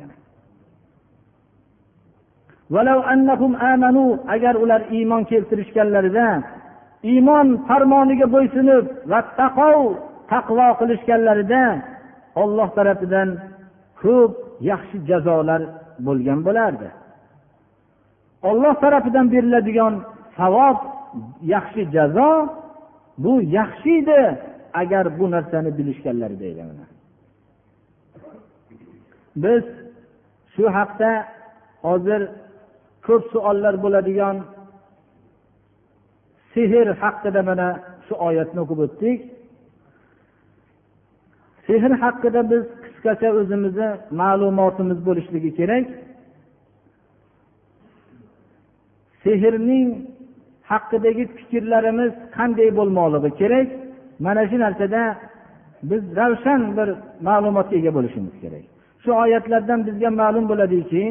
agar 4.35 4.55
ular 4.63 4.81
iymon 4.97 5.23
keltirishganlarida 5.31 6.27
iymon 7.11 7.47
farmoniga 7.67 8.27
bo'ysunib 8.35 8.85
va 9.11 9.19
taqov 9.39 9.79
taqvo 10.31 10.67
qilishganlarida 10.79 11.63
olloh 12.41 12.69
tarafidan 12.77 13.29
ko'p 14.01 14.31
yaxshi 14.69 14.97
jazolar 15.09 15.61
bo'lgan 16.05 16.39
bo'lardi. 16.47 16.87
Olloh 18.49 18.75
tarafidan 18.83 19.25
beriladigan 19.33 19.93
savob 20.37 20.77
yaxshi 21.53 21.81
jazo 21.95 22.31
bu 23.23 23.33
yaxshi 23.41 23.91
edi 24.01 24.21
agar 24.81 25.19
bu 25.19 25.25
narsani 25.31 25.77
bilishganlarida 25.77 26.45
edi 26.53 26.63
biz 29.43 29.63
shu 30.53 30.65
haqda 30.77 31.11
hozir 31.85 32.21
ko'p 33.05 33.23
savollar 33.33 33.75
bo'ladigan 33.83 34.37
sehr 36.53 36.87
haqida 37.01 37.41
mana 37.49 37.67
shu 38.07 38.13
oyatni 38.27 38.59
o'qib 38.63 38.79
o'tdik. 38.85 39.19
Sehr 41.67 41.91
haqida 42.03 42.41
biz 42.51 42.63
qisqacha 42.83 43.29
o'zimizni 43.39 43.89
ma'lumotimiz 44.21 44.99
bo'lishligi 45.07 45.51
kerak. 45.59 45.85
Sehrning 49.23 49.87
haqidagi 50.71 51.23
fikrlarimiz 51.37 52.11
qanday 52.37 52.69
bo'lmoqligi 52.79 53.29
kerak? 53.41 53.67
Mana 54.25 54.43
shu 54.49 54.57
narsada 54.65 55.01
biz 55.89 56.01
ravshan 56.19 56.61
bir 56.77 56.89
ma'lumotga 57.27 57.75
ega 57.79 57.91
bo'lishimiz 57.97 58.35
kerak. 58.43 58.63
Shu 59.03 59.09
oyatlardan 59.23 59.79
bizga 59.87 60.09
ma'lum 60.21 60.45
bo'ladiki 60.51 61.03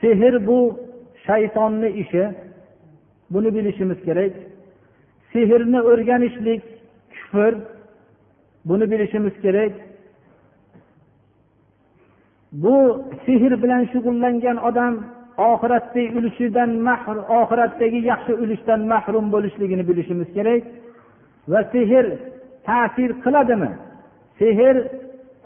sehr 0.00 0.34
bu 0.48 0.58
shaytonni 1.26 1.88
ishi. 2.02 2.24
Buni 3.32 3.50
bilishimiz 3.56 3.98
kerak. 4.06 4.32
Sehrni 5.32 5.80
o'rganishlik 5.90 6.62
kufr. 7.14 7.54
Buni 8.68 8.90
bilishimiz 8.90 9.34
kerak. 9.44 9.72
Bu 12.52 12.76
sehr 13.26 13.52
bilan 13.62 13.82
shug'ullangan 13.92 14.56
odam 14.68 14.94
oxiratdagi 15.48 16.10
ulushidan 16.18 16.70
mahrum 16.88 17.24
oxiratdagi 17.40 18.00
yaxshi 18.12 18.32
ulushdan 18.42 18.80
mahrum 18.92 19.26
bo'lishligini 19.34 19.84
bilishimiz 19.88 20.28
kerak. 20.36 20.62
Va 21.52 21.60
sehr 21.72 22.06
ta'sir 22.68 23.10
qiladimi? 23.24 23.70
Sehr 24.38 24.76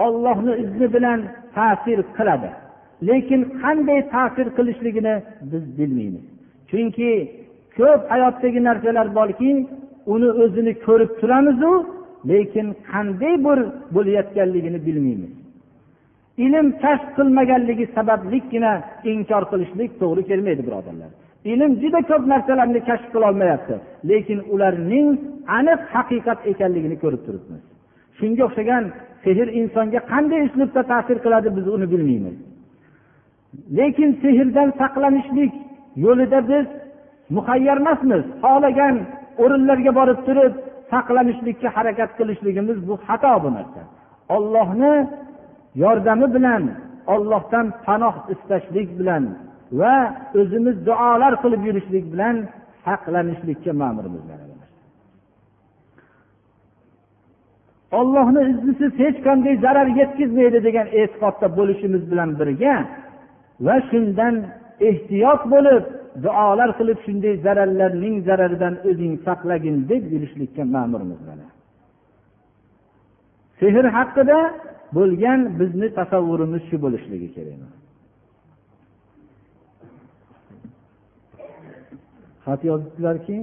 ollohni 0.06 0.52
izni 0.62 0.86
bilan 0.94 1.20
ta'sir 1.56 1.98
qiladi. 2.16 2.50
Lekin 3.08 3.40
qanday 3.62 4.00
ta'sir 4.14 4.46
qilishligini 4.56 5.14
biz 5.50 5.64
bilmaymiz. 5.78 6.24
Chunki 6.70 7.10
ko'p 7.78 8.02
hayotdagi 8.12 8.60
narsalar 8.68 9.08
borki 9.18 9.50
uni 10.14 10.28
o'zini 10.42 10.72
ko'rib 10.86 11.10
turamizu 11.20 11.72
lekin 12.30 12.66
qanday 12.90 13.34
bir 13.46 13.58
bo'layotganligini 13.94 14.78
bilmaymiz. 14.86 15.32
Ilm 16.38 16.66
kasb 16.82 17.08
qilmaganligi 17.16 17.86
sababligina 17.96 18.72
inkor 19.12 19.42
qilishlik 19.52 19.90
to'g'ri 20.00 20.22
kelmaydi 20.30 20.62
birodarlar. 20.68 21.10
Ilm 21.52 21.72
juda 21.82 22.00
ko'p 22.10 22.24
narsalarni 22.32 22.80
kashf 22.88 23.08
qilolmayapti 23.14 23.74
lekin 24.10 24.38
ularning 24.54 25.08
aniq 25.58 25.80
haqiqat 25.94 26.38
ekanligini 26.52 26.96
ko'rib 27.02 27.22
turibmiz. 27.26 27.62
Shunga 28.18 28.42
o'xshagan 28.48 28.84
sehr 29.24 29.48
insonga 29.60 30.00
qanday 30.12 30.40
uslubda 30.48 30.82
ta'sir 30.92 31.16
qiladi 31.24 31.48
biz 31.56 31.66
uni 31.76 31.86
bilmaymiz. 31.92 32.36
Lekin 33.78 34.10
sehrdan 34.22 34.68
saqlanishlik 34.80 35.52
yo'lida 36.04 36.40
biz 36.50 36.66
muhayyar 37.36 37.78
emasmiz. 37.82 38.24
Xohlagan 38.42 38.96
o'rinlarga 39.42 39.92
borib 39.98 40.20
turib 40.28 40.52
saqlanishlikka 40.92 41.68
harakat 41.76 42.10
qilishligimiz 42.18 42.78
bu 42.88 42.94
xato 43.06 43.34
bu 43.44 43.50
narsa. 43.56 43.82
Ollohni 44.36 44.92
yordami 45.82 46.26
bilan 46.36 46.62
ollohdan 47.14 47.66
panoh 47.86 48.16
istashlik 48.34 48.88
bilan 48.98 49.24
va 49.80 49.96
o'zimiz 50.40 50.76
duolar 50.88 51.32
qilib 51.42 51.62
yurishlik 51.68 52.04
bilan 52.12 52.36
saqlanishlikka 52.84 53.72
ma'murmiz. 53.82 54.24
Ollohni 57.98 58.42
iznisiz 58.52 58.92
hech 59.02 59.18
qanday 59.26 59.54
zarar 59.64 59.88
yetkazmaydi 60.00 60.58
degan 60.68 60.86
e'tiqodda 61.00 61.46
bo'lishimiz 61.58 62.02
bilan 62.10 62.30
birga 62.40 62.74
va 63.66 63.76
shundan 63.90 64.34
ehtiyot 64.88 65.42
bo'lib 65.54 65.84
duolar 66.24 66.70
qilib 66.78 66.98
shunday 67.06 67.34
zararlarning 67.46 68.16
zararidan 68.28 68.74
o'zing 68.88 69.14
saqlagin 69.26 69.76
deb 69.90 70.02
yurishlikka 70.12 70.62
ma'murmiz. 70.76 71.20
Mana 71.28 71.46
sehr 73.60 73.84
haqida 73.98 74.38
bo'lgan 74.96 75.40
bizni 75.60 75.88
tasavvurimiz 75.98 76.62
shu 76.68 76.76
bo'lishligi 76.84 77.28
kerak. 77.36 77.60
Xat 82.44 82.60
yozibdilarki 82.70 83.36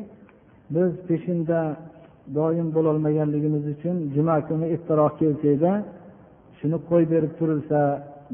biz 0.76 0.92
peshinda 1.08 1.60
doim 2.38 2.68
bo'lolmaganligimiz 2.76 3.64
uchun 3.74 3.96
juma 4.16 4.38
kuni 4.48 4.66
ertaroq 4.76 5.14
kelsakda 5.22 5.72
shuni 6.60 6.78
qo'yib 6.90 7.10
berib 7.14 7.34
turilsa 7.40 7.80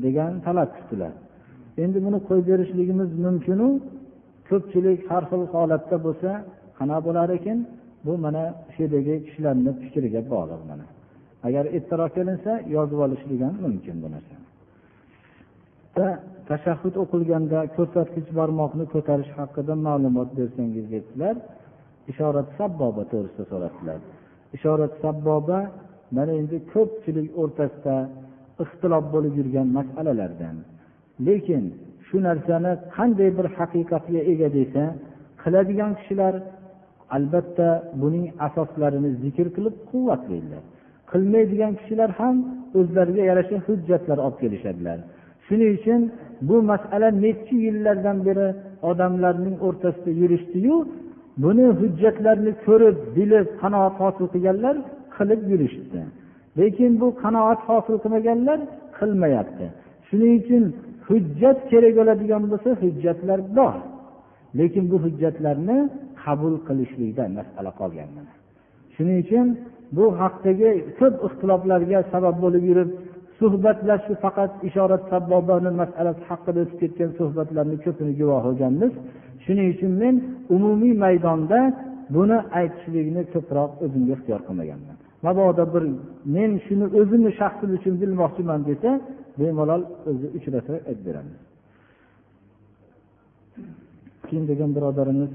degan 0.05 0.31
talab 0.45 0.69
kutdilar. 0.77 1.13
Endi 1.83 1.97
buni 2.05 2.19
qo'yib 2.27 2.45
berishligimiz 2.51 3.09
mumkinu 3.25 3.67
ko'pchilik 4.49 4.99
har 5.09 5.23
xil 5.29 5.41
holatda 5.53 5.97
bo'lsa 6.05 6.29
qanaqa 6.77 7.01
bo'lar 7.07 7.29
ekan 7.37 7.59
bu 8.05 8.13
mana 8.25 8.43
shu 8.73 8.79
yerdagi 8.83 9.13
kishilarni 9.25 9.71
fikriga 9.81 10.21
bog'liq 10.33 10.61
mana. 10.71 10.85
Agar 11.47 11.65
ertaroq 11.77 12.11
kelinsa 12.17 12.51
yozib 12.75 12.99
olishlik 13.05 13.39
ham 13.47 13.55
mumkin 13.65 13.95
bu 14.03 14.07
narsa. 14.15 14.35
Tashahhud 16.49 16.95
o'qilganda 17.03 17.59
ko'rsatkich 17.77 18.29
barmoqni 18.39 18.85
ko'tarish 18.93 19.31
haqida 19.39 19.73
ma'lumot 19.87 20.29
bersangiz 20.39 20.85
dedilar 20.95 21.35
ishorat 22.11 22.47
sabboba 22.59 23.03
to'g'risida 23.11 23.45
so'rabdilar. 23.51 23.99
Ishorat 24.57 24.93
sabboba 25.03 25.59
mana 26.17 26.33
endi 26.41 26.57
ko'pchilik 26.73 27.27
o'rtasida 27.41 27.95
ixtilof 28.63 29.05
bo'lib 29.13 29.33
yurgan 29.39 29.67
masalalardan. 29.77 30.55
Lekin 31.27 31.63
shu 32.07 32.17
narsani 32.27 32.71
qanday 32.95 33.29
bir 33.37 33.47
haqiqatga 33.57 34.21
ega 34.31 34.49
desa 34.57 34.83
qiladigan 35.41 35.91
kishilar 35.99 36.33
albatta 37.15 37.69
buning 38.01 38.25
asoslarini 38.47 39.11
zikr 39.23 39.47
qilib 39.55 39.75
quvvatlaydilar. 39.89 40.63
Qilmaydigan 41.11 41.73
kishilar 41.79 42.09
ham 42.19 42.35
o'zlariga 42.79 43.23
yarasha 43.29 43.57
hujjatlar 43.67 44.17
olib 44.25 44.37
kelishadilar. 44.43 44.97
Shuning 45.45 45.71
uchun 45.77 46.01
bu 46.47 46.55
masala 46.71 47.09
necha 47.25 47.55
yillardan 47.65 48.17
beri 48.27 48.47
odamlarning 48.89 49.55
o'rtasida 49.67 50.11
yurishdiyu 50.21 50.75
buni 51.43 51.65
hujjatlarni 51.79 52.51
ko'rib 52.65 52.97
bilib 53.17 53.47
qanoat 53.61 53.95
hosil 54.01 54.25
qilganlar 54.33 54.75
qilib 55.15 55.41
yurishdi 55.51 56.01
lekin 56.59 56.91
bu 57.01 57.07
qanoat 57.23 57.59
hosil 57.69 57.95
qilmaganlar 58.03 58.59
qilmayapti. 58.97 59.65
Shuning 60.07 60.33
uchun 60.41 60.63
hujjat 61.07 61.57
kerak 61.71 61.93
bo'ladigan 61.99 62.43
bo'lsa 62.51 62.69
hujjatlar 62.83 63.39
bor. 63.57 63.75
Lekin 64.59 64.83
bu 64.91 64.97
hujjatlarni 65.05 65.77
qabul 66.23 66.53
qilishlikda 66.67 67.23
masala 67.37 67.71
qolgan 67.79 68.09
shuning 68.97 69.17
uchun 69.25 69.47
bu 69.95 70.05
haqdagi 70.21 70.69
ko'p 70.99 71.15
ixtiloflarga 71.27 71.99
sabab 72.13 72.35
bo'lib 72.43 72.63
yurib 72.69 72.89
suhbatlar 73.39 73.99
faqat 74.23 74.51
ishorat 74.67 75.03
sabbobani 75.11 75.71
masalasi 75.81 76.23
haqida 76.29 76.59
o'tib 76.63 76.77
ketgan 76.81 77.11
suhbatlarni 77.19 77.77
ko'pini 77.85 78.13
guvoh 78.19 78.41
bo'lganmiz. 78.47 78.93
Shuning 79.45 79.67
uchun 79.75 79.91
men 80.03 80.15
umumiy 80.55 80.93
maydonda 81.03 81.59
buni 82.15 82.37
aytishlikni 82.59 83.21
ko'proq 83.33 83.71
o'zimga 83.85 84.13
ixtiyor 84.17 84.41
qilmaganman. 84.47 84.97
Mabodo 85.25 85.63
bir 85.73 85.83
men 86.35 86.51
shuni 86.65 86.85
o'zimni 86.99 87.31
shaxsim 87.39 87.69
uchun 87.77 87.93
bilmoqchiman 88.01 88.61
desa 88.69 88.89
bemalol 89.39 89.81
o'zi 90.09 90.27
uchrasa 90.37 90.73
aytib 90.89 91.03
beramiz. 91.07 91.39
Keyin 94.27 94.45
degan 94.51 94.69
birodarimiz 94.77 95.31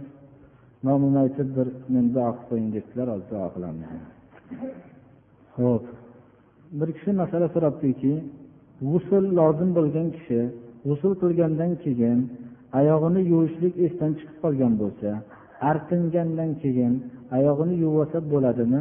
nomini 0.86 1.18
aytib 1.24 1.48
bir 1.56 1.68
men 1.94 2.04
duo 2.14 2.28
qilib 2.30 2.44
qo'ying 2.48 2.68
debdilar 2.76 3.06
hozir 3.12 3.28
duo 3.32 3.48
qilamiz. 3.54 3.88
ho'p 5.58 5.84
bir 6.78 6.88
kishi 6.96 7.10
masala 7.22 7.46
so'rabdiki 7.54 8.12
g'usul 8.90 9.24
lozim 9.38 9.70
bo'lgan 9.78 10.08
kishi 10.16 10.40
g'usul 10.86 11.12
qilgandan 11.22 11.72
keyin 11.84 12.18
oyog'ini 12.78 13.20
yuvishlik 13.32 13.74
esdan 13.86 14.10
chiqib 14.18 14.36
qolgan 14.44 14.72
bo'lsa 14.82 15.10
artingandan 15.70 16.50
keyin 16.62 16.92
oyog'ini 17.36 17.74
yuvsa 17.84 18.18
bo'ladimi 18.32 18.80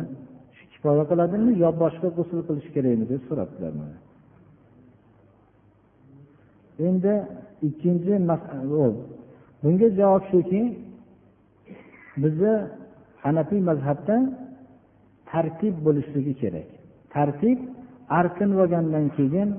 shu 0.57 0.63
kifoya 0.74 1.03
qiladimi 1.11 1.51
yo 1.63 1.69
boshqa 1.84 2.07
g'usul 2.17 2.39
qilish 2.47 2.69
kerakmi 2.76 3.05
deb 3.11 3.22
so'rabdilar 3.30 3.74
endi 6.88 7.13
ikkinchi 7.67 8.13
bunga 9.61 9.88
javob 9.99 10.24
shuki 10.32 10.61
bizni 12.24 12.53
hanafiy 13.24 13.61
mazhabda 13.69 14.15
tartib 15.32 15.75
bo'lishligi 15.86 16.34
kerak. 16.41 16.67
Tartib 17.15 17.59
arkin 18.19 18.49
bo'lgandan 18.59 19.05
keyin 19.17 19.49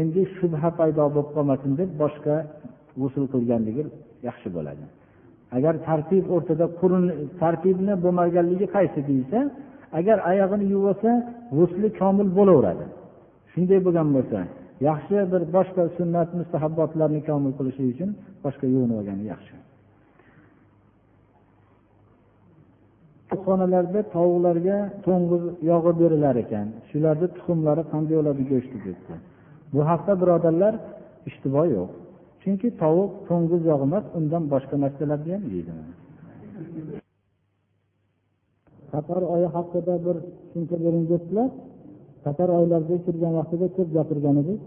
endi 0.00 0.22
shubha 0.36 0.68
paydo 0.78 1.04
bo'lib 1.14 1.30
qolmasin 1.36 1.72
deb 1.80 1.90
boshqa 2.02 2.36
g'usul 3.00 3.24
qilganligi 3.34 3.84
yaxshi 4.28 4.48
bo'ladi. 4.56 4.84
Agar 5.56 5.74
tartib 5.88 6.24
o'rtada 6.34 6.66
qurun 6.80 7.04
tartibni 7.42 7.94
bo'lmaganligi 8.04 8.66
qaysi 8.76 9.00
deyilsa 9.08 9.38
agar 9.98 10.18
oyog'ini 10.30 10.64
yuvib 10.72 10.88
olsa 10.92 11.10
g'usli 11.56 11.88
komil 12.00 12.28
bo'laveradi. 12.38 12.84
Shunday 13.52 13.80
bo'lgan 13.86 14.08
bo'lsa 14.16 14.38
yaxshi 14.88 15.16
bir 15.32 15.42
boshqa 15.56 15.82
sunnat 15.98 16.28
mustahabbotlarni 16.38 17.20
komil 17.28 17.52
qilishi 17.58 17.82
uchun 17.92 18.10
boshqa 18.44 18.66
yo'lni 18.74 18.94
olgani 19.00 19.24
yaxshi. 19.34 19.54
Xonalarda 23.44 24.00
tovuqlarga 24.14 24.76
to'ng'iz 25.06 25.44
yog'i 25.70 25.92
berilar 26.00 26.36
ekan. 26.44 26.66
Shularni 26.90 27.26
tuxumlari 27.36 27.82
qanday 27.92 28.14
bo'ladi 28.20 28.42
go'shti 28.52 28.76
debdi. 28.86 29.14
Bu 29.74 29.80
haqda 29.90 30.12
birodarlar 30.22 30.74
ishtibo 31.28 31.62
yo'q. 31.76 31.90
Chunki 32.42 32.68
tovuq 32.82 33.10
to'ng'iz 33.28 33.62
yog'i 33.70 33.84
emas 33.88 34.04
undan 34.18 34.42
boshqa 34.52 34.76
narsalarni 34.84 35.30
ham 35.36 35.44
yeydi. 35.54 35.72
Safar 38.92 39.22
oyi 39.34 39.48
haqida 39.56 39.94
bir 40.06 40.16
tushuncha 40.40 40.76
bering 40.84 41.04
debdilar. 41.12 41.50
Safar 42.24 42.48
oylarga 42.58 42.96
kirgan 43.06 43.32
vaqtida 43.38 43.66
ko'p 43.76 43.88
gapirgan 43.96 44.36
edik 44.42 44.60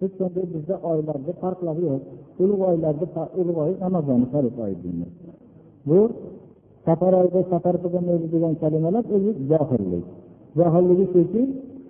hech 0.00 0.14
qanday 0.20 0.44
bizda 0.54 0.74
oylarda 0.90 1.32
farqlar 1.42 1.76
yo'q. 1.86 2.02
Ulug' 2.42 2.62
oylarda 2.70 3.06
ulug' 3.40 3.58
oy 3.64 3.72
ramazon 3.84 4.20
sharif 4.32 4.54
oyi 4.64 4.76
deymiz. 4.82 5.12
Bu 5.88 5.98
safar 6.86 7.12
oyida 7.20 7.40
safar 7.52 7.74
qilmaydi 7.82 8.26
degan 8.34 8.54
kalimalar 8.62 9.04
o'zi 9.16 9.30
johillik 9.50 10.06
johilligi 10.58 11.06
shuki 11.12 11.42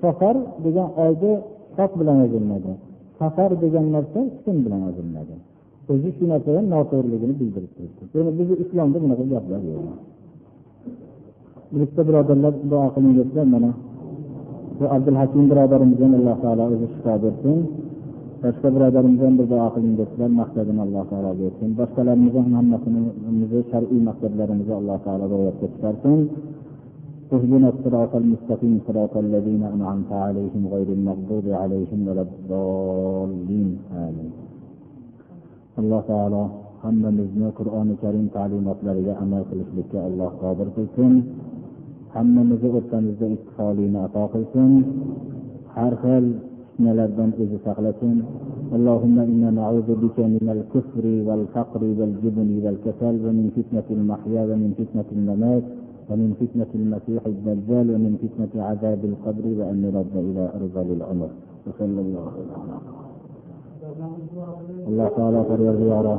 safar 0.02 0.36
degan 0.64 0.88
oyni 1.04 1.32
sof 1.76 1.90
bilan 2.00 2.16
yozilmadi 2.22 2.72
safar 3.20 3.50
degan 3.64 3.86
narsa 3.94 4.20
kun 4.44 4.56
bilan 4.64 4.80
yozilmadi 4.88 5.34
o'zi 5.92 6.10
shu 6.16 6.24
narsadan 6.32 6.64
noto'g'riligini 6.74 7.34
bildirib 7.40 7.72
turibdi. 7.76 8.02
Ya'ni 8.14 8.30
bizni 8.38 8.56
islomda 8.64 8.98
bunaqa 9.04 9.24
gaplar 9.32 9.60
yo'q. 9.68 9.86
Bitta 11.80 12.02
birodarlar 12.08 12.54
duo 12.70 12.86
qiling 12.94 13.16
mana. 13.54 13.70
Bu 14.78 14.84
abdulhakim 14.96 15.42
birodarimiz 15.50 15.98
ham 16.02 16.12
alloh 16.18 16.36
taolo 16.44 16.64
o'zi 16.74 16.86
shifo 16.92 17.14
bersin. 17.24 17.56
Boshqa 18.42 18.68
birodarimiz 18.74 19.20
ham 19.24 19.34
bir 19.38 19.46
duo 19.52 19.66
qiling 19.74 19.94
debdilar 20.00 20.30
maqsadini 20.40 20.80
alloh 20.86 21.04
taolo 21.10 21.30
bersin 21.40 21.68
boshqalarimiz 21.80 22.34
ham 22.38 22.52
hammasini 22.58 23.60
shar'iy 23.72 24.00
maqsadlarimizni 24.08 24.74
alloh 24.80 24.98
taolo 25.06 25.24
ro'yobga 25.32 25.66
chiqarsin 25.72 26.20
اهدنا 27.36 27.68
الصراط 27.74 28.12
المستقيم 28.22 28.74
صراط 28.86 29.14
الذين 29.26 29.62
انعمت 29.74 30.10
عليهم 30.24 30.62
غير 30.74 30.88
المغضوب 30.98 31.46
عليهم 31.62 32.00
ولا 32.08 32.22
الضالين 32.28 33.68
امين 34.04 34.30
alloh 35.80 36.02
taolo 36.10 36.42
hammamizni 36.84 37.48
qur'oni 37.58 37.94
karim 38.02 38.26
ta'limotlariga 38.36 39.14
amal 39.24 39.42
qilishlikka 39.50 39.98
alloh 40.08 40.30
qodir 40.42 40.68
qilsin 40.76 41.12
hammamizni 42.14 42.68
o'rtamizda 42.78 43.26
ittifoliyni 43.36 43.98
ato 44.06 44.24
qilsin 44.34 44.70
har 45.76 45.92
xil 46.02 46.24
fitnalardan 46.80 47.30
o'zi 47.42 47.58
saqlasin 47.66 48.16
اللهم 48.76 49.16
إنا 49.30 49.50
نعوذ 49.60 49.88
بك 50.02 50.18
من 50.36 50.46
الكفر 50.56 51.04
والفقر 51.26 51.82
والجبن 51.98 52.50
والكسل 52.64 53.14
ومن 53.24 53.46
فتنة 53.56 53.88
المحيا 53.98 54.42
ومن 54.50 54.70
فتنة 54.78 55.08
الممات 55.16 55.64
ومن 56.08 56.30
فتنة 56.40 56.70
المسيح 56.80 57.22
الدجال 57.32 57.86
ومن 57.94 58.12
فتنة 58.22 58.52
عذاب 58.68 59.00
القبر 59.10 59.44
وأن 59.58 59.76
نرد 59.84 60.14
إلى 60.28 60.44
أرذل 60.56 60.88
العمر. 60.98 61.30
وصلى 61.66 62.00
الله 62.06 62.24
عليه 62.32 62.46
وسلم 62.54 62.82
alloh 64.88 65.08
taolo 65.16 65.40
parvardigori 65.50 66.16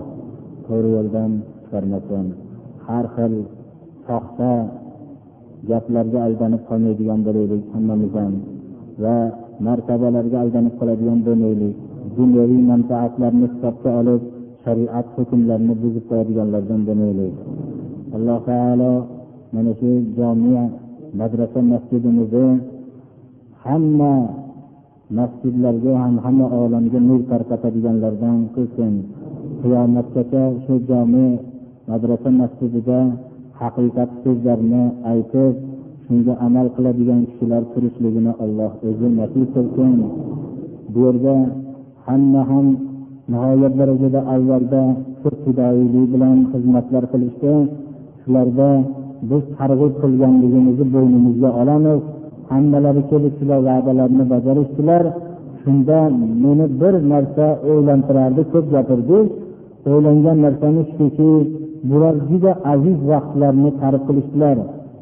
to'g'ri 0.67 0.89
yo'ldan 0.95 1.31
chiqarmasin 1.61 2.25
har 2.87 3.05
xil 3.15 3.33
soxta 4.07 4.51
gaplarga 5.69 6.19
aldanib 6.27 6.61
qolmaydigan 6.69 7.19
bo'laylik 7.27 7.63
hammamiz 7.73 8.11
ham 8.19 8.33
va 9.03 9.17
martabalarga 9.67 10.37
aldanib 10.43 10.73
qoladigan 10.79 11.19
bo'lmaylik 11.27 11.75
dunyoviy 12.17 12.61
manfaatlarni 12.71 13.45
hisobga 13.53 13.89
olib 14.01 14.21
shariat 14.63 15.07
hukmlarini 15.15 15.73
buzib 15.83 16.03
qo'yadiganlardan 16.09 16.81
bo'lmaylik 16.87 17.33
alloh 18.15 18.39
taolo 18.49 18.93
mana 19.53 19.71
shu 19.79 19.91
jomia 20.17 20.63
madrasa 21.19 21.59
masjidimizni 21.71 22.47
hamma 23.65 24.13
masjidlarga 25.17 25.93
ham 26.03 26.15
hamma 26.25 26.45
olamga 26.61 26.99
nur 27.09 27.21
tarqatadiganlardan 27.31 28.37
qilsin. 28.55 28.93
Qiyomatgacha 29.61 30.43
shu 30.63 30.73
jomi 30.89 31.27
madrasa 31.89 32.29
masjidida 32.41 32.99
haqiqat 33.59 34.09
so'zlarni 34.23 34.83
aytib 35.11 35.53
shunga 36.11 36.33
amal 36.45 36.67
qiladigan 36.75 37.21
kishilar 37.29 37.63
turishligini 37.73 38.33
alloh 38.43 38.71
o'zi 38.89 39.07
nasib 39.19 39.43
qilsin. 39.55 39.93
Bu 40.93 40.99
yerda 41.05 41.35
hamma 42.07 42.41
ham 42.49 42.65
nihoyat 43.31 43.73
darajada 43.79 44.21
avvalda 44.35 44.81
ko'p 45.23 45.37
fidoyilik 45.43 46.05
bilan 46.13 46.37
xizmatlar 46.51 47.03
qilishdi 47.13 47.53
shularda 48.21 48.69
biz 49.29 49.43
targ'ib 49.57 49.93
qilganligimizni 50.01 50.85
bo'ynimizga 50.95 51.49
olamiz. 51.61 52.01
Hammalari 52.51 53.03
kelib 53.11 53.33
shular 53.39 53.59
va'dalarni 53.69 54.23
bajarishdilar. 54.33 55.03
Shunda 55.61 55.99
meni 56.43 56.65
bir 56.81 56.93
narsa 57.11 57.45
o'ylantirardi 57.69 58.41
ko'p 58.53 58.65
gapirdik 58.75 59.25
o'ylangan 59.91 60.37
narsamiz 60.45 60.87
shuki 60.97 61.31
bular 61.89 62.15
juda 62.29 62.51
aziz 62.73 62.97
vaqtlarni 63.11 63.69
tark 63.81 64.01
qilishdilar. 64.07 64.57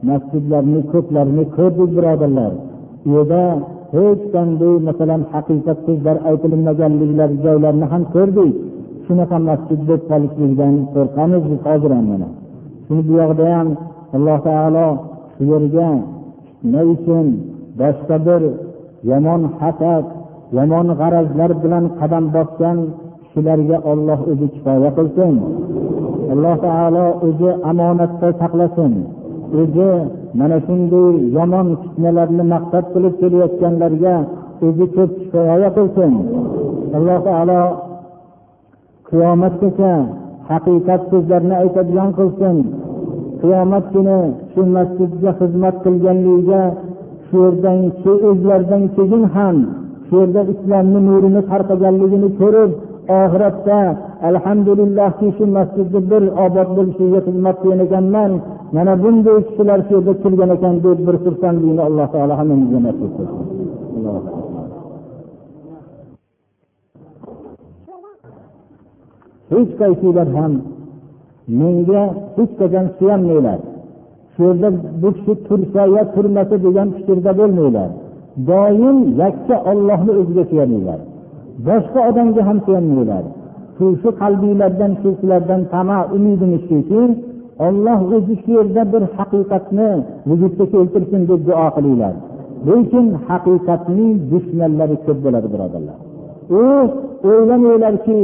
Masjidlarni 0.08 0.82
ko'plarini 0.92 1.46
ko'rdik 1.58 1.90
birodarlar. 1.98 2.52
U 3.08 3.10
yerda 3.16 3.44
hech 3.96 4.22
qanday 4.34 4.76
masalan 4.88 5.22
haqiqat 5.34 5.78
so'zlar 5.86 6.18
aytilmaganliklari 6.30 7.36
joylarni 7.46 7.86
ham 7.92 8.04
ko'rdik. 8.16 8.52
Shunaqa 9.06 9.38
masjid 9.50 9.80
bo'lib 9.88 10.04
qolishligidan 10.12 10.76
qo'rqamiz 10.94 11.44
biz 11.52 11.60
hozir 11.68 11.92
ham 11.98 12.06
mana. 12.12 12.30
Shuni 12.86 13.02
bu 13.08 13.14
yoqda 13.22 13.46
ham 13.56 13.68
alloh 14.16 14.38
taolo 14.48 14.88
shu 15.34 15.44
yerga 15.52 15.90
nima 16.64 16.82
uchun 16.94 17.28
boshqa 17.80 18.18
bir 18.28 18.42
yomon 19.12 19.42
hasad 19.60 20.06
yomon 20.58 20.88
g'arazlar 21.00 21.52
bilan 21.64 21.86
qadam 22.00 22.26
bosgan 22.36 22.78
kishilarga 23.24 23.78
olloh 23.92 24.20
o'zi 24.32 24.48
kifoya 24.54 24.92
qilsin? 24.98 25.34
Alloh 26.34 26.56
taolo 26.66 27.06
o'zi 27.28 27.50
omonatda 27.70 28.30
saqlasin. 28.42 28.94
O'zi 29.60 29.92
mana 30.40 30.58
shunday 30.66 31.10
yomon 31.36 31.68
fitnalarni 31.82 32.44
maqsad 32.54 32.86
qilib 32.94 33.14
kelayotganlarga 33.22 34.16
o'zi 34.66 34.86
ko'p 34.96 35.12
kifoya 35.20 35.70
qilsin. 35.78 36.14
Alloh 36.98 37.20
taolo 37.28 37.62
qiyomatgacha 39.10 39.94
haqiqat 40.50 41.02
so'zlarni 41.12 41.56
aytadigan 41.64 42.10
qilsin. 42.20 42.56
Qiyomat 43.42 43.86
kuni 43.94 44.20
shu 44.52 44.62
masjidga 44.76 45.32
xizmat 45.40 45.76
qilganligiga 45.86 46.64
shu 47.28 47.38
yerdan 47.44 47.80
o'zlaridan 48.30 48.84
keyin 48.96 49.24
ham 49.36 49.58
shu 50.08 50.16
yerda 50.22 50.42
islomni 50.54 51.00
nurini 51.08 51.42
tarqaganligini 51.52 52.30
ko'rib 52.40 52.72
oxiratda 53.18 53.80
alhamdulillahki 54.30 55.28
shu 55.38 55.46
masjidni 55.58 56.02
bir 56.12 56.24
obod 56.46 56.70
bo'lishiga 56.78 57.20
xizmat 57.28 57.56
qilgan 57.62 57.80
ekanman 57.88 58.32
mana 58.76 58.94
bunday 59.04 59.38
kishilar 59.48 59.80
shu 59.88 59.94
yerda 59.98 60.14
kelgan 60.24 60.50
ekan 60.56 60.76
deb 60.86 61.00
bir 61.08 61.16
xursandlikni 61.24 61.82
alloh 61.88 62.08
taolo 62.14 62.34
hammamizga 62.40 62.80
nasib 62.88 63.12
qilsin. 63.18 63.46
Hech 69.54 69.72
qaysilar 69.82 70.28
ham 70.38 70.54
menga 71.60 72.04
hech 72.38 72.54
qachon 72.60 72.86
suyanmanglar. 72.98 73.60
Shu 74.34 74.42
yerda 74.48 74.70
bu 75.02 75.10
kishi 75.16 75.34
tursa 75.48 75.84
yo 75.96 76.02
turmasa 76.14 76.56
degan 76.66 76.88
fikrda 76.96 77.32
bo'lmanglar. 77.40 77.90
Doim 78.50 78.98
yakka 79.22 79.56
ollohni 79.72 80.12
o'ziga 80.20 80.44
suyaninglar. 80.52 81.00
Boshqa 81.68 82.00
odamga 82.10 82.42
ham 82.48 82.58
suyanmanglar 82.66 83.24
shu 83.76 83.86
shu 84.02 84.10
qalbinglardan 84.22 84.92
shu 85.02 85.10
sizlardan 85.20 85.62
tama 85.74 85.98
umidimiz 86.16 86.64
shuki 86.70 87.02
olloh 87.68 88.00
o'zi 88.16 88.36
shu 88.42 88.52
yerda 88.58 88.84
bir 88.94 89.04
haqiqatni 89.18 89.90
vujudga 90.30 90.66
keltirsin 90.74 91.22
deb 91.30 91.42
duo 91.48 91.68
qilinglar. 91.76 92.14
Lekin 92.68 93.06
haqiqatning 93.28 94.14
dushmanlari 94.32 94.98
ko'p 95.06 95.18
bo'ladi 95.26 95.48
birodarlar. 95.54 95.98
U 96.62 96.64
o'ylamanglarki 97.30 98.20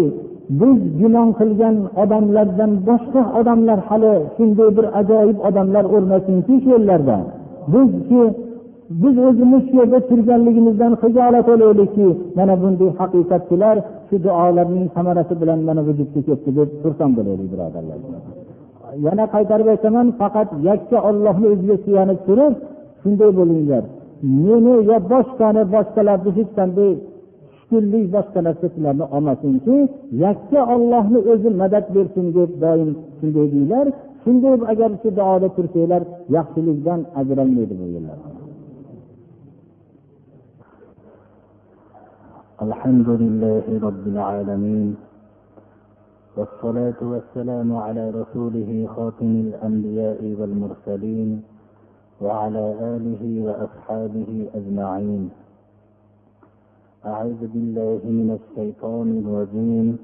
biz 0.60 0.80
gumon 1.00 1.30
qilgan 1.40 1.76
odamlardan 2.04 2.72
boshqa 2.88 3.22
odamlar 3.40 3.80
hali 3.90 4.16
shunday 4.36 4.70
bir 4.78 4.86
ajoyib 5.00 5.38
odamlar 5.48 5.86
o'rnasinki 5.96 6.54
shu 6.64 6.70
yerlarda. 6.76 7.18
Bizki 7.74 8.22
biz 8.90 9.16
o'zimiz 9.28 9.62
shu 9.68 9.76
yerda 9.82 10.00
turganligimizdan 10.10 10.94
hijolat 11.04 11.48
olaylikki 11.54 12.08
mana 12.38 12.56
bunday 12.62 12.90
haqiqatchilar 13.00 13.76
shu 14.08 14.16
duolarning 14.26 14.88
samarasi 14.96 15.34
bilan 15.42 15.60
mana 15.68 15.82
vujudga 15.88 16.22
keldi 16.28 16.50
deb 16.58 16.70
xursand 16.84 17.14
bo'laylik 17.18 17.48
birodarlar. 17.54 17.98
Yana 19.06 19.26
qaytarib 19.34 19.68
aytaman 19.74 20.08
faqat 20.22 20.50
yakka 20.70 20.98
ollohni 21.10 21.46
o'ziga 21.54 21.76
suyanib 21.86 22.20
turib 22.28 22.54
shunday 23.02 23.32
bo'linglar. 23.40 23.84
Meni 24.46 24.74
yo 24.90 24.98
boshqani 25.12 25.64
boshqalarni 25.76 26.32
hech 26.38 26.52
qanday 26.60 26.92
tushkunlik 27.66 28.06
boshqa 28.16 28.40
narsa 28.48 28.68
sizlarni 28.74 29.06
olmasinki 29.16 29.76
yakka 30.26 30.62
ollohni 30.76 31.20
o'zi 31.32 31.50
madad 31.62 31.86
bersin 31.96 32.26
deb 32.38 32.52
doim 32.64 32.90
shunday 33.18 33.46
deydilar 33.54 33.86
shunday 34.24 34.56
agar 34.72 34.92
shu 35.02 35.10
duoda 35.18 35.48
tursanglar 35.58 36.02
yaxshilikdan 36.36 37.00
ajralmaydi 37.20 37.74
bu 37.80 37.86
yillar 37.96 38.18
الحمد 42.62 43.10
لله 43.10 43.80
رب 43.84 44.08
العالمين 44.08 44.96
والصلاة 46.38 47.00
والسلام 47.02 47.76
على 47.76 48.10
رسوله 48.10 48.88
خاتم 48.96 49.26
الأنبياء 49.26 50.36
والمرسلين 50.40 51.44
وعلى 52.22 52.66
آله 52.96 53.24
وأصحابه 53.46 54.50
أجمعين. 54.56 55.30
أعوذ 57.06 57.42
بالله 57.54 58.00
من 58.04 58.40
الشيطان 58.40 59.08
الرجيم. 59.26 59.98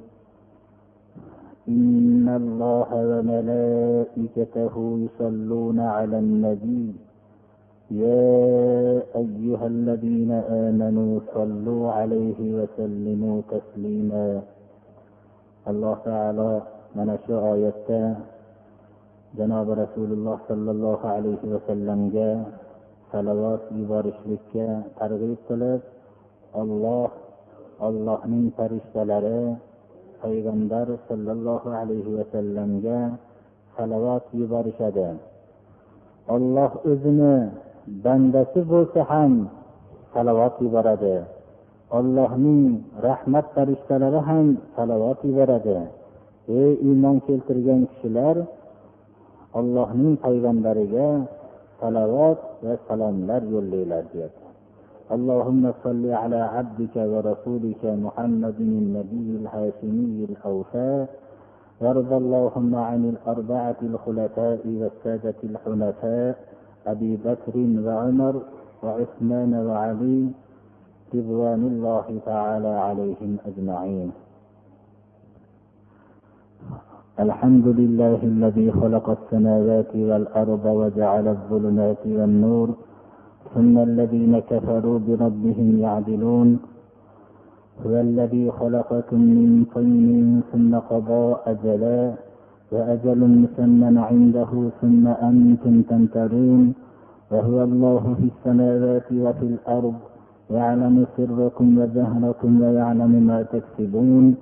إن 1.69 2.27
الله 2.41 2.89
وملائكته 3.11 4.75
يصلون 5.05 5.79
على 5.79 6.19
النبي 6.19 6.93
يا 7.91 9.03
أيها 9.15 9.67
الذين 9.67 10.31
آمنوا 10.31 11.19
صلوا 11.33 11.91
عليه 11.91 12.39
وسلموا 12.57 13.41
تسليما. 13.51 14.41
الله 15.67 15.95
تعالى 16.05 16.51
من 16.95 17.07
شو 17.27 17.35
آياته 17.53 18.15
جناب 19.37 19.67
رسول 19.83 20.09
الله 20.11 20.37
صلى 20.49 20.71
الله 20.71 20.99
عليه 21.15 21.41
وسلم 21.43 21.99
جاء. 22.15 22.39
صلوات 23.11 23.63
يبارش 23.71 24.17
لك. 24.27 24.53
ترغيب 24.99 25.37
قلت 25.49 25.83
الله 26.55 27.09
الله 27.81 28.19
من 28.29 28.53
فرشت 28.57 28.95
لراء 29.09 29.57
فيغندر 30.21 30.87
صلى 31.09 31.31
الله 31.31 31.63
عليه 31.65 32.05
وسلم 32.17 32.69
alayhi 32.85 33.17
صلوات 33.73 34.21
salovat 34.21 34.23
yuborishadi 34.37 35.09
الله 36.29 36.71
o'zini 36.85 37.49
bandasi 38.04 38.60
bo'lsa 38.72 39.00
ham 39.10 39.32
salovat 40.14 40.54
yuboradi 40.64 41.16
ollohning 41.98 42.62
rahmat 43.08 43.46
farishtalari 43.54 44.20
ham 44.28 44.46
salovat 44.76 45.18
yuboradi 45.28 45.78
ey 46.60 46.72
iymon 46.88 47.16
keltirgan 47.26 47.82
kishilar 47.90 48.36
ollohning 49.58 50.14
payg'ambariga 50.24 51.08
salovat 51.80 52.38
va 52.64 52.74
salomlar 52.88 53.42
yo'llanglar 53.54 54.04
deyapti 54.12 54.46
اللهم 55.16 55.62
صل 55.84 56.04
على 56.22 56.40
عبدك 56.54 56.94
ورسولك 57.12 57.82
محمد 57.84 58.58
النبي 58.60 59.28
الهاشمي 59.40 60.18
الأوفاء 60.30 61.06
وارض 61.80 62.12
اللهم 62.12 62.72
عن 62.74 63.02
الأربعة 63.14 63.76
الخلفاء 63.82 64.62
والسادة 64.80 65.38
الحنفاء 65.44 66.34
أبي 66.87 67.17
بكر 67.25 67.55
وعمر 67.85 68.41
وعثمان 68.83 69.53
وعلي 69.53 70.29
رضوان 71.15 71.61
الله 71.67 72.19
تعالى 72.25 72.67
عليهم 72.67 73.37
أجمعين. 73.45 74.11
الحمد 77.19 77.67
لله 77.67 78.19
الذي 78.23 78.71
خلق 78.71 79.09
السماوات 79.09 79.95
والأرض 79.95 80.65
وجعل 80.65 81.27
الظلمات 81.27 82.03
والنور 82.05 82.69
ثم 83.55 83.77
الذين 83.77 84.39
كفروا 84.39 84.99
بربهم 84.99 85.79
يعدلون. 85.79 86.59
هو 87.85 87.93
الذي 88.07 88.51
خلقكم 88.51 89.21
من 89.21 89.65
طين 89.75 90.41
ثم 90.51 90.75
قضى 90.79 91.35
أجلا. 91.45 92.30
وأجل 92.71 93.19
مسمى 93.43 93.99
عنده 93.99 94.69
ثم 94.81 95.07
أنتم 95.07 95.81
تمترون 95.81 96.73
وهو 97.31 97.63
الله 97.63 98.15
في 98.19 98.27
السماوات 98.33 99.07
وفي 99.11 99.45
الأرض 99.45 99.93
يعلم 100.51 101.05
سركم 101.17 101.77
وجهركم 101.77 102.61
ويعلم 102.61 103.11
ما 103.27 103.39
تكسبون 103.43 104.35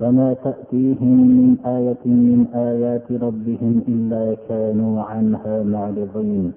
وما 0.00 0.34
تأتيهم 0.44 1.16
من 1.38 1.56
آية 1.66 2.04
من 2.04 2.46
آيات 2.54 3.12
ربهم 3.12 3.82
إلا 3.88 4.36
كانوا 4.48 5.02
عنها 5.02 5.62
معرضين. 5.62 6.52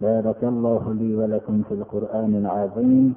بارك 0.00 0.44
الله 0.44 0.82
لي 0.94 1.14
ولكم 1.14 1.62
في 1.68 1.74
القرآن 1.74 2.34
العظيم 2.34 3.14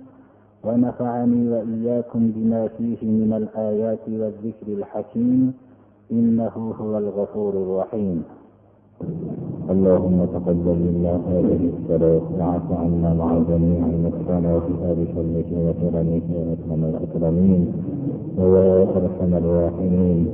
ونفعني 0.63 1.49
وإياكم 1.49 2.21
بما 2.35 2.67
فيه 2.77 3.01
من 3.09 3.33
الآيات 3.41 4.03
والذكر 4.09 4.67
الحكيم. 4.67 5.53
إنه 6.11 6.73
هو 6.81 6.97
الغفور 6.97 7.53
الرحيم. 7.53 8.23
اللهم 9.69 10.25
تقبل 10.25 10.77
منا 10.85 11.13
هذه 11.29 11.69
الصلاة 11.73 12.25
وعف 12.39 12.67
عنا 12.71 13.13
مع 13.13 13.29
جميع 13.49 13.81
المحسنات 13.93 14.65
بفضلك 14.97 15.49
وكرمك 15.65 16.23
يا 16.35 16.53
أكرم 16.53 16.81
الأكرمين 16.91 17.73
ويا 18.37 18.83
أرحم 18.83 19.31
الراحمين. 19.41 20.27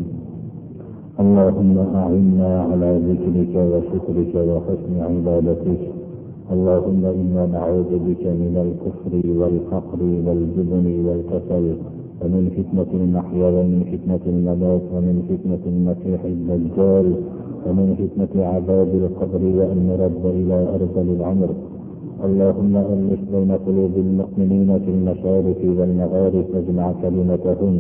اللهم 1.20 1.78
أعنا 1.96 2.52
على 2.70 2.90
ذكرك 3.08 3.54
وشكرك 3.72 4.34
وحسن 4.36 4.94
عبادتك. 5.10 5.82
اللهم 6.54 7.06
إنا 7.06 7.46
نعوذ 7.46 7.92
بك 8.08 8.24
من 8.42 8.56
الكفر 8.66 9.14
والفقر 9.40 10.02
والجبن 10.26 10.86
والكسل. 11.08 11.66
ومن 12.22 12.44
فتنة 12.58 12.92
المحيا 13.02 13.48
ومن 13.58 13.80
فتنة 13.92 14.24
الممات 14.34 14.82
ومن 14.94 15.16
فتنة 15.30 15.64
المسيح 15.74 16.22
الدجال 16.26 17.08
ومن 17.68 17.88
فتنة 18.02 18.46
عذاب 18.46 18.88
القبر 18.88 19.42
وأن 19.58 19.78
نرد 19.90 20.26
إلى 20.26 20.58
أرذل 20.76 21.16
العمر. 21.18 21.50
اللهم 22.26 22.76
ألف 22.78 23.20
بين 23.34 23.52
قلوب 23.66 23.94
المؤمنين 23.98 24.80
في 24.80 24.92
المشارق 24.92 25.62
والمغارب 25.78 26.46
واجمع 26.54 26.92
كلمتهم 27.02 27.74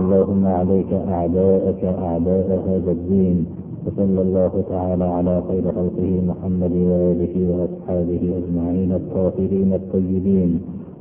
اللهم 0.00 0.46
عليك 0.46 0.92
أعداءك 0.92 1.84
أعداء 1.84 2.48
هذا 2.68 2.92
الدين. 2.92 3.46
وصلى 3.86 4.22
الله 4.22 4.52
تعالى 4.68 5.04
على 5.04 5.42
خير 5.48 5.64
خلقه 5.72 6.10
محمد 6.30 6.72
وآله 6.72 7.34
وأصحابه 7.50 8.22
أجمعين 8.40 8.92
الطاهرين 8.92 9.72
الطيبين. 9.72 10.60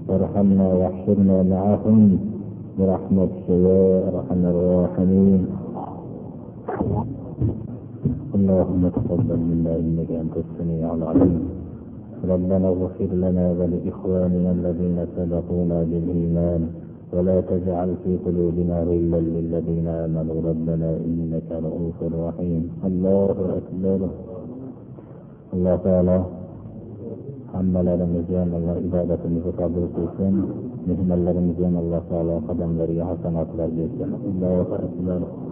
وارحمنا 0.10 0.74
واحشرنا 0.74 1.44
معهم. 1.44 2.31
برحمتك 2.82 3.48
يا 3.50 3.82
أرحم 4.10 4.42
الراحمين. 4.54 5.42
اللهم 8.36 8.84
تقبل 8.98 9.40
منا 9.50 9.74
إنك 9.84 10.10
أنت 10.24 10.36
السميع 10.46 10.88
العليم. 10.98 11.42
ربنا 12.32 12.68
اغفر 12.74 13.12
لنا 13.24 13.46
ولإخواننا 13.60 14.50
الذين 14.58 14.98
سبقونا 15.16 15.78
بالإيمان. 15.90 16.62
ولا 17.14 17.38
تجعل 17.42 17.90
في 18.04 18.12
قلوبنا 18.26 18.78
غلا 18.90 19.20
للذين 19.36 19.88
آمنوا. 19.88 20.38
ربنا 20.50 20.90
إنك 21.08 21.50
رؤوف 21.66 21.98
رحيم. 22.26 22.64
الله 22.90 23.36
أكبر. 23.60 24.00
الله 25.54 25.76
تعالى 25.86 26.18
hammalarimizga 27.52 28.48
alloh 28.48 28.80
ibodatimizni 28.80 29.52
qabul 29.60 29.88
qilsin 29.96 30.36
mehmonlarimizga 30.88 31.68
alloh 31.82 32.04
taolo 32.10 32.36
qadamlariga 32.48 33.04
hasanotlar 33.12 33.70
bersin. 33.78 35.51